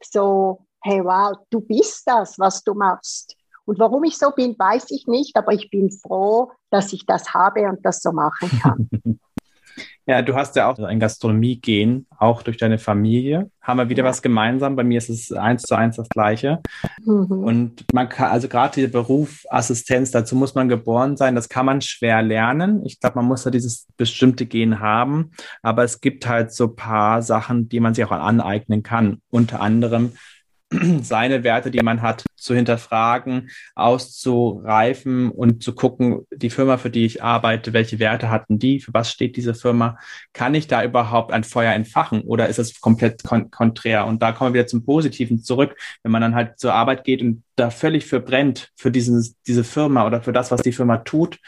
so, 0.01 0.61
hey, 0.81 1.03
wow, 1.03 1.37
du 1.51 1.61
bist 1.61 2.05
das, 2.07 2.39
was 2.39 2.63
du 2.63 2.75
machst. 2.75 3.35
Und 3.65 3.81
warum 3.81 4.05
ich 4.05 4.17
so 4.17 4.31
bin, 4.31 4.57
weiß 4.57 4.93
ich 4.93 5.09
nicht, 5.09 5.37
aber 5.37 5.53
ich 5.53 5.69
bin 5.69 5.91
froh, 5.91 6.53
dass 6.71 6.93
ich 6.93 7.05
das 7.07 7.35
habe 7.35 7.69
und 7.69 7.85
das 7.85 8.03
so 8.03 8.13
machen 8.13 8.49
kann. 8.63 8.89
Ja, 10.07 10.23
du 10.23 10.35
hast 10.35 10.57
ja 10.57 10.71
auch 10.71 10.79
ein 10.79 11.01
Gastronomie-Gen, 11.01 12.07
auch 12.19 12.43
durch 12.43 12.57
deine 12.57 12.79
Familie. 12.79 13.51
Haben 13.61 13.79
wir 13.79 13.89
wieder 13.91 14.05
ja. 14.05 14.09
was 14.09 14.23
gemeinsam. 14.23 14.75
Bei 14.75 14.85
mir 14.85 14.99
ist 14.99 15.11
es 15.11 15.33
eins 15.33 15.63
zu 15.63 15.75
eins 15.75 15.97
das 15.97 16.09
Gleiche. 16.09 16.61
Mhm. 17.05 17.27
Und 17.31 17.85
man 17.93 18.09
kann, 18.09 18.31
also 18.31 18.49
gerade 18.49 18.81
der 18.81 18.89
Beruf 18.89 19.45
Assistenz, 19.51 20.11
dazu 20.11 20.35
muss 20.35 20.55
man 20.55 20.69
geboren 20.69 21.17
sein. 21.17 21.35
Das 21.35 21.51
kann 21.51 21.67
man 21.67 21.83
schwer 21.83 22.23
lernen. 22.23 22.85
Ich 22.87 23.01
glaube, 23.01 23.17
man 23.17 23.27
muss 23.27 23.43
da 23.43 23.51
dieses 23.51 23.87
bestimmte 23.97 24.47
Gen 24.47 24.81
haben. 24.81 25.33
Aber 25.63 25.85
es 25.85 26.01
gibt 26.01 26.27
halt 26.27 26.53
so 26.53 26.69
paar 26.69 27.21
Sachen, 27.21 27.69
die 27.69 27.81
man 27.81 27.93
sich 27.93 28.05
auch 28.05 28.11
aneignen 28.11 28.83
kann. 28.83 29.21
Unter 29.31 29.61
anderem 29.61 30.13
seine 31.03 31.45
Werte, 31.45 31.71
die 31.71 31.81
man 31.81 32.03
hat, 32.03 32.25
zu 32.37 32.55
hinterfragen, 32.55 33.51
auszureifen 33.75 35.31
und 35.31 35.63
zu 35.63 35.75
gucken, 35.75 36.27
die 36.31 36.51
Firma, 36.51 36.77
für 36.77 36.91
die 36.91 37.05
ich 37.05 37.23
arbeite, 37.23 37.73
welche 37.73 37.99
Werte 37.99 38.31
hatten 38.31 38.59
die, 38.59 38.81
für 38.81 38.93
was 38.93 39.11
steht 39.11 39.37
diese 39.37 39.55
Firma, 39.55 39.99
kann 40.33 40.55
ich 40.55 40.67
da 40.67 40.85
überhaupt 40.85 41.33
ein 41.33 41.45
Feuer 41.45 41.73
entfachen 41.73 42.23
oder 42.23 42.49
ist 42.49 42.59
es 42.59 42.81
komplett 42.81 43.25
kon 43.25 43.51
konträr? 43.51 44.07
Und 44.07 44.23
da 44.23 44.33
kommen 44.33 44.53
wir 44.53 44.61
wieder 44.61 44.69
zum 44.69 44.85
Positiven 44.85 45.43
zurück, 45.43 45.77
wenn 46.03 46.13
man 46.13 46.23
dann 46.23 46.35
halt 46.35 46.59
zur 46.59 46.75
Arbeit 46.75 47.05
geht 47.05 47.23
und 47.23 47.43
da 47.57 47.71
völlig 47.71 48.07
für 48.07 48.21
brennt, 48.21 48.71
für 48.77 48.91
diesen, 48.91 49.35
diese 49.47 49.65
Firma 49.65 50.07
oder 50.07 50.23
für 50.23 50.33
das, 50.33 50.51
was 50.51 50.63
die 50.63 50.73
Firma 50.73 50.99
tut 50.99 51.39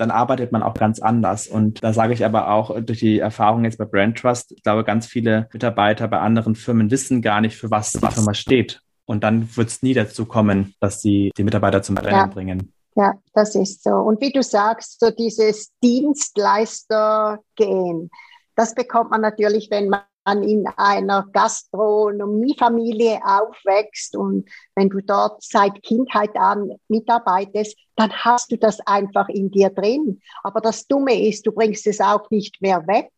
dann 0.00 0.10
arbeitet 0.10 0.50
man 0.50 0.62
auch 0.62 0.74
ganz 0.74 1.00
anders. 1.00 1.46
Und 1.46 1.84
da 1.84 1.92
sage 1.92 2.14
ich 2.14 2.24
aber 2.24 2.50
auch 2.50 2.74
durch 2.80 3.00
die 3.00 3.18
Erfahrung 3.18 3.64
jetzt 3.64 3.76
bei 3.76 3.84
Brand 3.84 4.16
Trust, 4.16 4.52
ich 4.52 4.62
glaube, 4.62 4.84
ganz 4.84 5.04
viele 5.06 5.50
Mitarbeiter 5.52 6.08
bei 6.08 6.20
anderen 6.20 6.54
Firmen 6.54 6.90
wissen 6.90 7.20
gar 7.20 7.42
nicht, 7.42 7.56
für 7.56 7.70
was 7.70 7.92
die 7.92 7.98
Firma 7.98 8.32
steht. 8.34 8.80
Und 9.04 9.22
dann 9.24 9.54
wird 9.56 9.68
es 9.68 9.82
nie 9.82 9.92
dazu 9.92 10.24
kommen, 10.24 10.74
dass 10.80 11.02
sie 11.02 11.32
die 11.36 11.44
Mitarbeiter 11.44 11.82
zum 11.82 11.98
Rennen 11.98 12.16
ja. 12.16 12.24
bringen. 12.26 12.72
Ja, 12.96 13.12
das 13.34 13.54
ist 13.54 13.84
so. 13.84 13.90
Und 13.90 14.20
wie 14.20 14.32
du 14.32 14.42
sagst, 14.42 14.98
so 15.00 15.10
dieses 15.10 15.70
Dienstleister-Gehen, 15.82 18.10
das 18.56 18.74
bekommt 18.74 19.10
man 19.10 19.20
natürlich, 19.20 19.70
wenn 19.70 19.88
man 19.88 20.00
in 20.42 20.66
einer 20.76 21.26
Gastronomiefamilie 21.32 23.20
aufwächst 23.24 24.16
und 24.16 24.48
wenn 24.74 24.88
du 24.88 25.00
dort 25.00 25.42
seit 25.42 25.82
Kindheit 25.82 26.36
an 26.36 26.72
mitarbeitest, 26.88 27.76
dann 27.96 28.12
hast 28.12 28.50
du 28.52 28.56
das 28.56 28.80
einfach 28.86 29.28
in 29.28 29.50
dir 29.50 29.70
drin. 29.70 30.20
Aber 30.42 30.60
das 30.60 30.86
Dumme 30.86 31.28
ist, 31.28 31.46
du 31.46 31.52
bringst 31.52 31.86
es 31.86 32.00
auch 32.00 32.30
nicht 32.30 32.60
mehr 32.62 32.86
weg. 32.86 33.10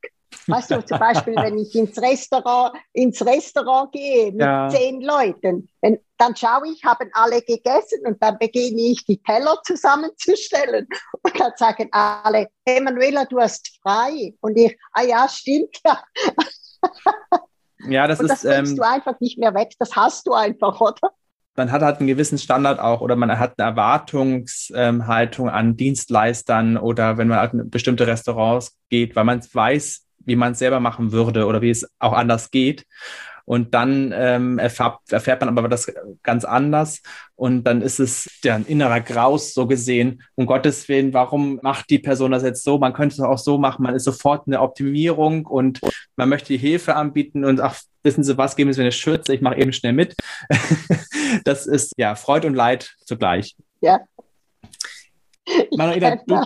Weißt 0.47 0.71
du, 0.71 0.85
zum 0.85 0.99
Beispiel, 0.99 1.35
wenn 1.37 1.59
ich 1.59 1.75
ins 1.75 2.01
Restaurant, 2.01 2.75
ins 2.93 3.25
Restaurant 3.25 3.93
gehe 3.93 4.33
mit 4.33 4.41
ja. 4.41 4.69
zehn 4.69 5.01
Leuten, 5.01 5.69
wenn, 5.81 5.99
dann 6.19 6.35
schaue 6.35 6.69
ich, 6.73 6.83
haben 6.85 7.11
alle 7.13 7.43
gegessen 7.43 8.07
und 8.07 8.23
dann 8.23 8.39
beginne 8.39 8.81
ich, 8.81 9.05
die 9.05 9.23
Teller 9.23 9.59
zusammenzustellen. 9.65 10.89
Und 11.23 11.39
dann 11.39 11.53
sagen 11.57 11.89
alle, 11.93 12.49
hey 12.67 12.81
Manuela, 12.81 13.25
du 13.25 13.39
hast 13.39 13.79
frei. 13.83 14.35
Und 14.41 14.57
ich, 14.57 14.77
ah 14.93 15.03
ja, 15.03 15.29
stimmt 15.29 15.79
ja. 15.85 16.03
Ja, 17.89 18.07
das 18.07 18.21
und 18.21 18.27
ist. 18.27 18.45
Das 18.45 18.69
ähm, 18.69 18.77
du 18.77 18.83
einfach 18.83 19.19
nicht 19.21 19.39
mehr 19.39 19.55
weg. 19.55 19.73
Das 19.79 19.97
hast 19.97 20.27
du 20.27 20.35
einfach, 20.35 20.81
oder? 20.81 21.11
Man 21.55 21.71
hat 21.71 21.83
halt 21.83 21.99
einen 21.99 22.07
gewissen 22.07 22.39
Standard 22.39 22.81
auch 22.81 23.03
oder 23.03 23.15
man 23.15 23.39
hat 23.39 23.59
eine 23.59 23.69
Erwartungshaltung 23.69 25.51
an 25.51 25.77
Dienstleistern 25.77 26.79
oder 26.79 27.19
wenn 27.19 27.29
man 27.29 27.39
halt 27.39 27.53
in 27.53 27.69
bestimmte 27.69 28.07
Restaurants 28.07 28.79
geht, 28.89 29.15
weil 29.17 29.25
man 29.25 29.43
weiß, 29.53 30.07
wie 30.25 30.37
man 30.37 30.53
es 30.53 30.61
selber 30.61 30.81
machen 30.81 31.13
würde 31.13 31.45
oder 31.47 31.61
wie 31.61 31.71
es 31.71 31.87
auch 31.99 32.15
anders 32.15 32.51
geht. 32.51 32.87
Und 33.53 33.75
dann 33.75 34.15
ähm, 34.17 34.59
erfährt, 34.59 35.01
erfährt 35.11 35.43
man 35.43 35.59
aber 35.59 35.69
das 35.69 35.93
ganz 36.23 36.47
anders. 36.47 37.03
Und 37.35 37.65
dann 37.65 37.83
ist 37.83 38.01
es 38.01 38.41
ja 38.43 38.55
ein 38.55 38.65
innerer 38.65 39.03
Graus 39.03 39.53
so 39.53 39.67
gesehen. 39.67 40.23
Um 40.37 40.47
Gottes 40.47 40.89
Willen, 40.89 41.13
warum 41.13 41.61
macht 41.63 41.91
die 41.91 41.99
Person 41.99 42.31
das 42.31 42.45
jetzt 42.45 42.65
so? 42.65 42.79
Man 42.79 42.95
könnte 42.95 43.17
es 43.17 43.21
auch 43.21 43.37
so 43.37 43.59
machen. 43.59 43.83
Man 43.83 43.95
ist 43.95 44.05
sofort 44.05 44.47
in 44.47 44.53
der 44.53 44.63
Optimierung 44.63 45.45
und 45.45 45.81
man 46.17 46.31
möchte 46.31 46.55
die 46.55 46.57
Hilfe 46.57 46.97
anbieten 46.97 47.45
und 47.45 47.61
ach, 47.61 47.79
wissen 48.03 48.25
Sie 48.25 48.39
was, 48.39 48.57
geben 48.57 48.73
Sie 48.73 48.81
mir 48.81 48.85
eine 48.85 48.93
Schürze, 48.93 49.35
ich 49.35 49.43
mache 49.43 49.59
eben 49.59 49.75
schnell 49.75 49.93
mit. 49.93 50.17
das 51.45 51.67
ist 51.67 51.93
ja 51.99 52.15
Freud 52.15 52.47
und 52.47 52.55
Leid 52.55 52.95
zugleich. 53.05 53.55
Ja. 53.83 54.01
Manuela, 55.77 56.17
du, 56.27 56.41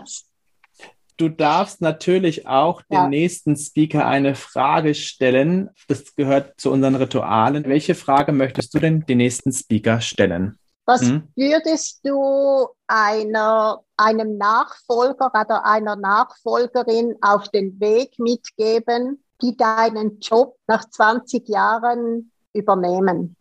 Du 1.16 1.30
darfst 1.30 1.80
natürlich 1.80 2.46
auch 2.46 2.82
ja. 2.88 3.02
dem 3.02 3.10
nächsten 3.10 3.56
Speaker 3.56 4.06
eine 4.06 4.34
Frage 4.34 4.94
stellen. 4.94 5.70
Das 5.88 6.14
gehört 6.14 6.60
zu 6.60 6.70
unseren 6.70 6.94
Ritualen. 6.94 7.64
Welche 7.64 7.94
Frage 7.94 8.32
möchtest 8.32 8.74
du 8.74 8.78
denn 8.78 9.06
den 9.06 9.18
nächsten 9.18 9.52
Speaker 9.52 10.00
stellen? 10.00 10.58
Was 10.84 11.02
hm? 11.02 11.28
würdest 11.34 12.00
du 12.04 12.68
einer, 12.86 13.82
einem 13.96 14.36
Nachfolger 14.36 15.32
oder 15.34 15.64
einer 15.64 15.96
Nachfolgerin 15.96 17.16
auf 17.22 17.48
den 17.48 17.80
Weg 17.80 18.18
mitgeben, 18.18 19.24
die 19.42 19.56
deinen 19.56 20.20
Job 20.20 20.56
nach 20.66 20.88
20 20.88 21.48
Jahren 21.48 22.30
übernehmen? 22.52 23.35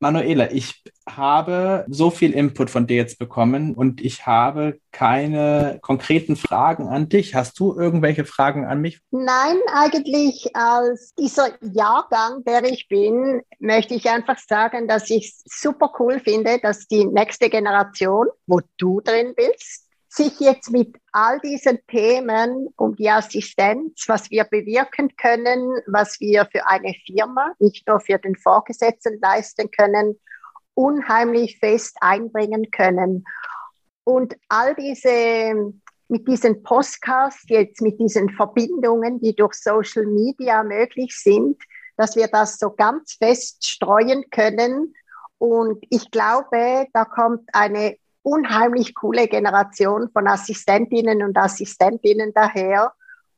Manuela, 0.00 0.52
ich 0.52 0.84
habe 1.08 1.84
so 1.88 2.10
viel 2.10 2.32
Input 2.32 2.70
von 2.70 2.86
dir 2.86 2.96
jetzt 2.96 3.18
bekommen 3.18 3.74
und 3.74 4.00
ich 4.00 4.26
habe 4.26 4.78
keine 4.92 5.78
konkreten 5.82 6.36
Fragen 6.36 6.88
an 6.88 7.08
dich. 7.08 7.34
Hast 7.34 7.58
du 7.58 7.76
irgendwelche 7.76 8.24
Fragen 8.24 8.64
an 8.64 8.80
mich? 8.80 9.00
Nein, 9.10 9.56
eigentlich 9.74 10.54
als 10.54 11.14
dieser 11.14 11.48
Jahrgang, 11.62 12.44
der 12.44 12.62
ich 12.64 12.86
bin, 12.88 13.42
möchte 13.58 13.94
ich 13.94 14.08
einfach 14.08 14.38
sagen, 14.38 14.86
dass 14.86 15.10
ich 15.10 15.34
super 15.44 15.92
cool 15.98 16.20
finde, 16.20 16.60
dass 16.62 16.86
die 16.86 17.04
nächste 17.04 17.50
Generation, 17.50 18.28
wo 18.46 18.60
du 18.76 19.00
drin 19.00 19.34
bist, 19.34 19.87
sich 20.18 20.40
jetzt 20.40 20.70
mit 20.72 20.96
all 21.12 21.38
diesen 21.40 21.78
Themen 21.86 22.68
um 22.76 22.96
die 22.96 23.08
Assistenz, 23.08 24.04
was 24.08 24.30
wir 24.30 24.44
bewirken 24.44 25.16
können, 25.16 25.80
was 25.86 26.18
wir 26.18 26.46
für 26.50 26.66
eine 26.66 26.92
Firma, 27.06 27.54
nicht 27.60 27.86
nur 27.86 28.00
für 28.00 28.18
den 28.18 28.34
Vorgesetzten 28.34 29.20
leisten 29.20 29.70
können, 29.70 30.18
unheimlich 30.74 31.58
fest 31.60 31.96
einbringen 32.00 32.70
können. 32.72 33.24
Und 34.02 34.36
all 34.48 34.74
diese, 34.74 35.72
mit 36.08 36.26
diesen 36.26 36.64
Podcasts 36.64 37.44
jetzt, 37.46 37.80
mit 37.80 38.00
diesen 38.00 38.28
Verbindungen, 38.30 39.20
die 39.20 39.36
durch 39.36 39.54
Social 39.54 40.06
Media 40.06 40.64
möglich 40.64 41.16
sind, 41.16 41.62
dass 41.96 42.16
wir 42.16 42.26
das 42.26 42.58
so 42.58 42.70
ganz 42.70 43.14
fest 43.14 43.64
streuen 43.64 44.24
können. 44.30 44.94
Und 45.38 45.84
ich 45.90 46.10
glaube, 46.10 46.88
da 46.92 47.04
kommt 47.04 47.48
eine 47.52 47.96
unheimlich 48.28 48.94
coole 48.94 49.26
Generation 49.26 50.10
von 50.12 50.28
Assistentinnen 50.28 51.22
und 51.22 51.36
Assistentinnen 51.36 52.32
daher. 52.34 52.92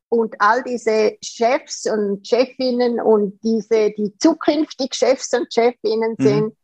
Und 0.08 0.34
all 0.40 0.64
diese 0.64 1.16
Chefs 1.22 1.86
und 1.86 2.26
Chefinnen 2.26 3.00
und 3.00 3.38
diese, 3.44 3.92
die 3.92 4.12
zukünftig 4.18 4.94
Chefs 4.94 5.32
und 5.32 5.52
Chefinnen 5.52 6.16
mhm. 6.18 6.24
sind, 6.24 6.56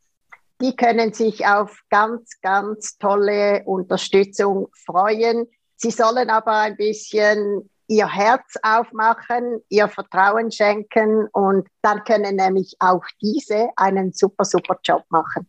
die 0.60 0.74
können 0.74 1.12
sich 1.12 1.46
auf 1.46 1.78
ganz, 1.90 2.40
ganz 2.40 2.98
tolle 2.98 3.62
Unterstützung 3.64 4.68
freuen. 4.84 5.46
Sie 5.76 5.90
sollen 5.90 6.28
aber 6.28 6.52
ein 6.52 6.76
bisschen 6.76 7.70
ihr 7.86 8.12
Herz 8.12 8.54
aufmachen, 8.62 9.60
ihr 9.68 9.86
Vertrauen 9.86 10.50
schenken 10.50 11.28
und 11.32 11.68
dann 11.82 12.02
können 12.02 12.34
nämlich 12.34 12.74
auch 12.80 13.04
diese 13.22 13.68
einen 13.76 14.12
super, 14.12 14.44
super 14.44 14.80
Job 14.82 15.04
machen. 15.10 15.48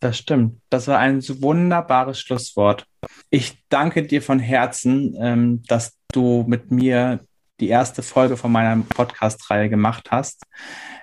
Das 0.00 0.16
stimmt. 0.16 0.60
Das 0.70 0.88
war 0.88 0.98
ein 0.98 1.22
wunderbares 1.42 2.18
Schlusswort. 2.18 2.86
Ich 3.28 3.62
danke 3.68 4.02
dir 4.06 4.22
von 4.22 4.38
Herzen, 4.38 5.14
ähm, 5.20 5.62
dass 5.68 5.98
du 6.12 6.44
mit 6.48 6.70
mir 6.70 7.20
die 7.60 7.68
erste 7.68 8.02
Folge 8.02 8.38
von 8.38 8.50
meiner 8.50 8.82
Podcast-Reihe 8.82 9.68
gemacht 9.68 10.10
hast. 10.10 10.42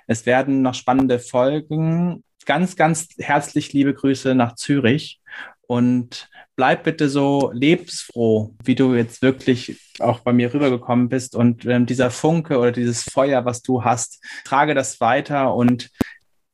Es 0.07 0.25
werden 0.25 0.63
noch 0.63 0.73
spannende 0.73 1.19
Folgen. 1.19 2.23
Ganz, 2.45 2.75
ganz 2.75 3.09
herzlich 3.19 3.71
liebe 3.71 3.93
Grüße 3.93 4.33
nach 4.33 4.55
Zürich 4.55 5.19
und 5.67 6.29
bleib 6.55 6.83
bitte 6.83 7.07
so 7.09 7.51
lebensfroh, 7.53 8.55
wie 8.63 8.73
du 8.73 8.95
jetzt 8.95 9.21
wirklich 9.21 9.79
auch 9.99 10.21
bei 10.21 10.33
mir 10.33 10.51
rübergekommen 10.51 11.09
bist 11.09 11.35
und 11.35 11.65
ähm, 11.65 11.85
dieser 11.85 12.09
Funke 12.09 12.57
oder 12.57 12.71
dieses 12.71 13.03
Feuer, 13.03 13.45
was 13.45 13.61
du 13.61 13.83
hast, 13.83 14.23
trage 14.45 14.73
das 14.73 14.99
weiter 15.01 15.53
und 15.53 15.89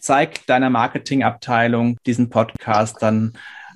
zeig 0.03 0.45
deiner 0.47 0.69
Marketingabteilung 0.69 1.97
diesen 2.05 2.29
Podcast, 2.29 2.97
dann 2.99 3.33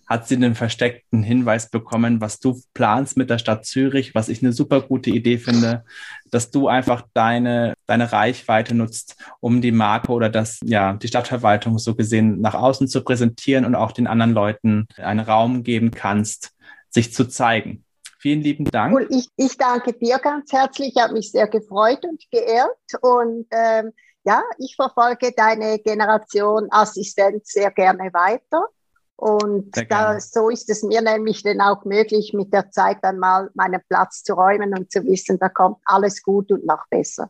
hat 0.08 0.28
sie 0.28 0.36
einen 0.36 0.56
versteckten 0.56 1.24
Hinweis 1.24 1.70
bekommen, 1.70 2.20
was 2.22 2.40
du 2.40 2.62
planst 2.74 3.18
mit 3.18 3.30
der 3.30 3.40
Stadt 3.40 3.66
Zürich, 3.66 4.14
was 4.14 4.30
ich 4.30 4.42
eine 4.42 4.54
super 4.54 4.82
gute 4.82 5.10
Idee 5.10 5.38
finde, 5.38 5.86
dass 6.30 6.52
du 6.52 6.68
einfach 6.68 7.06
deine, 7.14 7.74
deine 7.86 8.12
Reichweite 8.12 8.76
nutzt, 8.76 9.16
um 9.40 9.62
die 9.62 9.72
Marke 9.72 10.12
oder 10.12 10.30
das, 10.30 10.60
ja, 10.64 10.94
die 10.94 11.08
Stadtverwaltung 11.08 11.78
so 11.78 11.96
gesehen 11.96 12.42
nach 12.42 12.56
außen 12.56 12.88
zu 12.88 13.04
präsentieren 13.04 13.66
und 13.66 13.76
auch 13.76 13.94
den 13.94 14.08
anderen 14.08 14.34
Leuten 14.34 14.88
einen 14.98 15.22
Raum 15.22 15.64
geben 15.64 15.92
kannst, 15.92 16.52
sich 16.90 17.14
zu 17.14 17.26
zeigen. 17.28 17.84
Vielen 18.20 18.42
lieben 18.42 18.66
Dank. 18.66 18.94
Cool. 18.94 19.08
Ich, 19.12 19.28
ich 19.38 19.58
danke 19.58 19.94
dir 19.94 20.20
ganz 20.20 20.52
herzlich. 20.52 20.94
Ich 20.96 21.02
habe 21.02 21.14
mich 21.14 21.32
sehr 21.32 21.48
gefreut 21.48 22.04
und 22.04 22.22
geehrt 22.32 22.70
und 23.02 23.46
ähm, 23.52 23.92
ja, 24.28 24.44
ich 24.58 24.76
verfolge 24.76 25.32
deine 25.32 25.80
Generation 25.80 26.68
Assistenz 26.70 27.54
sehr 27.54 27.72
gerne 27.72 28.12
weiter. 28.14 28.68
Und 29.16 29.72
da, 29.90 30.20
so 30.20 30.50
ist 30.50 30.70
es 30.70 30.84
mir 30.84 31.02
nämlich 31.02 31.42
dann 31.42 31.62
auch 31.62 31.86
möglich, 31.86 32.34
mit 32.34 32.54
der 32.54 32.70
Zeit 32.70 32.98
dann 33.02 33.18
mal 33.18 33.50
meinen 33.56 33.82
Platz 33.90 34.22
zu 34.24 34.34
räumen 34.34 34.78
und 34.78 34.92
zu 34.92 35.04
wissen, 35.06 35.40
da 35.40 35.50
kommt 35.50 35.78
alles 35.86 36.22
gut 36.22 36.52
und 36.52 36.66
noch 36.66 36.86
besser. 36.90 37.30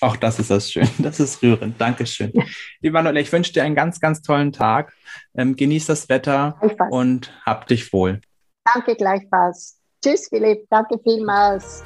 Auch 0.00 0.16
das 0.16 0.38
ist 0.40 0.50
das 0.50 0.70
schön. 0.70 0.88
Das 0.98 1.20
ist 1.20 1.40
rührend. 1.40 1.80
Dankeschön. 1.80 2.32
Lieber 2.80 2.98
Manuela, 2.98 3.20
ich 3.20 3.32
wünsche 3.32 3.52
dir 3.52 3.62
einen 3.62 3.76
ganz, 3.76 4.00
ganz 4.00 4.20
tollen 4.20 4.52
Tag. 4.52 4.92
Ähm, 5.34 5.54
genieß 5.54 5.86
das 5.86 6.08
Wetter 6.08 6.60
und 6.90 7.32
hab 7.46 7.68
dich 7.68 7.92
wohl. 7.92 8.20
Danke 8.64 8.96
gleichfalls. 8.96 9.78
Tschüss, 10.02 10.28
Philipp. 10.28 10.66
Danke 10.68 10.98
vielmals. 11.02 11.84